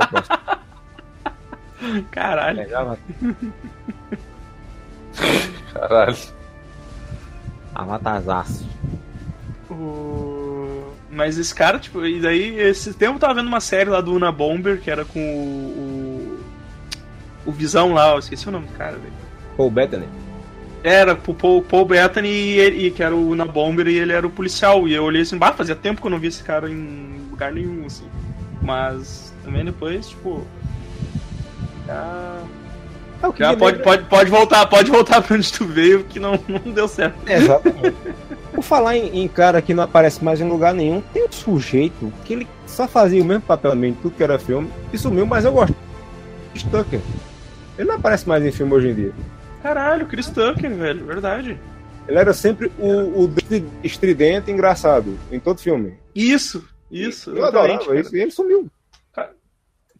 Caralho. 2.11 2.61
É, 2.61 2.65
Caralho. 5.73 6.17
Avatarzaço. 7.73 8.67
O... 9.69 10.93
Mas 11.09 11.37
esse 11.37 11.53
cara, 11.53 11.79
tipo, 11.79 12.05
e 12.05 12.19
daí, 12.19 12.59
esse 12.59 12.93
tempo 12.93 13.15
eu 13.15 13.19
tava 13.19 13.35
vendo 13.35 13.47
uma 13.47 13.61
série 13.61 13.89
lá 13.89 14.01
do 14.01 14.13
Una 14.13 14.31
Bomber, 14.31 14.81
que 14.81 14.89
era 14.89 15.05
com 15.05 15.19
o. 15.19 16.12
O, 17.45 17.51
Visão 17.51 17.93
lá, 17.93 18.11
eu 18.11 18.19
esqueci 18.19 18.47
o 18.47 18.51
nome 18.51 18.67
do 18.67 18.73
cara, 18.73 18.93
velho. 18.93 19.13
Paul 19.57 19.69
Bettany. 19.69 20.07
Era, 20.83 21.13
o 21.13 21.33
Paul, 21.33 21.61
Paul 21.61 21.85
Bettany, 21.85 22.29
e, 22.29 22.87
e, 22.87 22.91
que 22.91 23.01
era 23.01 23.15
o 23.15 23.29
Una 23.29 23.45
Bomber, 23.45 23.87
e 23.87 23.97
ele 23.97 24.11
era 24.11 24.25
o 24.25 24.29
policial. 24.29 24.87
E 24.87 24.93
eu 24.93 25.03
olhei 25.03 25.21
assim, 25.21 25.37
bah, 25.37 25.53
fazia 25.53 25.75
tempo 25.75 26.01
que 26.01 26.07
eu 26.07 26.11
não 26.11 26.19
vi 26.19 26.27
esse 26.27 26.43
cara 26.43 26.69
em 26.69 27.27
lugar 27.29 27.51
nenhum, 27.51 27.85
assim. 27.85 28.05
Mas 28.61 29.33
também 29.43 29.63
depois, 29.63 30.09
tipo. 30.09 30.45
Já. 31.85 32.39
É 33.23 33.37
já 33.37 33.55
pode, 33.55 33.79
pode, 33.79 34.03
pode 34.05 34.29
voltar, 34.29 34.65
pode 34.65 34.91
voltar 34.91 35.21
pra 35.21 35.37
onde 35.37 35.51
tu 35.51 35.65
veio, 35.65 36.03
que 36.03 36.19
não, 36.19 36.37
não 36.47 36.73
deu 36.73 36.89
certo. 36.89 37.15
É, 37.25 37.37
exatamente. 37.37 37.95
Por 38.53 38.61
falar 38.61 38.97
em, 38.97 39.23
em, 39.23 39.27
cara 39.29 39.61
que 39.61 39.73
não 39.73 39.83
aparece 39.83 40.21
mais 40.23 40.41
em 40.41 40.47
lugar 40.47 40.73
nenhum, 40.73 41.01
tem 41.13 41.25
um 41.25 41.31
sujeito 41.31 42.11
que 42.25 42.33
ele 42.33 42.47
só 42.67 42.85
fazia 42.85 43.21
o 43.21 43.25
mesmo 43.25 43.43
papel 43.43 43.73
em 43.85 43.93
tudo 43.93 44.15
que 44.15 44.23
era 44.23 44.37
filme, 44.37 44.69
e 44.91 44.97
sumiu, 44.97 45.25
mas 45.25 45.45
eu 45.45 45.53
gosto. 45.53 45.75
Chris 46.51 46.63
Tucker. 46.63 46.99
Ele 47.77 47.87
não 47.87 47.95
aparece 47.95 48.27
mais 48.27 48.43
em 48.43 48.51
filme 48.51 48.73
hoje 48.73 48.89
em 48.89 48.95
dia. 48.95 49.13
Caralho, 49.61 50.05
Chris 50.05 50.29
Tucker, 50.29 50.73
velho, 50.73 51.05
verdade. 51.05 51.59
Ele 52.07 52.17
era 52.17 52.33
sempre 52.33 52.71
o, 52.77 53.23
o 53.23 53.33
estridente 53.83 54.51
engraçado 54.51 55.17
em 55.31 55.39
todo 55.39 55.61
filme. 55.61 55.97
Isso, 56.13 56.67
isso. 56.91 57.31
Eu 57.31 57.45
adorava 57.45 57.97
isso, 57.97 58.15
e 58.15 58.21
ele 58.21 58.31
sumiu. 58.31 58.69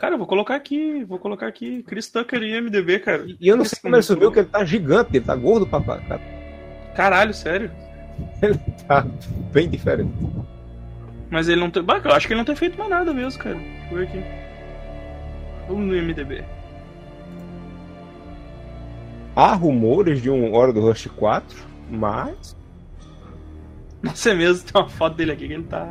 Cara, 0.04 0.16
eu 0.16 0.18
vou 0.18 0.28
colocar 0.28 0.56
aqui, 0.56 1.04
vou 1.06 1.18
colocar 1.18 1.48
aqui 1.48 1.82
Chris 1.84 2.10
Tucker 2.10 2.44
em 2.44 2.60
MDB, 2.60 3.00
cara. 3.00 3.26
E 3.40 3.48
eu 3.48 3.56
não 3.56 3.64
sei 3.64 3.80
como 3.82 3.96
ele 3.96 4.04
subiu, 4.04 4.30
porque 4.30 4.42
ele 4.42 4.50
tá 4.50 4.66
gigante, 4.66 5.12
ele 5.14 5.24
tá 5.24 5.34
gordo 5.34 5.66
pra 5.66 5.80
cara. 5.82 6.22
Caralho, 6.94 7.34
sério? 7.34 7.72
Ele 8.42 8.60
tá 8.86 9.06
bem 9.54 9.70
diferente. 9.70 10.12
Mas 11.30 11.48
ele 11.48 11.62
não 11.62 11.72
tem. 11.72 11.82
Bah, 11.82 12.02
eu 12.04 12.12
acho 12.12 12.28
que 12.28 12.34
ele 12.34 12.40
não 12.40 12.46
tem 12.46 12.56
feito 12.56 12.78
mais 12.78 12.90
nada 12.90 13.14
mesmo, 13.14 13.42
cara. 13.42 13.58
Vou 13.90 13.98
ver 13.98 14.08
aqui. 14.08 14.24
Vamos 15.68 15.88
no 15.88 15.94
MDB. 15.94 16.44
Há 19.36 19.54
rumores 19.54 20.22
de 20.22 20.30
um 20.30 20.54
Hora 20.54 20.72
do 20.72 20.82
Rush 20.82 21.08
4, 21.16 21.58
mas. 21.90 22.56
Nossa, 24.02 24.32
é 24.32 24.34
mesmo, 24.34 24.66
tem 24.66 24.82
uma 24.82 24.90
foto 24.90 25.16
dele 25.16 25.32
aqui 25.32 25.48
que 25.48 25.54
ele 25.54 25.64
tá. 25.64 25.90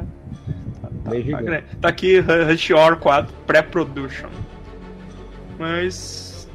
Tá, 1.04 1.10
tá, 1.10 1.62
tá 1.80 1.88
aqui 1.88 2.20
Rush 2.20 2.70
Hour 2.70 2.96
4 2.98 3.34
Pré-Production. 3.46 4.28
Mas. 5.58 6.48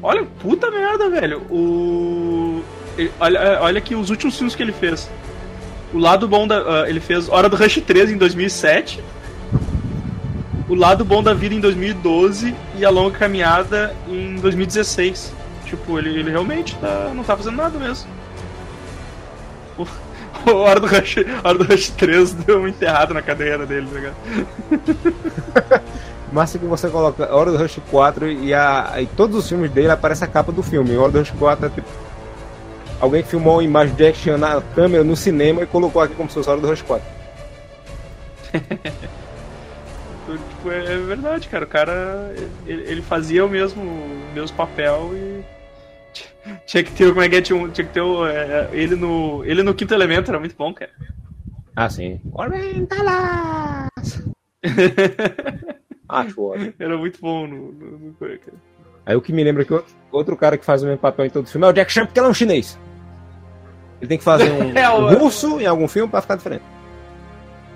Olha, 0.00 0.24
puta 0.40 0.70
merda, 0.70 1.10
velho. 1.10 1.40
O. 1.50 2.62
Olha, 3.18 3.58
olha 3.62 3.78
aqui 3.78 3.94
os 3.94 4.10
últimos 4.10 4.36
filmes 4.36 4.54
que 4.54 4.62
ele 4.62 4.72
fez. 4.72 5.10
O 5.92 5.98
lado 5.98 6.28
bom 6.28 6.46
da. 6.46 6.62
Uh, 6.62 6.86
ele 6.86 7.00
fez 7.00 7.28
Hora 7.28 7.48
do 7.48 7.56
Rush 7.56 7.80
3 7.80 8.12
em 8.12 8.16
2007. 8.16 9.02
O 10.68 10.74
lado 10.74 11.04
bom 11.04 11.22
da 11.22 11.32
vida 11.32 11.54
em 11.54 11.60
2012 11.60 12.54
e 12.76 12.84
a 12.84 12.90
longa 12.90 13.18
caminhada 13.18 13.96
em 14.06 14.36
2016. 14.36 15.37
Tipo, 15.68 15.98
ele, 15.98 16.18
ele 16.18 16.30
realmente 16.30 16.74
tá, 16.76 17.12
não 17.14 17.22
tá 17.22 17.36
fazendo 17.36 17.56
nada 17.56 17.78
mesmo. 17.78 18.08
O 19.76 19.86
Hora 20.50 20.80
do 20.80 20.86
Rush, 20.86 21.16
Hora 21.44 21.58
do 21.58 21.64
Rush 21.64 21.90
3 21.90 22.32
deu 22.32 22.60
um 22.60 22.68
enterrado 22.68 23.12
na 23.12 23.20
cadeira 23.20 23.66
dele, 23.66 23.86
tá 23.86 23.94
ligado? 23.94 24.16
Massa 26.32 26.58
que 26.58 26.64
você 26.64 26.88
coloca 26.88 27.34
Hora 27.34 27.50
do 27.50 27.58
Rush 27.58 27.80
4 27.90 28.30
e, 28.30 28.54
a, 28.54 28.94
e 28.98 29.06
todos 29.06 29.36
os 29.36 29.48
filmes 29.48 29.70
dele 29.70 29.90
aparece 29.90 30.24
a 30.24 30.26
capa 30.26 30.50
do 30.50 30.62
filme. 30.62 30.96
Hora 30.96 31.12
do 31.12 31.18
Rush 31.18 31.32
4 31.32 31.66
é 31.66 31.68
tipo. 31.68 31.88
Alguém 32.98 33.22
filmou 33.22 33.56
uma 33.56 33.64
imagem 33.64 33.94
de 33.94 34.06
action 34.06 34.38
na 34.38 34.60
câmera 34.74 35.04
no 35.04 35.14
cinema 35.14 35.62
e 35.62 35.66
colocou 35.66 36.00
aqui 36.02 36.14
como 36.14 36.30
se 36.30 36.34
fosse 36.34 36.48
Hora 36.48 36.60
do 36.60 36.68
Rush 36.68 36.82
4. 36.82 37.06
tipo, 40.26 40.70
é, 40.70 40.94
é 40.94 40.96
verdade, 40.96 41.46
cara. 41.48 41.64
O 41.64 41.68
cara 41.68 42.34
ele, 42.66 42.82
ele 42.90 43.02
fazia 43.02 43.44
o 43.44 43.48
mesmo, 43.48 43.82
o 43.82 44.34
mesmo 44.34 44.56
papel 44.56 45.10
e 45.14 45.57
tinha 46.66 46.82
que 46.82 46.92
ter, 46.92 47.08
como 47.08 47.22
é 47.22 47.28
que 47.28 47.36
é, 47.36 47.40
tinha, 47.40 47.68
que 47.68 47.84
ter 47.84 48.00
o, 48.00 48.26
é, 48.26 48.68
ele, 48.72 48.96
no, 48.96 49.44
ele 49.44 49.62
no 49.62 49.74
quinto 49.74 49.94
elemento, 49.94 50.30
era 50.30 50.38
muito 50.38 50.56
bom, 50.56 50.72
cara. 50.72 50.90
Ah, 51.74 51.88
sim. 51.88 52.20
Orientalas! 52.32 53.88
Acho 56.08 56.42
ótimo. 56.42 56.74
Era 56.78 56.96
muito 56.96 57.20
bom 57.20 57.46
no, 57.46 57.72
no, 57.72 57.98
no 57.98 58.14
cara. 58.14 58.58
Aí 59.06 59.14
o 59.14 59.20
que 59.20 59.32
me 59.32 59.44
lembra 59.44 59.64
que 59.64 59.72
outro, 59.72 59.94
outro 60.10 60.36
cara 60.36 60.58
que 60.58 60.64
faz 60.64 60.82
o 60.82 60.86
mesmo 60.86 60.98
papel 60.98 61.26
em 61.26 61.30
todo 61.30 61.48
filme 61.48 61.66
é 61.66 61.70
o 61.70 61.72
Jack 61.72 61.92
Chan, 61.92 62.06
porque 62.06 62.18
ele 62.18 62.26
é 62.26 62.30
um 62.30 62.34
chinês. 62.34 62.78
Ele 64.00 64.08
tem 64.08 64.18
que 64.18 64.24
fazer 64.24 64.50
um, 64.50 64.72
é 64.76 64.88
o... 64.90 65.06
um 65.06 65.18
russo 65.18 65.60
em 65.60 65.66
algum 65.66 65.86
filme 65.86 66.10
pra 66.10 66.20
ficar 66.20 66.36
diferente. 66.36 66.64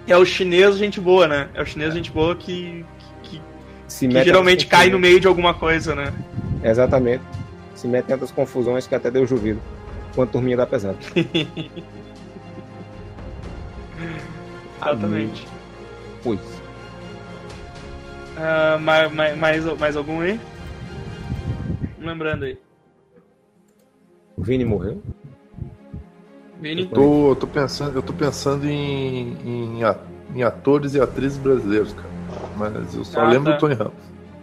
É 0.07 0.17
o 0.17 0.25
chinês 0.25 0.77
gente 0.77 1.01
boa, 1.01 1.29
né? 1.29 1.49
É 1.55 1.63
o 1.63 1.67
chinês 1.67 1.95
gente 1.95 2.11
boa 2.11 2.35
que, 2.35 2.85
que, 3.23 3.41
que, 3.99 4.09
que 4.09 4.25
geralmente 4.25 4.67
cai 4.67 4.91
no 4.91 4.99
meio 4.99 5.21
de 5.21 5.29
alguma 5.29 5.55
coisa, 5.55 5.95
né? 5.95 6.13
Exatamente 6.65 7.23
se 7.83 7.89
mete 7.89 8.05
em 8.05 8.09
tantas 8.09 8.31
confusões 8.31 8.87
que 8.87 8.95
até 8.95 9.11
deu 9.11 9.27
juízo. 9.27 9.61
Quanto 10.15 10.31
turminha 10.31 10.57
da 10.57 10.65
pesada. 10.67 10.97
Exatamente. 14.81 15.49
Pois. 16.23 16.41
Uh, 18.37 18.79
mais, 18.81 19.13
mais, 19.37 19.65
mais 19.79 19.97
algum 19.97 20.21
aí? 20.21 20.41
Lembrando 21.99 22.45
aí. 22.45 22.57
O 24.37 24.43
Vini 24.43 24.65
morreu? 24.65 25.03
Vini? 26.61 26.83
Eu 26.83 26.89
tô, 26.89 27.31
eu 27.31 27.37
tô 27.37 27.47
pensando, 27.47 27.97
eu 27.97 28.03
tô 28.03 28.13
pensando 28.13 28.65
em, 28.67 29.37
em, 29.45 29.81
em 30.35 30.43
atores 30.43 30.95
e 30.95 31.01
atrizes 31.01 31.39
brasileiros, 31.39 31.93
cara. 31.93 32.11
Mas 32.57 32.95
eu 32.95 33.05
só 33.05 33.21
ah, 33.21 33.29
lembro 33.29 33.51
tá. 33.51 33.57
do 33.57 33.61
Tony 33.61 33.75
Ramos. 33.75 33.95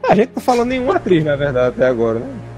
A 0.07 0.15
gente 0.15 0.29
tá 0.29 0.41
falando 0.41 0.71
em 0.71 0.79
uma 0.79 0.95
atriz, 0.95 1.23
na 1.23 1.35
verdade, 1.35 1.75
até 1.75 1.87
agora, 1.87 2.19
né? 2.19 2.48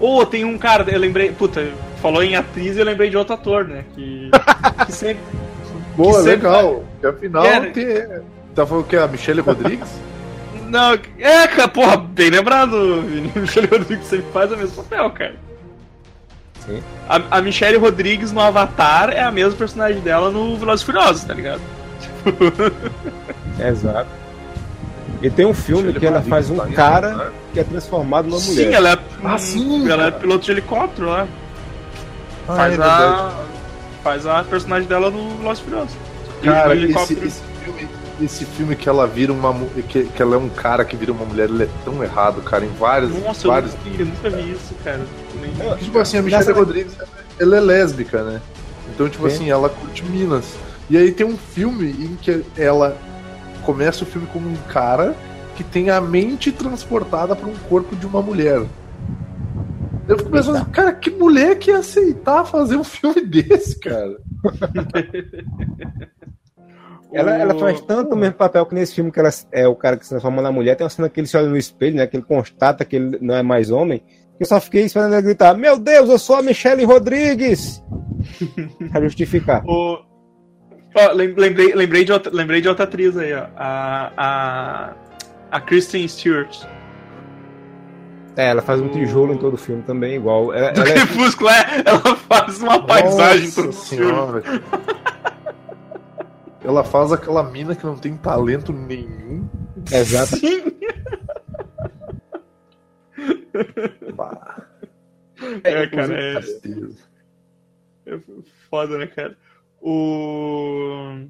Ou 0.00 0.20
oh, 0.20 0.26
tem 0.26 0.44
um 0.44 0.56
cara, 0.56 0.88
eu 0.88 0.98
lembrei, 0.98 1.32
puta, 1.32 1.68
falou 2.00 2.22
em 2.22 2.36
atriz 2.36 2.76
e 2.76 2.78
eu 2.78 2.84
lembrei 2.84 3.10
de 3.10 3.16
outro 3.16 3.34
ator, 3.34 3.66
né? 3.66 3.84
Que, 3.94 4.30
que 4.86 4.92
sempre. 4.92 5.22
Boa, 5.96 6.22
que 6.22 6.28
legal. 6.28 6.84
Que 7.00 7.06
afinal 7.06 7.44
é, 7.44 7.60
tem. 7.70 7.86
Tá 8.54 8.66
falando 8.66 8.86
que 8.86 8.96
é 8.96 9.02
a 9.02 9.08
Michelle 9.08 9.40
Rodrigues? 9.40 9.88
Não, 10.68 10.92
é, 11.18 11.48
cara, 11.48 11.68
porra, 11.68 11.96
bem 11.96 12.30
lembrado, 12.30 12.76
Michelle 13.34 13.68
Rodrigues 13.68 14.06
sempre 14.06 14.26
faz 14.32 14.52
o 14.52 14.56
mesmo 14.56 14.82
papel, 14.82 15.10
cara. 15.10 15.34
Sim. 16.66 16.82
A, 17.08 17.38
a 17.38 17.42
Michelle 17.42 17.78
Rodrigues 17.78 18.32
no 18.32 18.40
Avatar 18.40 19.10
é 19.10 19.22
a 19.22 19.30
mesma 19.30 19.56
personagem 19.56 20.00
dela 20.02 20.30
no 20.30 20.56
Velozes 20.56 20.84
Furiosos, 20.84 21.24
tá 21.24 21.32
ligado? 21.32 21.62
Exato. 23.58 24.10
E 25.20 25.28
tem 25.28 25.46
um 25.46 25.54
filme 25.54 25.92
que 25.92 26.06
ela 26.06 26.22
faz 26.22 26.48
um 26.48 26.56
cara 26.72 27.14
né? 27.14 27.30
que 27.52 27.60
é 27.60 27.64
transformado 27.64 28.28
numa 28.28 28.40
mulher. 28.40 28.68
Sim, 28.68 28.74
ela 28.74 28.92
é, 28.92 28.98
ah, 29.24 29.38
sim, 29.38 29.90
ela 29.90 30.06
é 30.06 30.10
piloto 30.10 30.44
de 30.44 30.52
helicóptero 30.52 31.08
lá. 31.08 31.26
Ah, 32.48 32.56
faz, 32.56 32.78
é 32.78 32.82
a, 32.82 33.44
faz 34.02 34.26
a 34.26 34.44
personagem 34.44 34.88
dela 34.88 35.10
no 35.10 35.42
Lost 35.42 35.62
Furiosos. 35.62 35.96
Cara, 36.42 36.74
esse, 36.76 37.14
esse, 37.14 37.42
filme, 37.64 37.88
esse 38.22 38.44
filme 38.44 38.76
que 38.76 38.88
ela 38.88 39.06
vira 39.08 39.32
uma 39.32 39.52
que, 39.88 40.04
que 40.04 40.22
ela 40.22 40.36
é 40.36 40.38
um 40.38 40.48
cara 40.48 40.84
que 40.84 40.96
vira 40.96 41.10
uma 41.10 41.24
mulher, 41.24 41.48
ele 41.48 41.64
é 41.64 41.68
tão 41.84 42.02
errado, 42.02 42.40
cara, 42.42 42.64
em 42.64 42.68
vários, 42.68 43.10
Nossa, 43.10 43.48
vários 43.48 43.72
eu, 43.74 43.90
nunca, 43.90 44.02
eu 44.02 44.06
nunca 44.06 44.30
vi 44.30 44.52
isso, 44.52 44.74
cara. 44.84 45.00
É, 45.60 45.74
tipo 45.76 45.98
assim, 45.98 46.18
a 46.18 46.22
Michelle 46.22 46.52
Rodrigues, 46.52 46.94
ela 47.40 47.56
é 47.56 47.60
lésbica, 47.60 48.22
né? 48.22 48.40
Então, 48.94 49.08
tipo 49.08 49.28
Sim. 49.28 49.34
assim, 49.34 49.50
ela 49.50 49.68
curte 49.68 50.04
Minas. 50.04 50.44
E 50.88 50.96
aí 50.96 51.12
tem 51.12 51.26
um 51.26 51.36
filme 51.36 51.90
em 51.90 52.16
que 52.16 52.44
ela 52.56 52.96
começa 53.68 54.02
o 54.02 54.06
filme 54.06 54.26
como 54.28 54.48
um 54.48 54.56
cara 54.72 55.14
que 55.54 55.62
tem 55.62 55.90
a 55.90 56.00
mente 56.00 56.50
transportada 56.50 57.36
para 57.36 57.46
um 57.46 57.54
corpo 57.68 57.94
de 57.94 58.06
uma 58.06 58.22
mulher. 58.22 58.64
Eu 60.08 60.16
fico 60.16 60.30
pensando, 60.30 60.64
cara, 60.70 60.90
que 60.94 61.10
mulher 61.10 61.58
que 61.58 61.70
ia 61.70 61.76
aceitar 61.76 62.46
fazer 62.46 62.78
um 62.78 62.84
filme 62.84 63.20
desse, 63.28 63.78
cara? 63.78 64.16
ela, 67.12 67.36
ela 67.36 67.58
faz 67.58 67.78
tanto 67.82 68.14
o 68.14 68.16
mesmo 68.16 68.36
papel 68.36 68.64
que 68.64 68.74
nesse 68.74 68.94
filme 68.94 69.12
que 69.12 69.20
ela 69.20 69.28
é 69.52 69.68
o 69.68 69.76
cara 69.76 69.98
que 69.98 70.04
se 70.04 70.10
transforma 70.10 70.40
na 70.40 70.50
mulher. 70.50 70.74
Tem 70.74 70.86
uma 70.86 70.90
cena 70.90 71.10
que 71.10 71.20
ele 71.20 71.26
se 71.26 71.36
olha 71.36 71.50
no 71.50 71.56
espelho, 71.58 71.96
né? 71.96 72.06
Que 72.06 72.16
ele 72.16 72.24
constata 72.24 72.86
que 72.86 72.96
ele 72.96 73.18
não 73.20 73.34
é 73.34 73.42
mais 73.42 73.70
homem. 73.70 74.02
Eu 74.40 74.46
só 74.46 74.58
fiquei 74.58 74.84
esperando 74.84 75.12
ele 75.12 75.20
gritar: 75.20 75.54
Meu 75.54 75.78
Deus, 75.78 76.08
eu 76.08 76.18
sou 76.18 76.36
a 76.36 76.42
Michelle 76.42 76.86
Rodrigues! 76.86 77.84
pra 78.90 79.02
justificar. 79.02 79.62
O, 79.66 80.07
Ó, 80.94 81.12
lembrei, 81.12 81.74
lembrei, 81.74 82.04
de 82.04 82.12
outra, 82.12 82.32
lembrei 82.34 82.60
de 82.60 82.68
outra 82.68 82.84
atriz 82.84 83.16
aí, 83.16 83.32
ó. 83.34 83.46
A, 83.56 84.12
a, 84.16 84.92
a 85.50 85.60
Kristen 85.60 86.06
Stewart. 86.08 86.64
É, 88.36 88.50
ela 88.50 88.62
faz 88.62 88.80
um 88.80 88.88
tijolo 88.88 89.34
em 89.34 89.38
todo 89.38 89.54
o 89.54 89.58
filme 89.58 89.82
também, 89.82 90.14
igual. 90.14 90.54
Ela, 90.54 90.72
Do 90.72 90.80
ela 90.82 90.92
Crepúsculo, 90.92 91.50
é... 91.50 91.82
ela 91.84 92.16
faz 92.16 92.62
uma 92.62 92.80
paisagem 92.86 93.50
todo 93.50 93.72
senhora. 93.72 94.42
filme. 94.42 94.60
ela 96.64 96.84
faz 96.84 97.12
aquela 97.12 97.42
mina 97.42 97.74
que 97.74 97.84
não 97.84 97.96
tem 97.96 98.16
talento 98.16 98.72
nenhum. 98.72 99.48
Exato. 99.90 100.36
é, 105.64 105.86
cara, 105.88 106.14
é... 106.14 106.38
é 108.06 108.18
foda, 108.70 108.98
né, 108.98 109.06
cara? 109.08 109.36
O... 109.80 111.26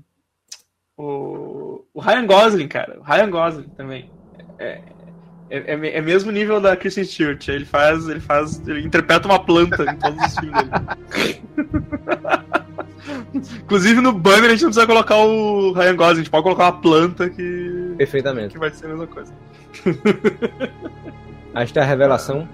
o. 0.96 1.84
O 1.94 2.00
Ryan 2.00 2.26
Gosling, 2.26 2.68
cara. 2.68 2.98
O 3.00 3.02
Ryan 3.02 3.30
Gosling 3.30 3.68
também. 3.76 4.10
É, 4.58 4.80
é, 5.50 5.74
é, 5.74 5.96
é 5.96 6.00
mesmo 6.00 6.30
nível 6.30 6.60
da 6.60 6.76
Kristen 6.76 7.04
Stewart. 7.04 7.46
Ele 7.48 7.64
faz. 7.64 8.08
Ele 8.08 8.20
faz. 8.20 8.66
Ele 8.66 8.86
interpreta 8.86 9.26
uma 9.26 9.44
planta 9.44 9.84
em 9.84 9.96
todos 9.96 10.26
os 10.26 10.38
filmes 10.38 10.62
dele. 10.62 11.42
Inclusive 13.62 14.00
no 14.00 14.12
banner 14.12 14.46
a 14.46 14.50
gente 14.50 14.62
não 14.62 14.70
precisa 14.70 14.86
colocar 14.86 15.16
o 15.16 15.72
Ryan 15.72 15.96
Gosling, 15.96 16.12
a 16.12 16.16
gente 16.16 16.30
pode 16.30 16.42
colocar 16.42 16.64
uma 16.64 16.80
planta 16.80 17.28
que. 17.30 17.94
Perfeitamente. 17.96 18.54
Que 18.54 18.58
vai 18.58 18.70
ser 18.70 18.86
a 18.86 18.88
mesma 18.90 19.06
coisa. 19.06 19.32
Esta 21.54 21.80
é 21.80 21.82
a 21.82 21.86
revelação. 21.86 22.48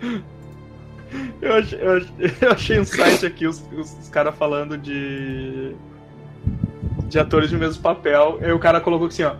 Eu 1.44 1.56
achei, 1.56 1.78
eu 2.40 2.50
achei, 2.50 2.80
um 2.80 2.84
site 2.86 3.26
aqui, 3.26 3.46
os, 3.46 3.62
os, 3.76 4.08
caras 4.08 4.34
falando 4.34 4.78
de. 4.78 5.76
de 7.06 7.18
atores 7.18 7.50
de 7.50 7.56
mesmo 7.56 7.82
papel. 7.82 8.38
E 8.42 8.50
o 8.50 8.58
cara 8.58 8.80
colocou 8.80 9.08
assim, 9.08 9.24
ó. 9.24 9.34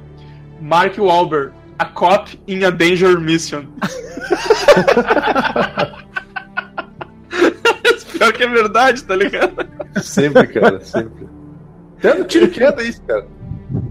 Mark 0.61 0.99
Wahlberg, 0.99 1.53
a 1.79 1.87
cop 1.87 2.39
in 2.47 2.63
a 2.65 2.71
danger 2.71 3.19
mission. 3.19 3.65
Pior 8.13 8.33
que 8.33 8.43
é 8.45 8.49
verdade, 8.49 9.03
tá 9.03 9.17
ligado? 9.17 9.67
Sempre, 10.01 10.47
cara, 10.47 10.81
sempre. 10.81 11.27
Até 11.99 12.15
no 12.15 12.25
tiro 12.25 12.49
queda 12.49 12.83
isso, 12.83 13.03
cara. 13.03 13.27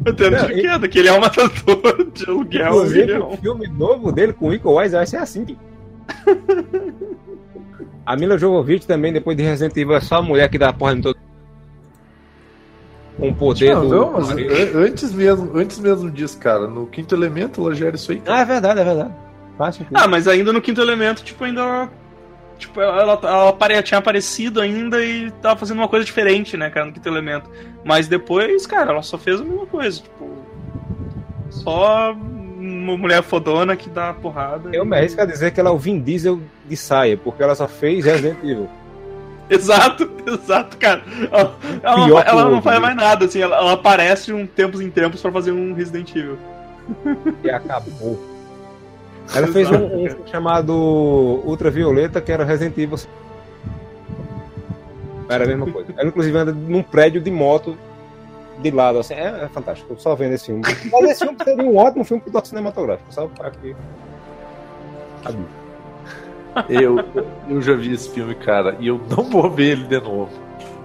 Até 0.07 0.29
no 0.29 0.37
tiro 0.47 0.61
queda, 0.61 0.87
que 0.87 0.99
ele 0.99 1.07
é 1.09 1.13
um 1.13 1.19
matador 1.19 2.11
de 2.13 2.29
aluguel. 2.29 2.67
Inclusive, 2.67 3.11
é 3.11 3.19
o 3.19 3.37
filme 3.37 3.67
novo 3.67 4.11
dele 4.11 4.33
com 4.33 4.47
o 4.49 4.53
Iko 4.53 4.79
Wise 4.79 4.95
vai 4.95 5.05
ser 5.05 5.17
assim. 5.17 5.57
A 8.05 8.15
Mila 8.15 8.37
Jovovich 8.37 8.85
também, 8.85 9.13
depois 9.13 9.37
de 9.37 9.43
Resident 9.43 9.75
Evil, 9.77 9.95
é 9.95 10.01
só 10.01 10.15
a 10.15 10.21
mulher 10.21 10.49
que 10.49 10.57
dá 10.57 10.69
a 10.69 10.73
porra 10.73 10.93
em 10.93 11.01
todo. 11.01 11.17
Com 13.17 13.29
o 13.29 13.35
poder 13.35 13.75
não, 13.75 13.87
do. 13.87 13.95
Não, 13.95 14.11
mas 14.11 14.29
antes 14.75 15.13
mesmo, 15.13 15.57
antes 15.57 15.79
mesmo 15.79 16.09
disso, 16.09 16.37
cara, 16.39 16.67
no 16.67 16.87
quinto 16.87 17.13
elemento 17.13 17.61
ela 17.61 17.75
gera 17.75 17.95
isso 17.95 18.11
aí. 18.11 18.19
Cara. 18.19 18.37
Ah, 18.37 18.41
é 18.41 18.45
verdade, 18.45 18.79
é 18.79 18.83
verdade. 18.83 19.13
Fácil, 19.57 19.85
ah, 19.93 20.07
mas 20.07 20.27
ainda 20.27 20.51
no 20.51 20.61
quinto 20.61 20.81
elemento, 20.81 21.23
tipo, 21.23 21.43
ainda. 21.43 21.87
Tipo, 22.57 22.81
ela, 22.81 23.19
ela, 23.21 23.57
ela 23.59 23.83
tinha 23.83 23.99
aparecido 23.99 24.59
ainda 24.59 25.03
e 25.03 25.29
tava 25.41 25.59
fazendo 25.59 25.77
uma 25.77 25.87
coisa 25.87 26.05
diferente, 26.05 26.57
né, 26.57 26.69
cara, 26.69 26.87
no 26.87 26.93
quinto 26.93 27.07
elemento. 27.07 27.49
Mas 27.85 28.07
depois, 28.07 28.65
cara, 28.65 28.91
ela 28.91 29.01
só 29.03 29.17
fez 29.17 29.39
a 29.39 29.43
mesma 29.43 29.67
coisa, 29.67 30.01
tipo. 30.01 30.33
Só 31.49 32.15
uma 32.63 32.97
mulher 32.97 33.21
fodona 33.21 33.75
que 33.75 33.89
dá 33.89 34.13
porrada. 34.13 34.69
Eu 34.71 34.85
e... 34.85 34.87
me 34.87 34.97
arrisco 34.97 35.21
a 35.21 35.25
dizer 35.25 35.51
que 35.51 35.59
ela 35.59 35.69
é 35.69 35.71
o 35.73 35.77
Vin 35.77 35.99
Diesel 35.99 36.39
de 36.67 36.77
saia, 36.77 37.17
porque 37.17 37.43
ela 37.43 37.53
só 37.55 37.67
fez 37.67 38.05
Resident 38.05 38.37
Evil. 38.43 38.69
Exato, 39.49 40.09
exato, 40.25 40.77
cara. 40.77 41.03
Ela, 41.29 41.55
ela, 41.83 42.07
não, 42.07 42.19
ela 42.19 42.49
não, 42.49 42.61
faz 42.61 42.79
mais 42.79 42.95
nada, 42.95 43.25
assim, 43.25 43.41
ela, 43.41 43.57
ela 43.57 43.73
aparece 43.73 44.31
um 44.31 44.47
tempos 44.47 44.79
em 44.79 44.89
tempos 44.89 45.21
para 45.21 45.31
fazer 45.33 45.51
um 45.51 45.73
Resident 45.73 46.15
Evil. 46.15 46.37
E 47.43 47.49
acabou. 47.49 48.23
Ela 49.35 49.47
fez 49.47 49.69
um, 49.69 50.05
um, 50.05 50.27
chamado 50.27 50.73
Ultravioleta, 51.45 52.19
que 52.19 52.31
era 52.31 52.43
Resident 52.43 52.77
Evil. 52.77 52.97
Era 55.29 55.43
a 55.43 55.47
mesma 55.47 55.65
coisa. 55.67 55.93
Ela, 55.97 56.07
inclusive, 56.07 56.37
anda 56.37 56.51
num 56.51 56.81
prédio 56.81 57.21
de 57.21 57.29
moto 57.29 57.77
de 58.63 58.71
lado, 58.71 58.99
assim. 58.99 59.13
É, 59.13 59.43
é 59.43 59.49
fantástico. 59.49 59.95
Só 59.97 60.15
vendo 60.15 60.33
esse 60.33 60.45
filme. 60.45 60.61
Mas 60.91 61.11
esse 61.11 61.19
filme 61.19 61.37
seria 61.43 61.63
um 61.63 61.77
ótimo 61.77 62.03
filme 62.03 62.23
pro 62.23 62.45
cinematográfico. 62.45 63.13
Só 63.13 63.29
aqui. 63.41 63.75
Eu, 66.69 66.97
eu 67.49 67.61
já 67.61 67.73
vi 67.73 67.93
esse 67.93 68.09
filme, 68.09 68.35
cara, 68.35 68.75
e 68.79 68.87
eu 68.87 69.01
não 69.09 69.23
vou 69.23 69.49
ver 69.49 69.71
ele 69.71 69.85
de 69.85 69.99
novo. 69.99 70.29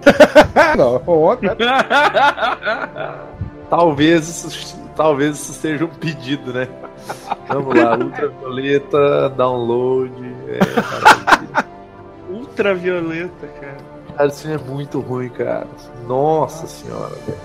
não, 0.77 0.99
foi 0.99 1.15
ótimo. 1.15 1.51
Né? 1.51 1.57
talvez, 3.69 4.75
talvez 4.95 5.37
isso 5.37 5.53
seja 5.53 5.85
um 5.85 5.89
pedido, 5.89 6.53
né? 6.53 6.67
Vamos 7.47 7.75
lá, 7.75 7.97
ultravioleta, 7.97 9.29
download. 9.29 10.11
É, 10.47 10.59
ultravioleta, 12.31 13.47
cara. 13.59 13.88
Cara, 14.19 14.27
esse 14.27 14.41
filme 14.41 14.57
é 14.57 14.69
muito 14.69 14.99
ruim, 14.99 15.29
cara. 15.29 15.65
Nossa 16.05 16.67
senhora, 16.67 17.15
velho. 17.25 17.39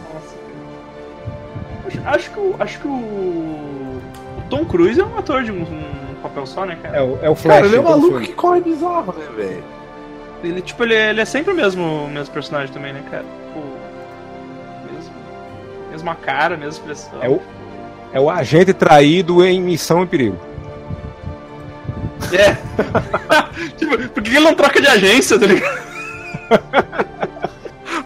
Acho, 1.86 2.00
acho, 2.04 2.30
que, 2.32 2.40
o, 2.40 2.56
acho 2.58 2.80
que 2.80 2.88
o, 2.88 2.90
o 2.90 4.02
Tom 4.50 4.64
Cruise 4.64 5.00
é 5.00 5.04
um 5.04 5.16
ator 5.16 5.44
de 5.44 5.52
um, 5.52 5.62
um 5.62 6.14
papel 6.20 6.44
só, 6.44 6.66
né, 6.66 6.76
cara? 6.82 6.96
É 6.96 7.00
o, 7.00 7.18
é 7.22 7.30
o 7.30 7.36
Flash. 7.36 7.54
Cara, 7.54 7.66
ele 7.68 7.76
é 7.76 7.80
um 7.80 7.84
maluco 7.84 8.20
que 8.22 8.32
corre 8.32 8.60
bizarro, 8.60 9.14
né, 9.16 9.24
velho? 9.36 9.64
Ele, 10.42 10.60
tipo, 10.60 10.82
ele, 10.82 10.94
ele 10.94 11.20
é 11.20 11.24
sempre 11.24 11.52
o 11.52 11.56
mesmo, 11.56 12.08
mesmo 12.08 12.34
personagem 12.34 12.74
também, 12.74 12.92
né, 12.92 13.04
cara? 13.08 13.22
Tipo, 13.22 13.60
mesmo, 14.92 15.12
mesma 15.92 16.14
cara, 16.16 16.56
mesma 16.56 16.72
expressão. 16.72 17.22
É 17.22 17.28
o, 17.28 17.40
é 18.12 18.18
o 18.18 18.28
agente 18.28 18.74
traído 18.74 19.44
em 19.44 19.60
missão 19.60 20.02
e 20.02 20.06
perigo. 20.08 20.40
É. 22.32 22.56
tipo, 23.78 23.96
por 24.08 24.22
que 24.24 24.30
ele 24.30 24.40
não 24.40 24.56
troca 24.56 24.80
de 24.80 24.88
agência, 24.88 25.38
tá 25.38 25.46
ligado? 25.46 25.93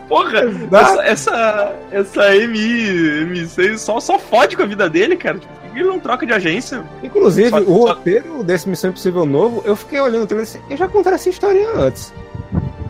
Porra, 0.08 0.40
essa, 0.72 1.02
essa, 1.02 1.76
essa 1.90 2.30
MI, 2.30 3.26
MI6 3.26 3.76
só, 3.76 4.00
só 4.00 4.18
fode 4.18 4.56
com 4.56 4.62
a 4.62 4.66
vida 4.66 4.88
dele, 4.88 5.16
cara. 5.16 5.38
Tipo, 5.38 5.52
por 5.52 5.70
que 5.70 5.78
ele 5.78 5.88
não 5.88 6.00
troca 6.00 6.24
de 6.24 6.32
agência? 6.32 6.82
Inclusive, 7.02 7.50
só, 7.50 7.60
o 7.60 7.64
só... 7.64 7.94
roteiro 7.94 8.42
desse 8.42 8.68
Missão 8.68 8.90
Impossível 8.90 9.26
novo, 9.26 9.62
eu 9.66 9.76
fiquei 9.76 10.00
olhando 10.00 10.22
o 10.22 10.26
trailer 10.26 10.48
assim, 10.48 10.60
eu 10.70 10.76
já 10.78 10.88
contei 10.88 11.12
essa 11.12 11.28
história 11.28 11.68
antes. 11.76 12.12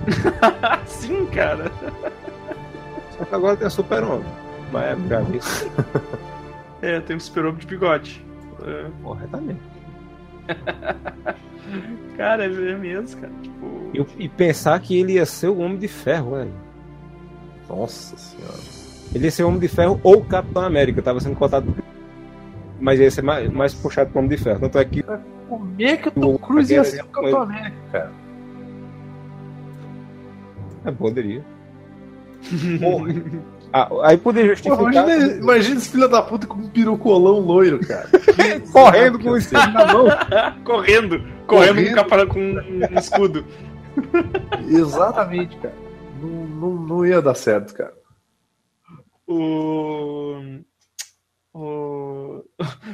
Sim, 0.87 1.27
cara. 1.27 1.71
Só 3.17 3.25
que 3.25 3.35
agora 3.35 3.57
tem 3.57 3.67
a 3.67 3.71
Super-Homem. 3.71 4.25
Mas 4.71 4.85
é 4.85 4.97
gravíssimo. 4.97 5.73
é, 6.81 7.01
tem 7.01 7.17
um 7.17 7.21
Super-Homem 7.21 7.59
de 7.59 7.67
bigode. 7.67 8.25
É. 8.65 8.87
Corretamente. 9.03 9.61
cara, 12.17 12.45
é 12.45 12.77
mesmo, 12.77 13.21
cara. 13.21 13.33
Tipo... 13.43 13.91
E, 13.95 14.25
e, 14.25 14.29
pensar 14.29 14.79
que 14.81 14.99
ele 14.99 15.15
ia 15.15 15.27
ser 15.27 15.49
o 15.49 15.59
Homem 15.59 15.79
de 15.79 15.89
Ferro, 15.89 16.37
velho. 16.37 16.53
Nossa 17.69 18.17
senhora. 18.17 18.59
Ele 19.15 19.25
ia 19.25 19.31
ser 19.31 19.45
o 19.45 19.49
Homem 19.49 19.61
de 19.61 19.69
Ferro 19.69 20.01
ou 20.03 20.25
Capitão 20.25 20.63
América, 20.63 21.03
tava 21.03 21.21
sendo 21.21 21.37
cotado. 21.37 21.75
Mas 22.81 23.01
ia 23.01 23.11
ser 23.11 23.23
mais, 23.23 23.51
mais 23.51 23.75
puxado 23.75 24.11
pro 24.11 24.21
Homem 24.21 24.31
de 24.31 24.43
Ferro. 24.43 24.61
Tanto 24.61 24.79
é 24.79 24.85
que. 24.85 25.03
Como 25.49 25.75
é 25.79 25.97
que 25.97 26.09
o 26.09 26.13
Tom 26.13 26.39
Cruise 26.39 26.73
ia 26.73 26.85
ser 26.85 27.03
o 27.03 27.09
Capitão 27.09 27.43
América, 27.43 27.77
cara? 27.91 28.13
É, 30.85 30.91
poderia. 30.93 31.45
Ah, 33.73 33.89
aí 34.05 34.17
poderia 34.17 34.51
justificar. 34.51 34.79
Pô, 34.79 34.91
imagina, 34.91 35.33
imagina 35.35 35.77
esse 35.77 35.91
filho 35.91 36.09
da 36.09 36.23
puta 36.23 36.47
com 36.47 36.55
um 36.59 36.69
pirucolão 36.69 37.41
loiro, 37.41 37.79
cara. 37.87 38.09
correndo 38.73 39.19
com 39.19 39.31
o 39.31 39.37
escudo 39.37 39.73
na 39.73 39.93
mão. 39.93 40.07
correndo. 40.65 41.23
Correndo, 41.47 42.05
correndo. 42.05 42.29
com 42.29 42.41
um 42.41 42.99
escudo. 42.99 43.45
Exatamente, 44.67 45.57
cara. 45.59 45.75
Não, 46.21 46.47
não, 46.47 46.71
não 46.75 47.07
ia 47.07 47.21
dar 47.21 47.35
certo, 47.35 47.75
cara. 47.75 47.95
O. 49.27 50.41
O... 51.53 52.45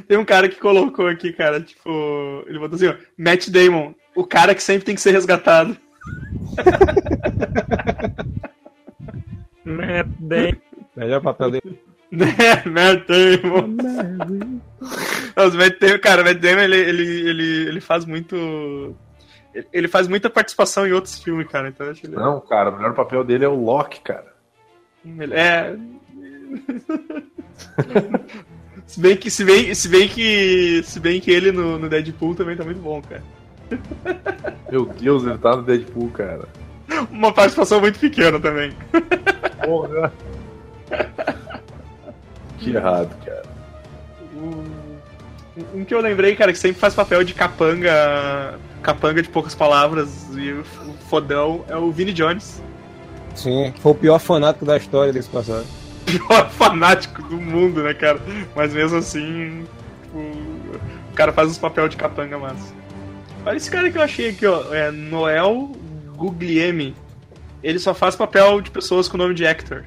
Tem 0.07 0.17
um 0.17 0.25
cara 0.25 0.49
que 0.49 0.59
colocou 0.59 1.07
aqui, 1.07 1.31
cara, 1.31 1.61
tipo, 1.61 1.89
ele 2.47 2.59
botou 2.59 2.75
assim, 2.75 2.87
ó, 2.87 2.95
Matt 3.17 3.49
Damon, 3.49 3.93
o 4.15 4.25
cara 4.25 4.55
que 4.55 4.63
sempre 4.63 4.85
tem 4.85 4.95
que 4.95 5.01
ser 5.01 5.11
resgatado. 5.11 5.77
Matt 9.65 10.07
Damon. 10.19 10.53
Melhor 10.95 11.21
papel 11.21 11.51
dele. 11.51 11.79
Matt 12.11 13.07
Damon. 13.07 13.77
Os 15.35 15.55
Matt 15.55 15.79
Damon, 15.79 15.99
cara, 15.99 16.23
Matt 16.23 16.37
Damon, 16.37 16.61
ele, 16.61 16.77
ele, 16.77 17.29
ele, 17.29 17.67
ele 17.69 17.81
faz 17.81 18.05
muito... 18.05 18.95
Ele 19.71 19.87
faz 19.87 20.07
muita 20.07 20.29
participação 20.29 20.85
em 20.85 20.91
outros 20.91 21.17
filmes, 21.17 21.47
cara. 21.47 21.69
Então 21.69 21.89
acho 21.89 22.05
ele... 22.05 22.15
Não, 22.15 22.41
cara, 22.41 22.69
o 22.69 22.75
melhor 22.75 22.93
papel 22.93 23.23
dele 23.23 23.45
é 23.45 23.47
o 23.47 23.55
Loki, 23.55 24.01
cara. 24.01 24.35
É. 25.31 25.75
se 28.85 28.99
bem 28.99 29.15
que, 29.15 29.31
se 29.31 29.45
bem, 29.45 29.73
se 29.73 29.87
bem 29.87 30.09
que, 30.09 30.83
se 30.83 30.99
bem 30.99 31.21
que 31.21 31.31
ele 31.31 31.51
no, 31.51 31.79
no 31.79 31.87
Deadpool 31.87 32.35
também 32.35 32.57
tá 32.57 32.63
muito 32.63 32.81
bom, 32.81 33.01
cara. 33.01 33.23
Meu 34.69 34.85
Deus, 34.85 35.23
ele 35.23 35.37
tá 35.37 35.55
no 35.55 35.63
Deadpool, 35.63 36.09
cara. 36.11 36.47
Uma 37.09 37.33
participação 37.33 37.79
muito 37.79 37.99
pequena 37.99 38.39
também. 38.39 38.73
Porra. 39.65 40.13
Que 42.59 42.75
errado, 42.75 43.15
cara. 43.25 43.43
Um, 44.35 44.63
um 45.73 45.85
que 45.85 45.93
eu 45.93 46.01
lembrei, 46.01 46.35
cara, 46.35 46.51
que 46.51 46.57
sempre 46.57 46.79
faz 46.79 46.93
papel 46.93 47.23
de 47.23 47.33
capanga. 47.33 48.59
Capanga 48.81 49.21
de 49.21 49.29
poucas 49.29 49.55
palavras 49.55 50.29
e 50.35 50.51
o 50.51 50.63
fodão 51.09 51.65
é 51.67 51.75
o 51.75 51.91
Vini 51.91 52.13
Jones. 52.13 52.61
Sim, 53.33 53.73
foi 53.79 53.91
o 53.91 53.95
pior 53.95 54.19
fanático 54.19 54.65
da 54.65 54.77
história 54.77 55.11
desse 55.11 55.29
passado. 55.29 55.65
Pior 56.05 56.49
fanático 56.51 57.23
do 57.23 57.35
mundo, 57.35 57.81
né, 57.81 57.93
cara? 57.93 58.21
Mas 58.55 58.73
mesmo 58.73 58.99
assim, 58.99 59.65
tipo, 60.03 60.17
o 60.19 61.13
cara 61.15 61.33
faz 61.33 61.49
uns 61.49 61.57
papel 61.57 61.87
de 61.89 61.97
capanga 61.97 62.37
massa. 62.37 62.73
Olha 63.43 63.57
esse 63.57 63.69
cara 63.71 63.91
que 63.91 63.97
eu 63.97 64.01
achei 64.03 64.29
aqui, 64.29 64.45
ó. 64.45 64.73
É 64.73 64.91
Noel 64.91 65.71
Guglielmi. 66.15 66.95
Ele 67.65 67.79
só 67.79 67.95
faz 67.95 68.15
papel 68.15 68.61
de 68.61 68.69
pessoas 68.69 69.07
com 69.07 69.17
nome 69.17 69.33
de 69.33 69.43
Hector. 69.43 69.85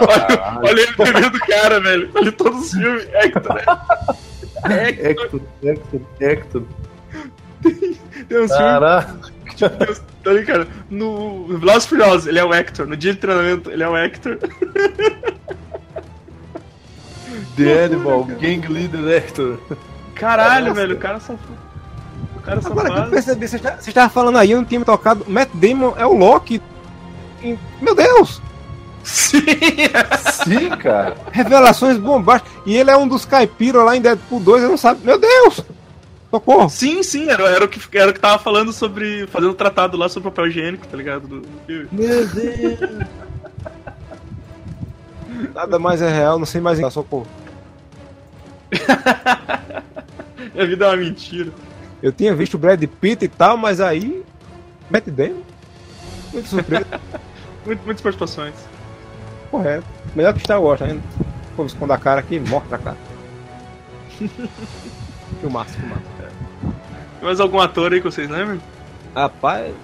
olha, 0.00 0.58
olha 0.62 0.80
ele 0.80 0.92
bebendo 0.96 1.30
do 1.30 1.40
cara, 1.40 1.80
velho. 1.80 2.08
Olha 2.14 2.30
todos 2.30 2.66
os 2.66 2.70
filmes. 2.70 3.04
Hector, 3.12 3.54
né? 3.56 3.64
Hector, 4.90 5.40
Hector, 5.64 6.00
Hector. 6.20 6.62
Tem, 7.64 7.98
tem 8.28 8.40
uns 8.40 8.52
Caraca. 8.52 9.18
filmes. 9.56 10.02
Tá 10.22 10.30
ali, 10.30 10.44
cara. 10.44 10.68
No 10.88 11.48
Velozes 11.58 11.86
Furiosos, 11.86 12.26
ele 12.28 12.38
é 12.38 12.44
o 12.44 12.54
Hector. 12.54 12.86
No 12.86 12.96
dia 12.96 13.12
de 13.12 13.18
treinamento, 13.18 13.72
ele 13.72 13.82
é 13.82 13.88
o 13.88 13.96
Hector. 13.96 14.38
The 17.56 17.84
Animal, 17.86 18.24
Gang 18.24 18.68
Leader 18.68 19.04
Hector. 19.16 19.58
Caralho, 20.14 20.68
Nossa. 20.68 20.80
velho. 20.80 20.94
O 20.94 20.98
cara 21.00 21.18
só. 21.18 21.34
O 22.40 22.42
cara 22.42 22.60
só 22.62 22.68
Agora 22.70 22.86
que 22.88 22.92
eu 22.92 22.96
faz. 22.98 23.10
percebi, 23.10 23.46
você 23.48 23.56
está- 23.56 23.76
você 23.78 23.90
estava 23.90 24.08
falando 24.08 24.38
aí, 24.38 24.50
eu 24.50 24.58
não 24.58 24.64
tinha 24.64 24.78
me 24.80 24.84
tocado. 24.86 25.24
Matt 25.28 25.50
Damon 25.54 25.94
é 25.96 26.06
o 26.06 26.16
Loki. 26.16 26.60
E- 27.42 27.56
Meu 27.80 27.94
Deus! 27.94 28.40
Sim! 29.04 29.40
Sim, 30.44 30.68
cara. 30.70 31.16
Revelações 31.32 31.96
bombásticas. 31.98 32.52
E 32.66 32.76
ele 32.76 32.90
é 32.90 32.96
um 32.96 33.08
dos 33.08 33.24
caipiras 33.24 33.84
lá 33.84 33.96
em 33.96 34.00
Deadpool 34.00 34.40
2, 34.40 34.62
eu 34.62 34.68
não 34.70 34.76
sabe. 34.76 35.00
Meu 35.04 35.18
Deus! 35.18 35.60
Socorro! 36.30 36.68
Sim, 36.70 37.02
sim, 37.02 37.28
era, 37.28 37.42
era, 37.48 37.64
o 37.64 37.68
que, 37.68 37.80
era 37.98 38.10
o 38.10 38.14
que 38.14 38.20
tava 38.20 38.38
falando 38.42 38.72
sobre. 38.72 39.26
fazendo 39.28 39.52
tratado 39.54 39.96
lá 39.96 40.08
sobre 40.08 40.30
papel 40.30 40.46
higiênico, 40.48 40.86
tá 40.86 40.96
ligado? 40.96 41.26
Do, 41.26 41.40
do 41.40 41.48
filme. 41.66 41.88
Meu 41.90 42.26
Deus! 42.26 42.78
Nada 45.54 45.78
mais 45.78 46.00
é 46.02 46.08
real, 46.12 46.38
não 46.38 46.46
sei 46.46 46.60
mais. 46.60 46.78
Socorro. 46.92 47.26
Minha 50.54 50.66
vida 50.66 50.84
é 50.84 50.88
uma 50.88 50.96
mentira. 50.96 51.50
Eu 52.02 52.12
tinha 52.12 52.34
visto 52.34 52.54
o 52.54 52.58
Brad 52.58 52.82
Pitt 53.00 53.24
e 53.24 53.28
tal, 53.28 53.56
mas 53.56 53.80
aí. 53.80 54.24
Matt 54.90 55.06
Damon? 55.08 55.42
Muito 56.32 56.48
surpresa. 56.48 56.86
Muito, 57.64 57.84
muitas 57.84 58.00
participações. 58.02 58.54
Correto. 59.50 59.84
Melhor 60.16 60.32
que 60.32 60.40
Star 60.40 60.62
Wars 60.62 60.80
ainda. 60.80 61.02
Pô, 61.54 61.66
esconda 61.66 61.94
a 61.94 61.98
cara 61.98 62.20
aqui, 62.20 62.40
mostra 62.40 62.76
a 62.76 62.78
cara. 62.78 62.96
filmaço, 65.40 65.74
filmaço. 65.74 66.02
Tem 67.20 67.22
mais 67.22 67.38
algum 67.38 67.60
ator 67.60 67.92
aí 67.92 68.00
que 68.00 68.10
vocês 68.10 68.30
lembram? 68.30 68.58
Rapaz. 69.14 69.74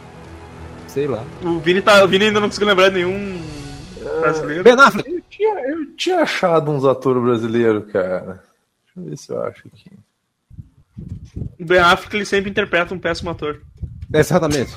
Sei 0.89 1.07
lá. 1.07 1.23
O 1.43 1.59
Vini, 1.59 1.83
tá, 1.83 2.03
o 2.03 2.09
Vini 2.09 2.25
ainda 2.25 2.41
não 2.41 2.49
conseguiu 2.49 2.69
lembrar 2.69 2.89
de 2.89 2.95
nenhum 2.95 3.43
brasileiro. 4.21 4.65
Ben 4.65 4.73
Affleck. 4.73 5.11
Eu 5.11 5.23
tinha, 5.29 5.61
eu 5.69 5.97
tinha 5.97 6.21
achado 6.21 6.71
uns 6.71 6.85
atores 6.85 7.23
brasileiros, 7.23 7.93
cara. 7.93 8.43
Deixa 8.95 8.97
eu 8.97 9.05
ver 9.05 9.19
se 9.19 9.33
eu 9.33 9.43
acho 9.43 9.69
aqui. 9.69 9.91
O 11.61 11.65
Ben 11.65 11.79
Affleck 11.79 12.17
ele 12.17 12.25
sempre 12.25 12.51
interpreta 12.51 12.95
um 12.95 12.99
péssimo 12.99 13.31
ator. 13.31 13.61
Exatamente. 14.13 14.73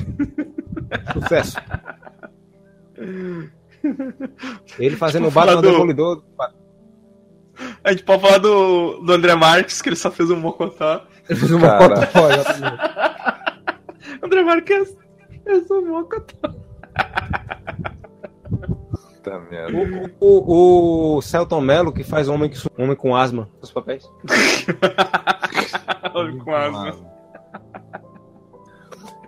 Sucesso. 1.14 1.58
Ele 4.78 4.96
fazendo 4.96 5.24
o 5.26 5.28
Tipo, 5.30 5.40
Batman 5.40 5.62
do- 5.62 5.72
Demolidor. 5.72 6.24
A 7.84 7.92
gente 7.92 8.04
pode 8.04 8.22
falar 8.22 8.38
do, 8.38 9.00
do 9.00 9.14
André 9.14 9.36
Marques, 9.36 9.82
que 9.82 9.90
ele 9.90 9.96
só 9.96 10.10
fez 10.12 10.30
um 10.30 10.40
mocotó. 10.40 11.06
Uma 11.52 11.68
Cara. 11.78 12.06
foto- 12.08 12.24
ó, 12.26 12.30
exatamente. 12.32 12.82
André 14.24 14.44
Marques 14.44 14.96
fez 15.44 15.72
um 15.72 15.86
mocotó. 15.88 16.56
Puta 19.30 19.40
merda. 19.50 20.16
o, 20.20 21.18
o 21.18 21.22
Celton 21.22 21.62
Mello, 21.62 21.92
que 21.92 22.04
faz 22.04 22.28
homem, 22.28 22.50
que, 22.50 22.58
homem 22.78 22.96
com 22.96 23.16
asma 23.16 23.50
nos 23.62 23.72
papéis. 23.72 24.04
Com 26.44 26.54
asma. 26.54 26.96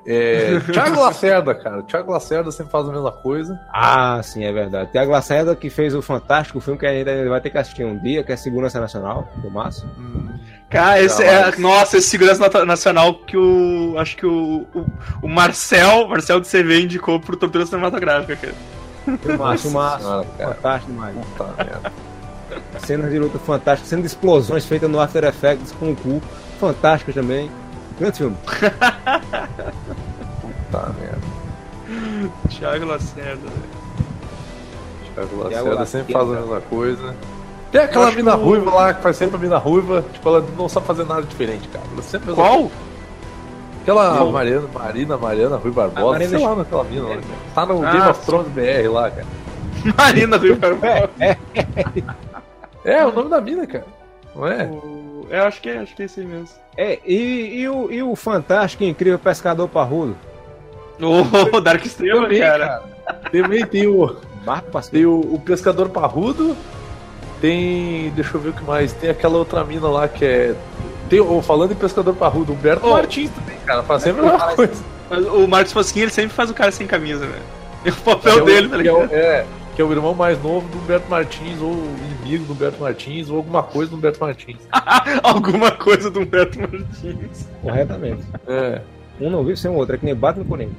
É, 0.05 0.59
Thiago 0.71 0.99
Lacerda, 0.99 1.53
cara. 1.53 1.83
Thiago 1.83 2.11
Lacerda 2.11 2.51
sempre 2.51 2.71
faz 2.71 2.89
a 2.89 2.91
mesma 2.91 3.11
coisa. 3.11 3.59
Ah, 3.71 4.19
sim, 4.23 4.43
é 4.43 4.51
verdade. 4.51 4.91
Tem 4.91 5.01
a 5.01 5.05
Lacerda 5.05 5.55
que 5.55 5.69
fez 5.69 5.93
o 5.93 6.01
fantástico 6.01 6.59
filme 6.59 6.79
que 6.79 6.85
ainda 6.85 7.29
vai 7.29 7.39
ter 7.39 7.51
que 7.51 7.57
assistir 7.57 7.85
um 7.85 7.97
dia, 7.99 8.23
que 8.23 8.31
é 8.31 8.35
Segurança 8.35 8.79
Nacional, 8.79 9.29
do 9.37 9.51
Márcio. 9.51 9.87
Cara, 10.69 11.01
esse 11.01 11.23
é. 11.23 11.55
Nossa, 11.57 11.97
esse 11.97 12.09
segurança 12.09 12.65
nacional 12.65 13.13
que 13.13 13.37
o. 13.37 13.95
Acho 13.97 14.17
que 14.17 14.25
o. 14.25 14.65
O, 14.73 14.85
o 15.23 15.29
Marcel, 15.29 16.07
Marcel 16.07 16.39
de 16.39 16.47
CV 16.47 16.81
indicou 16.81 17.19
pro 17.19 17.37
tortura 17.37 17.65
cinematográfica, 17.65 18.35
cara. 18.35 18.80
Filmaço, 19.21 19.63
filmaço. 19.63 20.03
senhora, 20.03 20.25
cara. 20.37 20.53
Fantástico 20.55 20.91
demais. 20.91 21.15
Puta 21.15 21.63
merda. 21.63 21.91
Cenas 22.85 23.11
de 23.11 23.19
luta 23.19 23.39
fantásticas, 23.39 23.89
cenas 23.89 24.03
de 24.03 24.07
explosões 24.07 24.65
feitas 24.65 24.89
no 24.89 24.99
After 24.99 25.23
Effects 25.23 25.71
com 25.71 25.91
o 25.91 25.95
cu. 25.95 26.21
Fantástico 26.59 27.13
também. 27.13 27.49
Grande 27.99 28.17
filme. 28.17 28.37
Puta 30.41 30.93
merda. 30.99 31.21
Thiago 32.49 32.85
Lacerda, 32.85 33.35
velho. 33.35 33.81
Thiago 35.13 35.29
Thiago 35.29 35.43
Lacerda 35.43 35.69
Lacerda. 35.69 35.85
sempre 35.85 36.13
faz 36.13 36.29
a 36.29 36.33
mesma 36.33 36.61
coisa. 36.61 37.15
Tem 37.71 37.81
aquela 37.81 38.11
mina 38.11 38.33
ruiva 38.33 38.69
lá 38.71 38.93
que 38.93 39.01
faz 39.01 39.15
sempre 39.15 39.37
a 39.37 39.39
mina 39.39 39.57
ruiva. 39.57 40.03
Tipo, 40.13 40.29
ela 40.29 40.45
não 40.57 40.67
sabe 40.67 40.85
fazer 40.85 41.05
nada 41.05 41.23
diferente, 41.23 41.67
cara. 41.69 41.85
Ela 41.93 42.01
sempre 42.01 42.33
faz 42.33 42.37
Qual? 42.37 42.71
Aquela 43.82 44.17
Qual? 44.17 44.32
Marina, 44.32 44.63
Marina, 44.73 45.17
Mariana 45.17 45.55
Rui 45.57 45.71
Barbosa. 45.71 46.07
A 46.07 46.11
Marina 46.11 46.29
sei 46.38 46.47
lá 46.47 46.55
naquela 46.55 46.84
mina 46.84 47.01
lá. 47.03 47.09
cara. 47.15 47.23
Tá 47.55 47.65
no 47.65 47.86
Ah, 47.86 47.91
Game 47.91 48.09
of 48.09 48.19
sim. 48.19 48.25
Thrones 48.25 48.47
BR 48.49 48.91
lá, 48.91 49.11
cara. 49.11 49.27
Marina 49.97 50.38
Rio 50.38 50.55
Barbosa. 50.61 51.09
É, 52.86 53.05
o 53.05 53.11
nome 53.11 53.29
da 53.29 53.41
mina, 53.41 53.65
cara. 53.67 53.86
Não 54.36 54.47
é? 54.47 54.65
O- 54.65 55.25
Eu 55.29 55.43
acho 55.43 55.61
que 55.61 55.69
é, 55.69 55.77
acho 55.79 55.95
que 55.95 56.01
é 56.03 56.05
esse 56.05 56.19
aí 56.19 56.25
mesmo. 56.25 56.49
É, 56.77 56.99
e, 57.05 57.61
e 57.61 57.69
o, 57.69 57.91
e 57.91 58.03
o 58.03 58.15
fantástico 58.15 58.84
e 58.84 58.89
incrível 58.89 59.17
pescador 59.19 59.67
parrudo? 59.67 60.15
O 60.99 61.59
Dark 61.61 61.84
Estrela, 61.86 62.23
Também, 62.23 62.39
cara. 62.39 62.84
Também 63.32 63.65
tem 63.65 63.88
o, 63.88 64.15
Pascal. 64.45 64.82
tem 64.91 65.05
o, 65.05 65.19
o 65.19 65.39
Pescador 65.43 65.89
Parrudo. 65.89 66.55
Tem. 67.39 68.11
Deixa 68.15 68.38
eu 68.38 68.41
ver 68.41 68.49
o 68.49 68.53
que 68.53 68.63
mais. 68.63 68.93
Tem 68.93 69.09
aquela 69.09 69.38
outra 69.38 69.63
mina 69.63 69.88
lá 69.88 70.07
que 70.07 70.23
é. 70.23 70.55
Tem, 71.12 71.41
falando 71.43 71.74
em 71.74 71.76
Pescador 71.76 72.16
Parrudo, 72.16 72.53
Humberto 72.53 72.88
Oh. 72.88 72.91
Martins 72.93 73.30
também, 73.32 73.57
cara. 73.66 73.84
Faz 73.84 74.01
sempre 74.01 74.22
a 74.26 74.32
mesma 74.32 74.55
coisa. 74.55 74.84
Mas 75.09 75.26
O 75.28 75.47
Marcos 75.47 75.74
Fosquinha, 75.74 76.05
ele 76.05 76.12
sempre 76.12 76.34
faz 76.34 76.49
o 76.49 76.53
cara 76.53 76.72
sem 76.72 76.88
camisa, 76.88 77.26
velho. 77.28 77.43
É 77.86 77.89
o 77.89 77.95
papel 77.95 78.39
é 78.39 78.41
o- 78.41 78.45
dele, 78.45 78.70
tá 78.70 78.76
é, 78.76 78.78
ligado? 78.78 79.14
é, 79.14 79.45
que 79.76 79.82
é 79.82 79.86
o 79.86 79.91
irmão 79.91 80.14
mais 80.14 80.41
novo 80.41 80.68
do 80.70 80.78
Humberto 80.78 81.09
Martins, 81.09 81.59
ou 81.62 81.72
o 81.72 81.95
inimigo 82.24 82.45
do 82.45 82.53
Humberto 82.53 82.82
Martins, 82.82 83.30
ou 83.30 83.38
alguma 83.38 83.62
coisa 83.62 83.91
do 83.91 83.97
Humberto 83.97 84.20
Martins. 84.22 84.57
Alguma 85.22 85.72
coisa 85.72 86.09
do 86.09 86.22
Humberto 86.22 86.57
Martins. 86.59 87.47
Corretamente. 87.62 88.24
É. 88.47 88.82
Um 89.20 89.30
não 89.30 89.43
vive 89.43 89.57
sem 89.57 89.70
o 89.70 89.74
outro, 89.76 89.95
é 89.95 89.97
que 89.97 90.05
nem 90.05 90.16
Batman 90.16 90.45
com. 90.45 90.70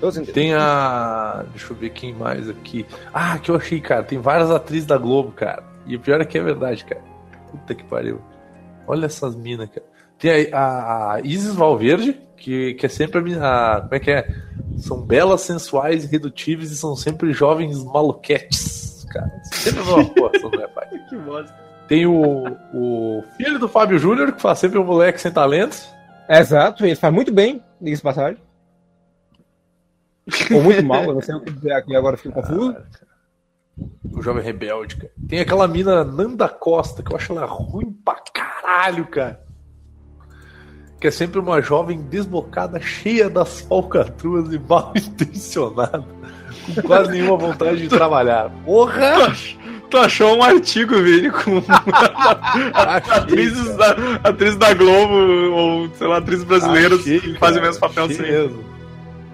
Todos 0.00 0.16
entenderam. 0.16 0.34
Tem 0.34 0.54
a. 0.54 1.44
Deixa 1.52 1.72
eu 1.72 1.76
ver 1.76 1.90
quem 1.90 2.12
mais 2.12 2.48
aqui. 2.50 2.84
Ah, 3.12 3.38
que 3.38 3.50
eu 3.50 3.56
achei, 3.56 3.80
cara. 3.80 4.02
Tem 4.02 4.18
várias 4.18 4.50
atrizes 4.50 4.86
da 4.86 4.98
Globo, 4.98 5.30
cara. 5.32 5.62
E 5.86 5.94
o 5.96 6.00
pior 6.00 6.20
é 6.20 6.24
que 6.24 6.36
é 6.36 6.42
verdade, 6.42 6.84
cara. 6.84 7.00
Puta 7.54 7.74
que 7.74 7.84
pariu. 7.84 8.20
Olha 8.86 9.06
essas 9.06 9.36
minas, 9.36 9.70
cara. 9.70 9.86
Tem 10.18 10.52
a, 10.52 11.14
a 11.14 11.20
Isis 11.20 11.54
Valverde, 11.54 12.20
que, 12.36 12.74
que 12.74 12.86
é 12.86 12.88
sempre 12.88 13.18
a 13.18 13.22
mina. 13.22 13.80
Como 13.82 13.94
é 13.94 14.00
que 14.00 14.10
é? 14.10 14.28
São 14.78 15.00
belas, 15.00 15.42
sensuais, 15.42 16.04
irredutíveis 16.04 16.72
e 16.72 16.76
são 16.76 16.96
sempre 16.96 17.32
jovens 17.32 17.82
maluquetes, 17.84 19.06
cara. 19.10 19.30
Sempre 19.44 19.80
a 19.80 19.84
mesma 19.84 20.04
porra, 20.14 20.30
essas 20.34 20.50
mulheres, 20.50 20.74
pai. 20.74 20.88
Que 21.08 21.16
bosta. 21.16 21.64
Tem 21.86 22.06
o, 22.06 22.44
o 22.72 23.24
filho 23.36 23.58
do 23.58 23.68
Fábio 23.68 23.98
Júnior, 23.98 24.32
que 24.32 24.40
faz 24.42 24.58
sempre 24.58 24.78
um 24.78 24.84
moleque 24.84 25.20
sem 25.20 25.30
talento. 25.30 25.76
Exato, 26.28 26.84
ele 26.84 26.96
faz 26.96 27.12
muito 27.12 27.32
bem, 27.32 27.62
diga-se 27.80 28.02
passagem. 28.02 28.38
Ou 30.52 30.62
muito 30.62 30.84
mal, 30.84 31.04
eu 31.04 31.14
não 31.14 31.20
sei 31.20 31.34
o 31.34 31.40
que 31.40 31.52
dizer 31.52 31.72
aqui, 31.72 31.94
agora 31.94 32.16
fico 32.16 32.34
confuso. 32.34 32.76
O 34.12 34.22
Jovem 34.22 34.42
Rebelde, 34.42 34.96
cara. 34.96 35.12
Tem 35.28 35.40
aquela 35.40 35.66
mina 35.66 36.04
Nanda 36.04 36.48
Costa, 36.48 37.02
que 37.02 37.12
eu 37.12 37.16
acho 37.16 37.32
ela 37.32 37.46
ruim 37.46 37.92
pra 38.04 38.16
caralho, 38.32 39.06
cara. 39.06 39.40
Que 41.00 41.08
é 41.08 41.10
sempre 41.10 41.38
uma 41.40 41.60
jovem 41.60 42.00
desbocada, 42.00 42.80
cheia 42.80 43.28
das 43.28 43.60
falcatruas 43.60 44.52
e 44.52 44.58
mal 44.58 44.92
intencionada. 44.96 46.04
Com 46.74 46.82
quase 46.82 47.10
nenhuma 47.10 47.36
vontade 47.36 47.82
de 47.82 47.88
trabalhar. 47.90 48.50
Porra! 48.64 49.34
Tu 49.90 49.98
achou 49.98 50.36
um 50.36 50.42
artigo, 50.42 50.94
Vini, 51.02 51.30
com 51.30 51.62
atrizes 52.74 53.76
da, 53.76 53.96
atrizes 54.24 54.56
da 54.56 54.72
Globo, 54.74 55.14
ou 55.52 55.88
sei 55.90 56.06
lá, 56.06 56.16
atrizes 56.18 56.44
brasileiras 56.44 57.00
Achei, 57.00 57.20
que 57.20 57.38
fazem 57.38 57.60
o 57.60 57.64
mesmo 57.64 57.80
papel 57.80 58.04
achei 58.04 58.16
sempre. 58.16 58.32
mesmo. 58.32 58.64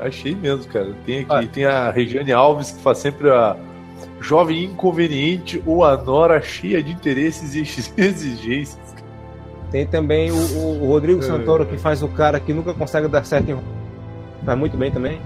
Achei 0.01 0.35
mesmo, 0.35 0.65
cara. 0.73 0.95
Tem 1.07 1.21
aqui, 1.21 1.27
ah. 1.31 1.47
tem 1.47 1.65
a 1.65 1.91
Regiane 1.91 2.33
Alves 2.33 2.73
que 2.73 2.83
faz 2.83 2.99
sempre 2.99 3.31
a 3.31 3.57
jovem 4.21 4.65
inconveniente 4.65 5.63
ou 5.67 5.85
a 5.85 5.97
nora 5.97 6.41
cheia 6.41 6.83
de 6.83 6.93
interesses 6.93 7.55
e 7.55 7.61
exigências. 8.01 8.79
Tem 9.71 9.87
também 9.87 10.31
o, 10.31 10.83
o 10.83 10.87
Rodrigo 10.89 11.21
é. 11.21 11.23
Santoro 11.23 11.65
que 11.65 11.77
faz 11.77 12.03
o 12.03 12.09
cara 12.09 12.41
que 12.41 12.53
nunca 12.53 12.75
consegue 12.75 13.09
dar 13.09 13.25
certo 13.25 13.51
em 13.51 13.81
Tá 14.45 14.57
muito 14.57 14.77
bem 14.77 14.91
também. 14.91 15.21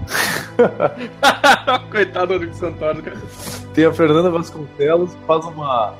Coitado 1.89 2.27
do 2.27 2.33
Rodrigo 2.33 2.53
Santoro, 2.53 3.01
cara. 3.01 3.17
Tem 3.73 3.85
a 3.85 3.93
Fernanda 3.93 4.29
Vasconcelos 4.29 5.15
que 5.15 5.25
faz 5.25 5.45
uma. 5.45 5.93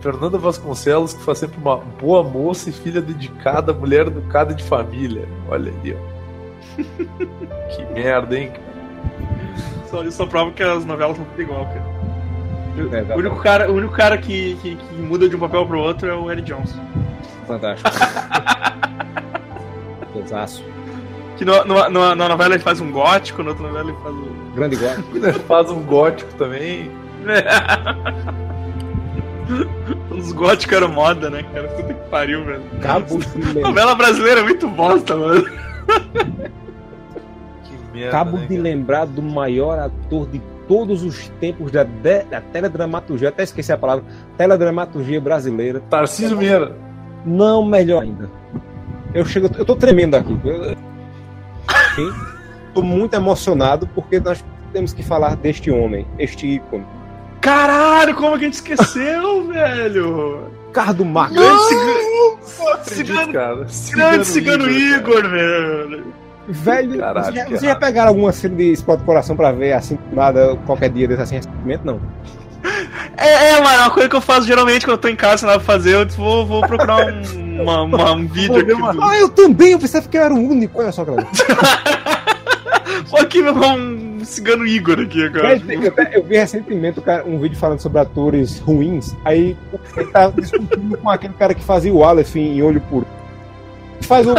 Fernanda 0.00 0.38
Vasconcelos 0.38 1.12
que 1.12 1.22
faz 1.24 1.38
sempre 1.38 1.58
uma 1.58 1.76
boa 1.76 2.22
moça 2.22 2.70
e 2.70 2.72
filha 2.72 3.02
dedicada, 3.02 3.72
mulher 3.72 4.06
educada 4.06 4.54
de 4.54 4.62
família. 4.62 5.28
Olha 5.48 5.72
ali, 5.72 5.94
ó. 5.94 6.20
que 7.74 7.84
merda, 7.92 8.38
hein, 8.38 8.52
Só, 9.90 10.02
isso 10.02 10.16
só 10.16 10.26
prova 10.26 10.52
que 10.52 10.62
as 10.62 10.84
novelas 10.84 11.16
são 11.16 11.26
tudo 11.26 11.42
igual, 11.42 11.66
cara. 11.66 11.89
É, 12.92 13.14
o, 13.14 13.18
único 13.18 13.36
cara, 13.36 13.70
o 13.70 13.74
único 13.74 13.92
cara 13.92 14.16
que, 14.16 14.56
que, 14.62 14.76
que, 14.76 14.94
muda 14.96 15.28
de 15.28 15.36
um 15.36 15.40
papel 15.40 15.66
pro 15.66 15.80
outro 15.80 16.08
é 16.08 16.14
o 16.14 16.30
Eric 16.30 16.50
Johnson. 16.50 16.80
Fantástico. 17.46 17.90
Pesaço. 20.14 20.64
Que 21.36 21.44
no, 21.44 21.64
no, 21.64 21.90
no, 21.90 22.14
na 22.14 22.28
novela 22.28 22.54
ele 22.54 22.62
faz 22.62 22.80
um 22.80 22.90
gótico, 22.90 23.42
na 23.42 23.50
outra 23.50 23.66
novela 23.66 23.90
ele 23.90 23.98
faz 24.02 24.14
um. 24.14 24.52
Grande 24.54 24.76
gótico. 24.76 25.16
ele 25.16 25.32
faz 25.32 25.70
um 25.70 25.82
gótico 25.82 26.32
também. 26.34 26.90
Os 30.10 30.32
góticos 30.32 30.76
eram 30.76 30.88
moda, 30.88 31.28
né, 31.28 31.44
cara? 31.52 31.68
Puta 31.68 31.94
que 31.94 32.08
pariu, 32.08 32.44
velho. 32.44 32.62
Cabo 32.80 33.18
de 33.18 33.60
novela 33.60 33.94
brasileira 33.94 34.40
é 34.40 34.44
muito 34.44 34.68
bosta, 34.68 35.16
mano. 35.16 35.44
Que 37.64 37.76
merda, 37.92 38.10
Cabo 38.10 38.36
né, 38.36 38.46
de 38.46 38.56
lembrar 38.56 39.06
do 39.06 39.22
maior 39.22 39.78
ator 39.78 40.28
de 40.28 40.40
todos 40.70 41.02
os 41.02 41.28
tempos 41.40 41.72
da, 41.72 41.82
de, 41.82 42.22
da 42.22 42.40
teledramaturgia, 42.40 43.30
até 43.30 43.42
esqueci 43.42 43.72
a 43.72 43.76
palavra, 43.76 44.04
teledramaturgia 44.38 45.20
brasileira. 45.20 45.80
Tarcísio 45.90 46.36
Meira. 46.36 46.76
Não, 47.26 47.64
melhor 47.64 48.04
ainda. 48.04 48.30
Eu 49.12 49.24
chego, 49.24 49.50
eu 49.58 49.64
tô 49.64 49.74
tremendo 49.74 50.14
aqui. 50.14 50.38
Eu, 50.44 50.76
Estou 52.68 52.84
muito 52.84 53.14
emocionado 53.14 53.88
porque 53.88 54.20
nós 54.20 54.44
temos 54.72 54.92
que 54.92 55.02
falar 55.02 55.34
deste 55.34 55.72
homem, 55.72 56.06
este 56.20 56.46
ícone. 56.46 56.86
Caralho, 57.40 58.14
como 58.14 58.38
que 58.38 58.44
a 58.44 58.46
gente 58.46 58.54
esqueceu, 58.54 59.48
velho? 59.50 60.52
Cardo 60.72 61.04
Marco. 61.04 61.34
Grande 61.34 61.64
cigano, 61.64 62.84
cigano, 62.84 63.32
cara. 63.32 63.66
grande 63.90 64.24
cigano 64.24 64.70
Igor, 64.70 65.28
velho. 65.28 66.19
Velho, 66.48 66.98
Caralho, 66.98 67.24
vocês, 67.26 67.34
já, 67.34 67.44
vocês 67.44 67.62
já 67.62 67.74
pegaram 67.76 68.08
alguma 68.08 68.32
cena 68.32 68.56
de 68.56 68.72
Spot 68.72 69.00
Coração 69.02 69.36
pra 69.36 69.52
ver 69.52 69.72
assim, 69.72 69.98
nada, 70.12 70.56
qualquer 70.66 70.90
dia 70.90 71.06
desse 71.06 71.22
assim, 71.22 71.36
recentemente? 71.36 71.84
Não. 71.84 72.00
É, 73.16 73.50
é, 73.50 73.60
mano, 73.60 73.82
uma 73.82 73.90
coisa 73.90 74.08
que 74.08 74.16
eu 74.16 74.20
faço 74.20 74.46
geralmente 74.46 74.84
quando 74.84 74.96
eu 74.96 75.00
tô 75.00 75.08
em 75.08 75.16
casa 75.16 75.38
sem 75.38 75.46
nada 75.46 75.60
pra 75.60 75.66
fazer, 75.66 75.94
eu 75.94 76.06
vou, 76.08 76.46
vou 76.46 76.60
procurar 76.66 77.06
um, 77.06 77.62
uma, 77.62 77.82
uma, 77.82 78.12
um 78.12 78.26
vídeo 78.26 78.56
aqui. 78.56 78.74
Do... 78.74 79.02
Ah, 79.02 79.18
eu 79.18 79.28
também, 79.28 79.72
eu 79.72 79.78
pensava 79.78 80.08
que 80.08 80.16
eu 80.16 80.22
era 80.22 80.34
o 80.34 80.38
único, 80.38 80.78
olha 80.78 80.92
só, 80.92 81.04
cara. 81.04 81.26
Pô, 83.08 83.16
aqui 83.16 83.42
um 83.42 84.24
cigano 84.24 84.66
Igor 84.66 85.00
aqui 85.00 85.24
agora. 85.24 85.60
Eu, 85.68 85.94
eu, 86.12 86.22
vi 86.24 86.36
recentemente 86.36 87.00
um 87.26 87.38
vídeo 87.38 87.58
falando 87.58 87.80
sobre 87.80 88.00
atores 88.00 88.58
ruins, 88.58 89.14
aí 89.24 89.56
ele 89.96 90.10
tá 90.10 90.30
discutindo 90.30 90.96
com 90.96 91.10
aquele 91.10 91.34
cara 91.34 91.54
que 91.54 91.64
fazia 91.64 91.92
o 91.92 92.04
Aleph 92.04 92.36
em 92.36 92.62
Olho 92.62 92.80
Puro. 92.82 93.06
Faz 94.02 94.26
o. 94.26 94.34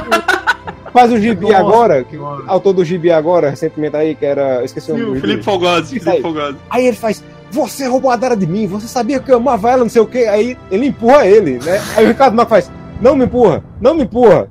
Faz 0.92 1.10
o 1.12 1.18
Gibi 1.18 1.46
nossa, 1.46 1.58
agora, 1.58 2.04
que, 2.04 2.18
autor 2.48 2.74
do 2.74 2.84
Gibi 2.84 3.12
agora, 3.12 3.50
recentemente 3.50 3.96
aí, 3.96 4.14
que 4.14 4.26
era. 4.26 4.64
Esqueci 4.64 4.92
o 4.92 4.98
nome. 4.98 5.22
Felipe 5.22 5.44
Fogosi, 5.44 6.00
Felipe 6.00 6.22
Fogosi. 6.22 6.58
Aí 6.70 6.86
ele 6.86 6.98
faz 6.98 7.24
você 7.52 7.86
roubou 7.86 8.10
a 8.10 8.16
Dara 8.16 8.36
de 8.36 8.48
mim, 8.48 8.66
você 8.66 8.88
sabia 8.88 9.20
que 9.20 9.32
eu 9.32 9.38
amava 9.38 9.70
ela, 9.70 9.84
não 9.84 9.90
sei 9.90 10.02
o 10.02 10.08
que. 10.08 10.26
Aí 10.26 10.58
ele 10.72 10.88
empurra 10.88 11.28
ele, 11.28 11.60
né? 11.60 11.82
Aí 11.96 12.06
o 12.06 12.08
Ricardo 12.08 12.36
Marco 12.36 12.50
faz, 12.50 12.72
não 13.02 13.16
me 13.16 13.26
empurra, 13.26 13.64
não 13.80 13.94
me 13.94 14.04
empurra. 14.04 14.50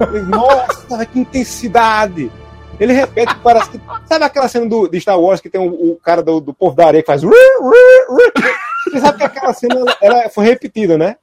Nossa, 0.28 1.06
que 1.06 1.20
intensidade! 1.20 2.30
Ele 2.78 2.92
repete, 2.92 3.34
parece 3.42 3.70
que. 3.70 3.80
Sabe 4.06 4.24
aquela 4.24 4.48
cena 4.48 4.66
do, 4.66 4.88
de 4.88 5.00
Star 5.00 5.20
Wars 5.20 5.40
que 5.40 5.50
tem 5.50 5.60
o, 5.60 5.92
o 5.92 5.96
cara 5.96 6.22
do, 6.22 6.40
do 6.40 6.54
povo 6.54 6.74
da 6.74 6.86
areia 6.86 7.02
que 7.02 7.06
faz. 7.06 7.22
Você 7.22 9.00
sabe 9.00 9.18
que 9.18 9.24
aquela 9.24 9.52
cena 9.52 9.80
ela, 9.80 9.96
ela 10.00 10.28
foi 10.30 10.46
repetida, 10.46 10.96
né? 10.96 11.16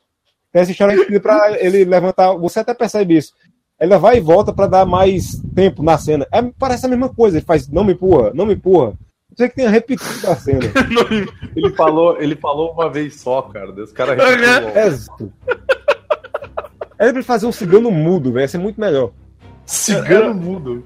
Tem 0.51 0.61
essa 0.61 0.71
história 0.71 0.95
repetida 0.95 1.19
pra 1.19 1.57
ele 1.59 1.85
levantar. 1.85 2.33
Você 2.33 2.59
até 2.59 2.73
percebe 2.73 3.17
isso. 3.17 3.33
Ela 3.79 3.97
vai 3.99 4.17
e 4.17 4.21
volta 4.21 4.51
para 4.51 4.67
dar 4.67 4.85
mais 4.85 5.41
tempo 5.53 5.83
na 5.83 5.97
cena. 5.97 6.25
É, 6.31 6.41
parece 6.57 6.85
a 6.85 6.89
mesma 6.89 7.09
coisa. 7.09 7.37
Ele 7.37 7.45
faz, 7.45 7.67
não 7.67 7.83
me 7.83 7.93
empurra, 7.93 8.31
não 8.33 8.45
me 8.45 8.53
empurra. 8.53 8.93
Você 9.35 9.49
que 9.49 9.55
tenha 9.55 9.69
repetido 9.69 10.29
a 10.29 10.35
cena. 10.35 10.61
ele, 11.55 11.69
falou, 11.75 12.19
ele 12.19 12.35
falou 12.35 12.71
uma 12.71 12.89
vez 12.89 13.21
só, 13.21 13.43
cara. 13.43 13.71
Os 13.71 13.91
caras 13.91 14.17
repetiram. 14.17 15.31
É 16.97 17.13
pra 17.13 17.21
fazer 17.21 17.45
um 17.45 17.51
cigano 17.51 17.91
mudo, 17.91 18.31
velho. 18.31 18.43
Ia 18.43 18.47
ser 18.47 18.57
muito 18.57 18.81
melhor. 18.81 19.11
Cigano 19.65 20.33
mudo. 20.33 20.83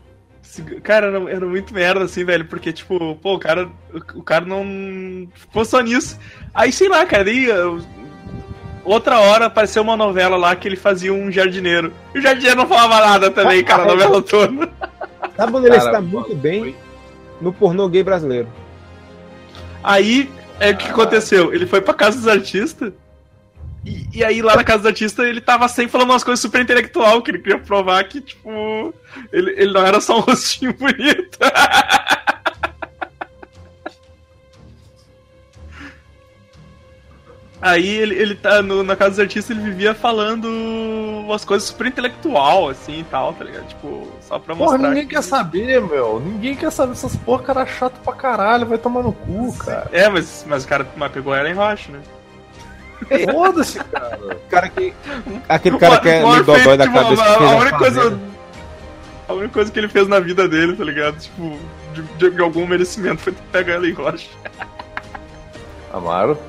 Cara, 0.83 1.07
era, 1.07 1.31
era, 1.31 1.45
muito 1.45 1.73
merda, 1.73 2.03
assim, 2.03 2.25
velho, 2.25 2.45
porque, 2.45 2.73
tipo, 2.73 3.15
pô, 3.15 3.35
o 3.35 3.39
cara, 3.39 3.69
o, 3.93 4.19
o 4.19 4.23
cara 4.23 4.45
não 4.45 5.29
ficou 5.33 5.63
só 5.63 5.79
nisso. 5.79 6.19
Aí, 6.53 6.73
sei 6.73 6.89
lá, 6.89 7.05
cara, 7.05 7.29
aí, 7.29 7.47
outra 8.83 9.19
hora 9.19 9.45
apareceu 9.45 9.81
uma 9.81 9.97
novela 9.97 10.37
lá 10.37 10.55
que 10.55 10.67
ele 10.67 10.75
fazia 10.75 11.13
um 11.13 11.31
jardineiro. 11.31 11.93
E 12.13 12.19
o 12.19 12.21
jardineiro 12.21 12.57
não 12.57 12.67
falava 12.67 13.05
nada 13.05 13.31
também, 13.31 13.63
cara, 13.65 13.83
a 13.83 13.87
novela 13.87 14.21
toda. 14.21 14.69
Sabe 15.35 15.55
onde 15.55 15.67
ele 15.67 15.77
está 15.77 16.01
muito 16.01 16.35
bem? 16.35 16.75
no 17.41 17.51
pornô 17.51 17.89
gay 17.89 18.03
brasileiro. 18.03 18.47
Aí, 19.83 20.31
é 20.59 20.69
o 20.71 20.77
que 20.77 20.87
aconteceu? 20.87 21.53
Ele 21.53 21.65
foi 21.65 21.81
pra 21.81 21.93
casa 21.93 22.17
dos 22.17 22.27
artistas. 22.27 22.93
E, 23.83 24.19
e, 24.19 24.23
aí, 24.23 24.43
lá 24.43 24.55
na 24.55 24.63
casa 24.63 24.79
dos 24.79 24.87
artistas, 24.87 25.25
ele 25.25 25.41
tava 25.41 25.67
sempre 25.67 25.91
falando 25.91 26.11
umas 26.11 26.23
coisas 26.23 26.39
super 26.39 26.61
intelectual, 26.61 27.21
que 27.23 27.31
ele 27.31 27.39
queria 27.39 27.57
provar 27.57 28.03
que, 28.03 28.21
tipo, 28.21 28.93
ele, 29.33 29.51
ele 29.57 29.73
não 29.73 29.83
era 29.83 29.99
só 29.99 30.19
um 30.19 30.21
rostinho 30.21 30.73
bonito. 30.73 31.39
Aí 37.61 37.87
ele, 37.87 38.15
ele 38.15 38.33
tá 38.33 38.63
no, 38.63 38.81
na 38.81 38.95
casa 38.95 39.11
dos 39.11 39.19
artistas, 39.19 39.55
ele 39.55 39.63
vivia 39.69 39.93
falando 39.93 40.47
umas 40.47 41.45
coisas 41.45 41.67
super 41.67 41.85
intelectual, 41.85 42.69
assim 42.69 43.01
e 43.01 43.03
tal, 43.03 43.33
tá 43.33 43.43
ligado? 43.43 43.67
Tipo, 43.67 44.07
só 44.19 44.39
pra 44.39 44.55
mostrar. 44.55 44.79
Porra, 44.79 44.89
ninguém 44.89 45.07
que... 45.07 45.13
quer 45.13 45.21
saber, 45.21 45.79
meu. 45.79 46.19
Ninguém 46.19 46.55
quer 46.55 46.71
saber 46.71 46.93
essas 46.93 47.15
porra, 47.15 47.43
cara 47.43 47.65
chato 47.67 47.99
pra 48.03 48.13
caralho, 48.13 48.65
vai 48.65 48.79
tomar 48.79 49.03
no 49.03 49.13
cu, 49.13 49.55
cara. 49.59 49.87
É, 49.91 50.09
mas, 50.09 50.43
mas 50.49 50.63
o 50.63 50.67
cara 50.67 50.87
mas 50.95 51.11
pegou 51.11 51.35
ela 51.35 51.49
em 51.49 51.53
rocha, 51.53 51.91
né? 51.91 51.99
Foda-se, 53.31 53.79
cara. 53.79 54.19
cara 54.49 54.69
que, 54.69 54.93
aquele 55.47 55.77
cara 55.77 55.99
que 55.99 56.09
é 56.09 56.21
dodói 56.21 56.77
da 56.77 56.89
cabeça. 56.89 57.23
A, 57.23 57.35
a, 57.35 57.55
única 57.57 57.77
coisa. 57.77 58.19
A 59.27 59.33
única 59.33 59.53
coisa 59.53 59.71
que 59.71 59.79
ele 59.79 59.87
fez 59.87 60.07
na 60.07 60.19
vida 60.19 60.47
dele, 60.47 60.75
tá 60.75 60.83
ligado? 60.83 61.19
Tipo, 61.19 61.59
de, 61.93 62.29
de 62.31 62.41
algum 62.41 62.65
merecimento 62.65 63.21
foi 63.21 63.33
pegar 63.51 63.73
ela 63.73 63.87
em 63.87 63.93
rocha. 63.93 64.29
Amaro? 65.93 66.39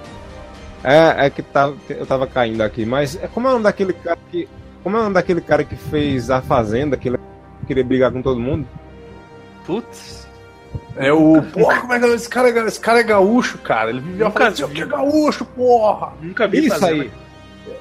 É, 0.85 1.26
é 1.26 1.30
que 1.30 1.43
tá, 1.43 1.72
eu 1.89 2.07
tava 2.07 2.26
caindo 2.26 2.62
aqui, 2.62 2.85
mas 2.85 3.16
é 3.16 3.28
como 3.28 3.47
é 3.47 3.51
o 3.51 3.53
nome 3.55 3.64
daquele 3.64 3.93
cara 3.93 4.18
que. 4.30 4.49
Como 4.83 4.97
é 4.97 5.01
o 5.01 5.03
nome 5.05 5.14
daquele 5.14 5.41
cara 5.41 5.62
que 5.62 5.76
fez 5.76 6.28
a 6.28 6.43
Fazenda, 6.43 6.97
que 6.97 7.09
ele 7.09 7.18
queria 7.66 7.85
brigar 7.85 8.11
com 8.11 8.20
todo 8.20 8.41
mundo? 8.41 8.66
Putz. 9.64 10.26
É 10.97 11.12
o. 11.12 11.41
Porra, 11.43 11.80
como 11.80 11.93
é 11.93 12.01
que 12.01 12.05
é? 12.07 12.09
Esse 12.14 12.28
cara, 12.28 12.51
é, 12.51 12.66
esse 12.66 12.80
cara 12.80 13.01
é 13.01 13.03
gaúcho, 13.05 13.59
cara. 13.59 13.91
Ele 13.91 14.01
vivia 14.01 14.30
falando 14.30 14.53
assim, 14.53 14.68
que 14.68 14.83
é 14.83 14.87
gaúcho, 14.87 15.45
porra. 15.45 16.12
Nunca 16.20 16.49
vi 16.49 16.66
isso 16.66 16.78
fazenda. 16.78 17.03
aí. 17.05 17.11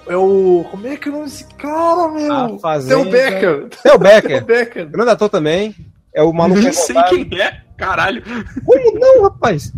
É 0.07 0.15
o. 0.15 0.65
Como 0.69 0.87
é 0.87 0.95
que 0.95 1.09
é 1.09 1.11
o 1.11 1.15
nome 1.15 1.25
desse 1.25 1.45
cara, 1.55 2.07
meu? 2.09 2.55
A 2.55 2.59
fazenda... 2.59 3.01
Theo 3.01 3.11
Becker. 3.11 3.69
Theo 3.69 3.97
Becker. 3.97 4.45
Theo 4.45 4.45
Becker. 4.45 4.89
Grande 4.89 5.09
ator 5.09 5.29
também. 5.29 5.75
É 6.13 6.21
o 6.21 6.31
maluco. 6.31 6.61
Não 6.61 6.73
sei 6.73 6.95
quem 7.03 7.41
é, 7.41 7.61
caralho. 7.77 8.23
Como 8.65 8.99
não, 8.99 9.23
rapaz? 9.23 9.73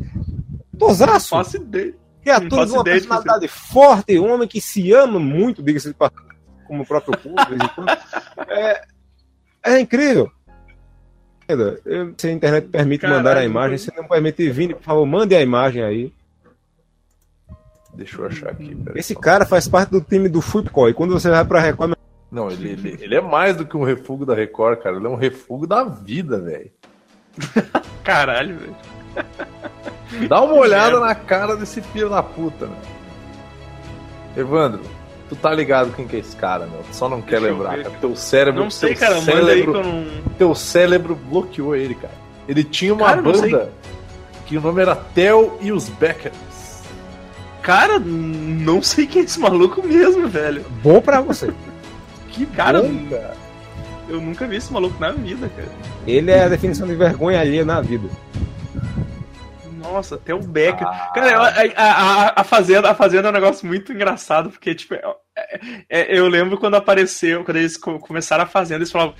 Tosaço. 0.78 1.30
Faço 1.30 1.58
ideia. 1.58 2.03
Criatura 2.24 2.66
de 2.66 2.72
uma 2.72 2.84
personalidade 2.84 3.48
forte, 3.48 4.18
um 4.18 4.32
homem 4.32 4.48
que 4.48 4.62
se 4.62 4.94
ama 4.94 5.20
muito, 5.20 5.62
diga-se 5.62 5.90
de 5.90 5.96
como 6.66 6.84
o 6.84 6.86
próprio 6.86 7.18
público. 7.18 7.84
é, 8.48 8.82
é 9.66 9.80
incrível. 9.80 10.32
Se 12.18 12.28
a 12.28 12.32
internet 12.32 12.68
permite 12.70 13.02
Caralho, 13.02 13.20
mandar 13.20 13.38
a 13.38 13.44
imagem, 13.44 13.78
se 13.78 13.94
não 13.96 14.08
permite 14.08 14.50
vir, 14.50 14.76
por 14.76 14.84
favor, 14.84 15.06
mande 15.06 15.36
a 15.36 15.42
imagem 15.42 15.84
aí. 15.84 16.14
Deixa 17.94 18.20
eu 18.20 18.26
achar 18.26 18.50
aqui. 18.50 18.76
Esse 18.96 19.14
cara 19.16 19.46
faz 19.46 19.68
parte 19.68 19.92
do 19.92 20.02
time 20.02 20.28
do 20.28 20.42
Futebol. 20.42 20.90
E 20.90 20.94
quando 20.94 21.14
você 21.14 21.30
vai 21.30 21.46
pra 21.46 21.60
Record. 21.60 21.94
Não, 22.32 22.50
ele, 22.50 22.72
ele, 22.72 22.98
ele 23.00 23.16
é 23.16 23.22
mais 23.22 23.56
do 23.56 23.66
que 23.66 23.78
um 23.78 23.84
refúgio 23.84 24.26
da 24.26 24.34
Record, 24.34 24.80
cara. 24.80 24.96
Ele 24.96 25.06
é 25.06 25.10
um 25.10 25.16
refúgio 25.16 25.68
da 25.68 25.84
vida, 25.84 26.40
velho. 26.40 26.72
Caralho, 28.04 28.58
velho. 28.58 28.76
Dá 30.28 30.42
uma 30.42 30.56
olhada 30.56 31.00
na 31.00 31.16
cara 31.16 31.56
desse 31.56 31.82
filho 31.82 32.10
da 32.10 32.22
puta, 32.22 32.68
né? 32.68 32.76
Evandro, 34.36 34.82
Tu 35.34 35.36
tá 35.36 35.52
ligado 35.52 35.92
quem 35.96 36.08
que 36.08 36.16
é 36.16 36.20
esse 36.20 36.36
cara, 36.36 36.68
meu. 36.68 36.82
Tu 36.84 36.96
só 36.96 37.10
não 37.10 37.20
quer 37.20 37.40
Deixa 37.40 37.48
lembrar, 37.48 37.78
cara. 37.78 37.96
Teu 38.00 38.16
cérebro. 38.16 38.62
Não 38.62 38.70
sei, 38.70 38.94
cara, 38.94 39.20
cérebro, 39.20 39.42
manda 39.42 39.52
aí 39.52 39.64
que 39.64 39.70
eu 39.70 39.84
não. 39.84 40.06
Teu 40.38 40.56
cérebro 40.56 41.16
bloqueou 41.16 41.76
ele, 41.76 41.96
cara. 41.96 42.14
Ele 42.48 42.64
tinha 42.64 42.94
uma 42.94 43.08
cara, 43.08 43.22
banda 43.22 43.72
que 44.46 44.58
o 44.58 44.62
nome 44.62 44.82
era 44.82 44.96
Tel 44.96 45.58
e 45.60 45.72
os 45.72 45.90
Beckers. 45.90 46.34
Cara, 47.64 47.98
não 47.98 48.82
sei 48.82 49.08
quem 49.08 49.22
é 49.22 49.26
esse 49.26 49.40
maluco 49.40 49.82
mesmo, 49.82 50.28
velho. 50.28 50.64
Bom 50.84 51.02
pra 51.02 51.20
você. 51.20 51.52
que 52.30 52.46
cara, 52.46 52.84
bom, 52.84 53.10
cara. 53.10 53.34
Eu 54.08 54.22
nunca 54.22 54.46
vi 54.46 54.58
esse 54.58 54.72
maluco 54.72 55.00
na 55.00 55.12
vida, 55.12 55.50
cara. 55.56 55.72
Ele 56.06 56.30
é 56.30 56.44
a 56.44 56.50
definição 56.50 56.86
de 56.86 56.94
vergonha 56.94 57.40
alheia 57.40 57.66
na 57.66 57.82
vida. 57.82 58.08
Nossa, 59.84 60.16
até 60.16 60.34
o 60.34 60.40
Becker. 60.40 60.88
Ah. 60.88 61.12
Cara, 61.14 61.38
a, 61.76 61.84
a, 61.84 62.42
a, 62.42 62.44
fazenda, 62.46 62.90
a 62.90 62.96
Fazenda 62.96 63.28
é 63.28 63.32
um 63.32 63.34
negócio 63.34 63.68
muito 63.68 63.92
engraçado, 63.92 64.50
porque, 64.50 64.74
tipo, 64.74 64.96
é, 64.96 65.04
é, 65.90 66.18
eu 66.18 66.28
lembro 66.30 66.58
quando 66.58 66.76
apareceu, 66.76 67.44
quando 67.44 67.58
eles 67.58 67.76
começaram 67.76 68.46
a 68.46 68.48
Fazenda, 68.48 68.80
eles 68.80 68.92
falavam, 68.92 69.14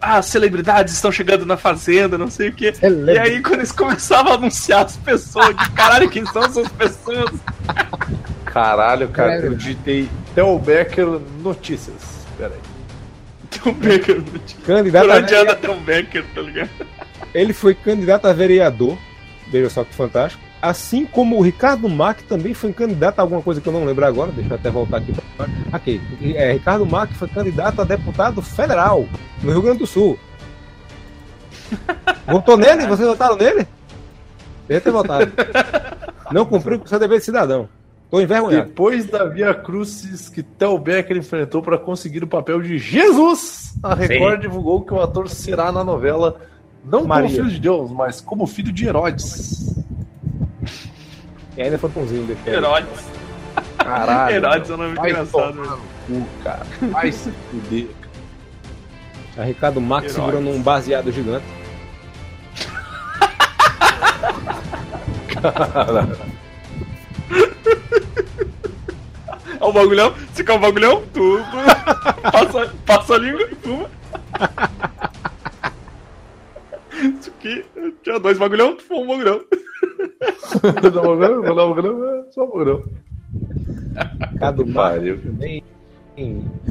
ah, 0.00 0.20
celebridades 0.20 0.92
estão 0.92 1.12
chegando 1.12 1.46
na 1.46 1.56
Fazenda, 1.56 2.18
não 2.18 2.28
sei 2.28 2.48
o 2.48 2.52
quê. 2.52 2.74
Celebra. 2.74 3.14
E 3.14 3.18
aí, 3.18 3.42
quando 3.42 3.60
eles 3.60 3.70
começavam 3.70 4.32
a 4.32 4.34
anunciar 4.34 4.86
as 4.86 4.96
pessoas, 4.96 5.56
de 5.56 5.70
caralho, 5.70 6.10
quem 6.10 6.26
são 6.26 6.42
essas 6.42 6.68
pessoas? 6.68 7.30
Caralho, 8.44 9.08
cara, 9.08 9.36
eu 9.36 9.54
digitei 9.54 10.08
Theo 10.34 10.58
Becker 10.58 11.06
Notícias. 11.40 12.26
Pera 12.36 12.54
aí. 12.54 12.60
Theo 13.50 13.72
Becker 13.72 14.16
Notícias. 14.16 14.66
Candidato 14.66 15.06
Por 15.06 15.16
onde 15.16 15.34
anda 15.34 15.54
Theo 15.54 15.74
Becker, 15.76 16.24
tá 16.34 16.40
ligado? 16.40 16.70
Ele 17.32 17.52
foi 17.52 17.74
candidato 17.74 18.26
a 18.26 18.32
vereador 18.32 18.98
Veja 19.50 19.70
só 19.70 19.84
que 19.84 19.94
fantástico. 19.94 20.42
Assim 20.60 21.06
como 21.06 21.38
o 21.38 21.40
Ricardo 21.40 21.88
Mack 21.88 22.24
também 22.24 22.52
foi 22.52 22.72
candidato 22.72 23.18
a 23.18 23.22
alguma 23.22 23.40
coisa 23.40 23.60
que 23.60 23.66
eu 23.68 23.72
não 23.72 23.84
lembro 23.84 24.04
agora, 24.04 24.32
deixa 24.32 24.50
eu 24.50 24.56
até 24.56 24.70
voltar 24.70 24.98
aqui. 24.98 25.14
Aqui, 25.72 26.00
é, 26.34 26.52
Ricardo 26.52 26.84
Mack 26.84 27.14
foi 27.14 27.28
candidato 27.28 27.80
a 27.80 27.84
deputado 27.84 28.42
federal 28.42 29.06
no 29.42 29.52
Rio 29.52 29.62
Grande 29.62 29.78
do 29.78 29.86
Sul. 29.86 30.18
Votou 32.26 32.56
nele? 32.56 32.86
Vocês 32.86 33.08
votaram 33.08 33.36
nele? 33.36 33.66
Devia 34.66 34.80
ter 34.80 34.90
votado. 34.90 35.32
Não 36.32 36.44
cumpriu 36.44 36.78
com 36.78 36.84
o 36.84 36.88
seu 36.88 36.98
dever 36.98 37.18
de 37.18 37.24
cidadão. 37.24 37.68
Tô 38.10 38.20
envergonhado. 38.20 38.66
Depois 38.66 39.06
da 39.06 39.24
Via 39.24 39.54
Crucis 39.54 40.28
que 40.28 40.42
Tel 40.42 40.78
Becker 40.78 41.16
enfrentou 41.16 41.62
para 41.62 41.78
conseguir 41.78 42.24
o 42.24 42.26
papel 42.26 42.60
de 42.60 42.78
Jesus, 42.78 43.74
a 43.82 43.94
Record 43.94 44.36
Sim. 44.36 44.40
divulgou 44.40 44.82
que 44.82 44.94
o 44.94 45.00
ator 45.00 45.28
será 45.28 45.70
na 45.70 45.84
novela 45.84 46.40
não 46.90 47.04
Maria. 47.06 47.28
como 47.28 47.36
filho 47.36 47.50
de 47.50 47.60
Deus, 47.60 47.90
mas 47.90 48.20
como 48.20 48.46
filho 48.46 48.72
de 48.72 48.86
Herodes. 48.86 49.76
E 51.56 51.62
ainda 51.62 51.78
foi 51.78 51.90
pãozinho 51.90 52.26
depois. 52.26 52.54
Herodes. 52.54 53.04
Caralho. 53.78 54.36
Herodes 54.36 54.70
é 54.70 54.74
um 54.74 54.76
nome 54.76 54.94
vai 54.94 55.10
engraçado. 55.10 55.80
Cu, 56.06 56.26
cara. 56.42 56.66
Vai 56.92 57.12
se 57.12 57.30
fuder. 57.50 57.88
A 59.36 59.44
Ricardo 59.44 59.80
Max 59.80 60.12
segurando 60.12 60.48
um 60.50 60.62
baseado 60.62 61.12
gigante. 61.12 61.44
Caralho. 65.40 66.18
Olha 69.60 69.70
o 69.70 69.72
bagulhão. 69.72 70.14
Você 70.32 70.44
quer 70.44 70.52
o 70.52 70.58
bagulhão? 70.58 71.02
Tudo. 71.12 71.44
passa, 72.32 72.72
passa 72.86 73.14
a 73.14 73.18
língua 73.18 73.48
e 73.50 73.54
fuma. 73.56 73.90
Isso 77.20 77.30
aqui 77.30 77.64
tinha 78.18 78.20
dois 78.20 78.38
bagulhão, 78.38 78.76
tu 78.76 78.82
foi 78.82 78.96
um 78.98 79.06
bagulhão. 79.06 79.44
Dois 80.80 80.94
bagulhão, 80.94 81.42
vou 81.42 81.54
dar 81.54 81.66
um 81.66 81.74
bagulhão, 81.74 82.26
só 82.30 82.44
um 82.44 82.46
bagulhão. 82.46 82.84
Cadu 84.38 84.66
Mário 84.66 85.20
também 85.20 85.64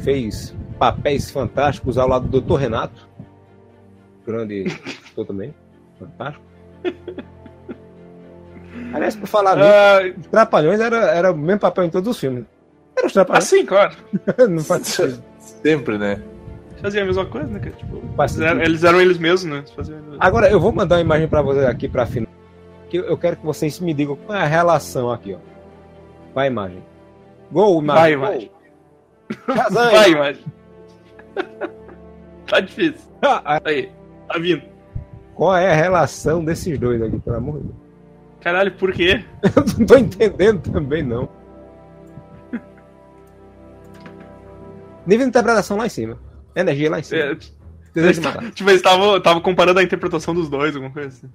fez 0.02 0.54
papéis 0.78 1.30
fantásticos 1.30 1.98
ao 1.98 2.08
lado 2.08 2.28
do 2.28 2.40
Dr. 2.40 2.60
Renato. 2.60 3.08
Grande 4.26 4.66
ator 5.10 5.26
também. 5.26 5.54
Fantástico. 5.98 6.44
Aliás, 8.92 9.16
por 9.16 9.26
falar 9.26 9.56
nisso, 9.56 10.18
uh... 10.18 10.20
os 10.20 10.26
Trapalhões 10.28 10.80
era, 10.80 10.96
era 11.10 11.32
o 11.32 11.36
mesmo 11.36 11.60
papel 11.60 11.84
em 11.84 11.90
todos 11.90 12.10
os 12.10 12.20
filmes. 12.20 12.44
Era 12.96 13.06
os 13.06 13.12
Trapalhões. 13.12 13.44
Ah, 13.44 13.46
sim, 13.46 13.64
claro. 13.64 13.96
Não 14.48 14.62
faz 14.62 14.86
sentido. 14.86 15.22
Sempre, 15.38 15.98
né? 15.98 16.22
Faziam 16.80 17.02
a 17.02 17.06
mesma 17.06 17.26
coisa, 17.26 17.46
né? 17.48 17.58
Tipo, 17.58 17.96
eles, 18.18 18.40
eram, 18.40 18.60
eles, 18.62 18.84
eram, 18.84 19.00
eles 19.00 19.18
mesmos, 19.18 19.44
né? 19.44 19.64
Agora, 20.20 20.48
eu 20.50 20.60
vou 20.60 20.72
mandar 20.72 20.96
uma 20.96 21.00
imagem 21.00 21.28
pra 21.28 21.42
vocês 21.42 21.64
aqui 21.66 21.88
pra 21.88 22.06
final. 22.06 22.30
Que 22.88 22.98
eu 22.98 23.16
quero 23.18 23.36
que 23.36 23.44
vocês 23.44 23.78
me 23.80 23.92
digam 23.92 24.16
qual 24.16 24.38
é 24.38 24.42
a 24.42 24.46
relação 24.46 25.10
aqui, 25.10 25.34
ó. 25.34 25.38
Vai 26.34 26.46
imagem. 26.46 26.82
Gol, 27.50 27.82
imagem. 27.82 28.00
Vai, 28.00 28.12
imagem. 28.12 28.50
Vai, 29.70 30.10
imagem. 30.10 30.44
tá 32.46 32.60
difícil. 32.60 33.10
Ah, 33.22 33.60
Aí, 33.64 33.90
tá 34.28 34.38
vindo. 34.38 34.62
Qual 35.34 35.56
é 35.56 35.70
a 35.70 35.74
relação 35.74 36.44
desses 36.44 36.78
dois 36.78 37.02
aqui, 37.02 37.18
pelo 37.18 37.36
amor 37.36 37.58
de 37.58 37.64
Deus? 37.64 37.76
Caralho, 38.40 38.72
por 38.72 38.92
quê? 38.92 39.24
eu 39.42 39.78
não 39.78 39.86
tô 39.86 39.96
entendendo 39.96 40.70
também, 40.70 41.02
não. 41.02 41.28
Nível 45.06 45.24
de 45.24 45.30
interpretação 45.30 45.76
lá 45.78 45.86
em 45.86 45.90
cima. 45.90 46.18
Energia 46.60 46.90
lá 46.90 46.98
em 46.98 47.02
cima. 47.02 47.22
É. 47.22 47.36
Tipo, 48.54 48.70
eles 48.70 48.80
estavam 48.80 49.40
comparando 49.40 49.80
a 49.80 49.82
interpretação 49.82 50.32
dos 50.32 50.48
dois, 50.48 50.76
alguma 50.76 50.92
coisa 50.92 51.08
assim. 51.08 51.28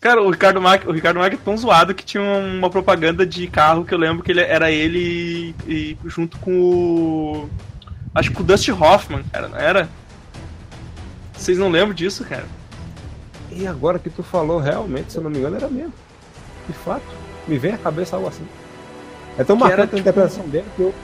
Cara, 0.00 0.22
o 0.22 0.30
Ricardo 0.30 0.60
Mack, 0.60 0.88
o 0.88 0.92
Ricardo 0.92 1.18
Mack 1.18 1.34
é 1.34 1.38
tão 1.38 1.56
zoado 1.56 1.94
que 1.94 2.04
tinha 2.04 2.22
uma 2.22 2.70
propaganda 2.70 3.26
de 3.26 3.46
carro 3.48 3.84
que 3.84 3.92
eu 3.92 3.98
lembro 3.98 4.22
que 4.22 4.30
ele 4.30 4.40
era 4.40 4.70
ele 4.70 5.54
e, 5.66 5.72
e 5.72 5.98
junto 6.06 6.38
com 6.38 6.52
o. 6.52 7.50
Acho 8.14 8.30
que 8.30 8.40
o 8.40 8.44
Dusty 8.44 8.72
Hoffman, 8.72 9.24
cara, 9.32 9.48
não 9.48 9.58
era? 9.58 9.88
Vocês 11.32 11.58
não 11.58 11.68
lembram 11.68 11.94
disso, 11.94 12.24
cara? 12.24 12.46
E 13.50 13.66
agora 13.66 13.98
que 13.98 14.10
tu 14.10 14.22
falou, 14.22 14.60
realmente, 14.60 15.12
se 15.12 15.18
eu 15.18 15.22
não 15.22 15.30
me 15.30 15.38
engano, 15.38 15.56
era 15.56 15.68
mesmo. 15.68 15.92
De 16.66 16.74
fato. 16.74 17.06
Me 17.46 17.58
vem 17.58 17.74
à 17.74 17.78
cabeça 17.78 18.16
algo 18.16 18.28
assim. 18.28 18.46
É 19.36 19.44
tão 19.44 19.56
marcante 19.56 19.82
tipo... 19.82 19.96
a 19.96 20.00
interpretação 20.00 20.48
dele 20.48 20.66
que 20.76 20.82
eu. 20.82 20.94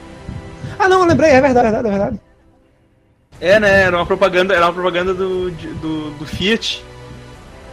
Ah 0.77 0.87
não, 0.87 1.01
eu 1.01 1.05
lembrei, 1.05 1.31
é 1.31 1.41
verdade, 1.41 1.67
é 1.67 1.71
verdade, 1.71 1.87
é 1.87 1.91
verdade. 1.91 2.21
É, 3.39 3.59
né? 3.59 3.83
Era 3.83 3.97
uma 3.97 4.05
propaganda, 4.05 4.53
era 4.53 4.65
uma 4.65 4.73
propaganda 4.73 5.13
do, 5.13 5.51
do, 5.51 6.11
do 6.11 6.25
Fiat. 6.25 6.83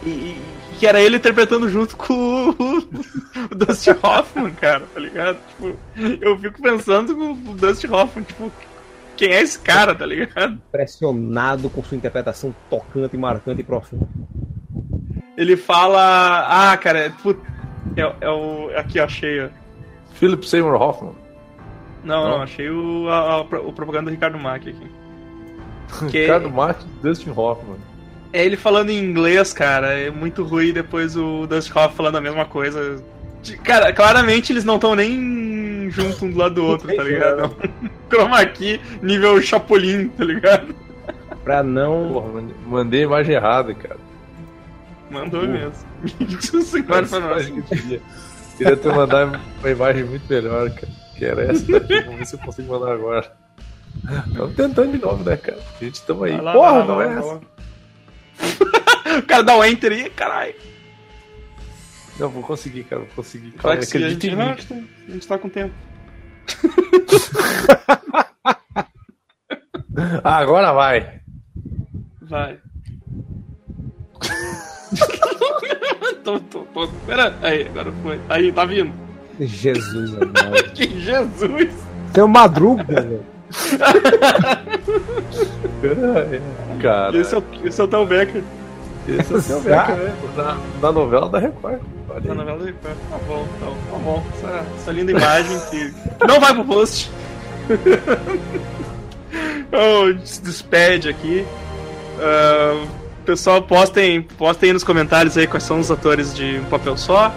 E, 0.04 0.08
e, 0.08 0.42
que 0.78 0.86
era 0.86 1.00
ele 1.00 1.16
interpretando 1.16 1.68
junto 1.68 1.96
com 1.96 2.12
o, 2.12 2.50
o 3.50 3.54
Dusty 3.54 3.90
Hoffman, 3.90 4.52
cara, 4.52 4.82
tá 4.92 4.98
ligado? 4.98 5.38
Tipo, 5.48 5.76
eu 6.20 6.36
fico 6.38 6.60
pensando 6.60 7.14
com 7.14 7.32
o 7.32 7.54
Dusty 7.54 7.86
Hoffman, 7.86 8.24
tipo, 8.24 8.50
quem 9.16 9.30
é 9.30 9.40
esse 9.40 9.60
cara, 9.60 9.94
tá 9.94 10.04
ligado? 10.04 10.54
Impressionado 10.54 11.70
com 11.70 11.84
sua 11.84 11.96
interpretação 11.96 12.52
tocante, 12.68 13.16
marcante 13.16 13.60
e 13.60 13.64
profunda. 13.64 14.08
Ele 15.36 15.56
fala. 15.56 16.46
Ah, 16.48 16.76
cara, 16.76 16.98
é, 16.98 17.10
tipo, 17.10 17.36
é, 17.96 18.14
é 18.20 18.28
o. 18.28 18.70
Aqui, 18.76 18.98
ó, 18.98 19.04
achei, 19.04 19.44
ó. 19.44 19.48
Philip 20.14 20.46
Seymour 20.48 20.74
Hoffman. 20.74 21.14
Não, 22.02 22.24
não, 22.24 22.30
não 22.30 22.42
achei 22.42 22.68
o, 22.68 23.08
a, 23.08 23.34
a, 23.34 23.40
o 23.40 23.72
propaganda 23.72 24.06
do 24.06 24.10
Ricardo 24.10 24.38
Mack 24.38 24.68
aqui. 24.68 24.90
Que... 26.10 26.20
Ricardo 26.22 26.50
Martin 26.50 26.86
e 26.86 27.02
Dustin 27.02 27.30
Hoffman. 27.30 27.76
É 28.32 28.44
ele 28.44 28.56
falando 28.56 28.90
em 28.90 28.98
inglês, 28.98 29.52
cara. 29.52 29.98
É 29.98 30.10
muito 30.10 30.42
ruim 30.42 30.72
depois 30.72 31.16
o 31.16 31.46
Dustin 31.46 31.72
Hoffman 31.72 31.96
falando 31.96 32.16
a 32.16 32.20
mesma 32.20 32.44
coisa. 32.44 33.02
Cara, 33.64 33.92
claramente 33.92 34.52
eles 34.52 34.64
não 34.64 34.76
estão 34.76 34.94
nem 34.94 35.90
junto 35.90 36.24
um 36.24 36.30
do 36.30 36.38
lado 36.38 36.54
do 36.54 36.64
outro, 36.64 36.94
tá 36.94 37.02
ligado? 37.02 37.54
Chroma 38.08 38.38
aqui, 38.40 38.80
nível 39.02 39.40
Chapolin, 39.42 40.08
tá 40.08 40.24
ligado? 40.24 40.74
Pra 41.42 41.62
não. 41.62 42.12
Porra, 42.12 42.42
mandei 42.66 43.00
a 43.00 43.04
imagem 43.04 43.34
errada, 43.34 43.74
cara. 43.74 43.98
Mandou 45.10 45.40
Porra. 45.40 45.52
mesmo. 45.52 46.78
Agora 46.78 47.06
pra 47.06 47.20
nós. 47.20 47.52
Queria 48.56 48.76
ter 48.76 48.94
mandado 48.94 49.40
uma 49.60 49.70
imagem 49.70 50.04
muito 50.04 50.24
melhor, 50.28 50.70
cara. 50.70 50.92
Que 51.16 51.24
era 51.24 51.42
essa 51.50 51.66
daqui. 51.70 52.00
Vamos 52.02 52.18
ver 52.18 52.26
se 52.26 52.34
eu 52.34 52.38
consigo 52.40 52.72
mandar 52.72 52.92
agora. 52.92 53.32
Estamos 54.28 54.54
tentando 54.54 54.92
de 54.92 54.98
novo, 54.98 55.24
né, 55.24 55.36
cara? 55.36 55.58
A 55.58 55.84
gente 55.84 55.94
estamos 55.94 56.22
aí. 56.24 56.40
Lá, 56.40 56.52
Porra, 56.52 56.72
lá, 56.72 56.84
não 56.84 56.96
lá, 56.96 57.04
é 57.04 57.18
essa. 57.18 57.40
o 59.18 59.22
cara 59.22 59.42
dá 59.42 59.56
um 59.56 59.64
enter 59.64 59.92
aí, 59.92 60.10
caralho. 60.10 60.54
Não, 62.18 62.28
vou 62.28 62.42
conseguir, 62.42 62.84
cara, 62.84 63.00
vou 63.02 63.10
conseguir. 63.16 63.52
Cara, 63.52 63.74
acredita 63.74 64.26
em 64.26 64.36
mim. 64.36 64.54
A 65.08 65.12
gente 65.12 65.26
tá 65.26 65.38
com 65.38 65.48
tempo. 65.48 65.74
Agora 70.24 70.72
vai. 70.72 71.20
Vai. 72.22 72.58
tô, 76.24 76.40
tô, 76.40 76.60
tô. 76.60 76.88
Pera 77.06 77.36
aí, 77.42 77.66
agora 77.66 77.92
foi. 78.02 78.20
Aí, 78.28 78.52
tá 78.52 78.64
vindo. 78.64 78.92
Jesus, 79.40 80.14
amado. 80.14 80.72
que 80.74 81.00
Jesus! 81.00 81.70
Tem 82.12 82.22
o 82.22 82.28
Madruga, 82.28 82.84
velho. 82.84 83.24
Cara. 86.80 87.16
Esse 87.16 87.34
é, 87.34 87.38
o, 87.38 87.44
esse 87.64 87.80
é 87.80 87.84
o 87.84 88.06
Becker. 88.06 88.42
Esse 89.08 89.32
é 89.32 89.36
o 89.36 89.42
Tel 89.42 89.60
Becker, 89.60 89.96
né? 89.96 90.14
Na 90.80 90.92
novela 90.92 91.28
da 91.28 91.38
Record. 91.38 91.80
Na 92.24 92.34
novela 92.34 92.58
da 92.58 92.64
Record. 92.66 92.96
Tá 93.10 93.18
bom, 93.26 93.46
tá, 93.58 93.66
tá 93.66 93.98
bom. 93.98 94.22
Essa, 94.34 94.66
essa 94.76 94.92
linda 94.92 95.10
imagem 95.12 95.58
que 95.70 95.92
não 96.26 96.40
vai 96.40 96.54
pro 96.54 96.64
post. 96.64 97.10
oh, 99.72 100.14
se 100.24 100.42
despede 100.42 101.08
aqui. 101.08 101.44
Uh, 102.16 102.86
pessoal, 103.24 103.62
postem, 103.62 104.22
postem 104.22 104.68
aí 104.68 104.72
nos 104.72 104.84
comentários 104.84 105.36
aí 105.36 105.46
quais 105.46 105.64
são 105.64 105.80
os 105.80 105.90
atores 105.90 106.34
de 106.34 106.58
Um 106.58 106.64
Papel 106.64 106.96
Só. 106.96 107.34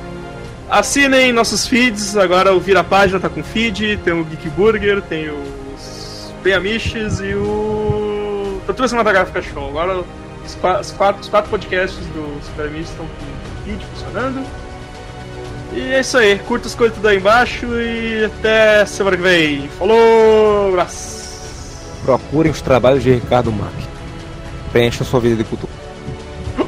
Assinem 0.69 1.31
nossos 1.31 1.67
feeds, 1.67 2.17
agora 2.17 2.53
o 2.53 2.59
Vira 2.59 2.83
Página 2.83 3.19
tá 3.19 3.29
com 3.29 3.43
feed, 3.43 3.97
tem 3.97 4.13
o 4.13 4.23
Geek 4.23 4.49
Burger, 4.49 5.01
tem 5.01 5.29
os 6.45 6.51
Penamiches 6.51 7.19
e 7.19 7.33
o 7.33 8.61
Tortura 8.67 8.87
Cinematográfica 8.87 9.41
Show. 9.41 9.69
Agora 9.69 10.03
os 10.45 10.55
quatro, 10.91 11.21
os 11.21 11.27
quatro 11.27 11.49
podcasts 11.49 12.05
do 12.07 12.39
Super 12.45 12.67
Amish 12.67 12.89
estão 12.89 13.05
com 13.05 13.65
feed 13.65 13.83
funcionando. 13.85 14.45
E 15.73 15.81
é 15.91 15.99
isso 15.99 16.17
aí, 16.17 16.37
curta 16.39 16.67
as 16.67 16.75
coisas 16.75 16.95
tudo 16.95 17.07
aí 17.07 17.17
embaixo 17.17 17.65
e 17.65 18.25
até 18.25 18.85
semana 18.85 19.17
que 19.17 19.23
vem. 19.23 19.67
Falou, 19.69 20.69
abraço! 20.69 21.25
Procurem 22.05 22.51
os 22.51 22.61
trabalhos 22.61 23.03
de 23.03 23.13
Ricardo 23.13 23.51
Mack. 23.51 23.73
Preencha 24.71 25.03
sua 25.03 25.19
vida 25.19 25.37
de 25.37 25.43
cultura. 25.43 25.73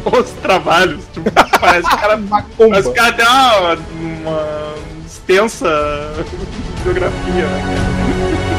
os 0.20 0.32
trabalhos. 0.42 1.04
Tipo, 1.14 1.32
parece 1.32 1.88
que 1.88 1.96
o 1.96 2.00
cara, 2.00 2.18
cara 2.96 3.14
tem 3.14 3.26
uma, 3.26 3.74
uma 4.26 4.74
extensa 5.06 5.70
biografia, 6.84 7.46
né, 7.46 8.57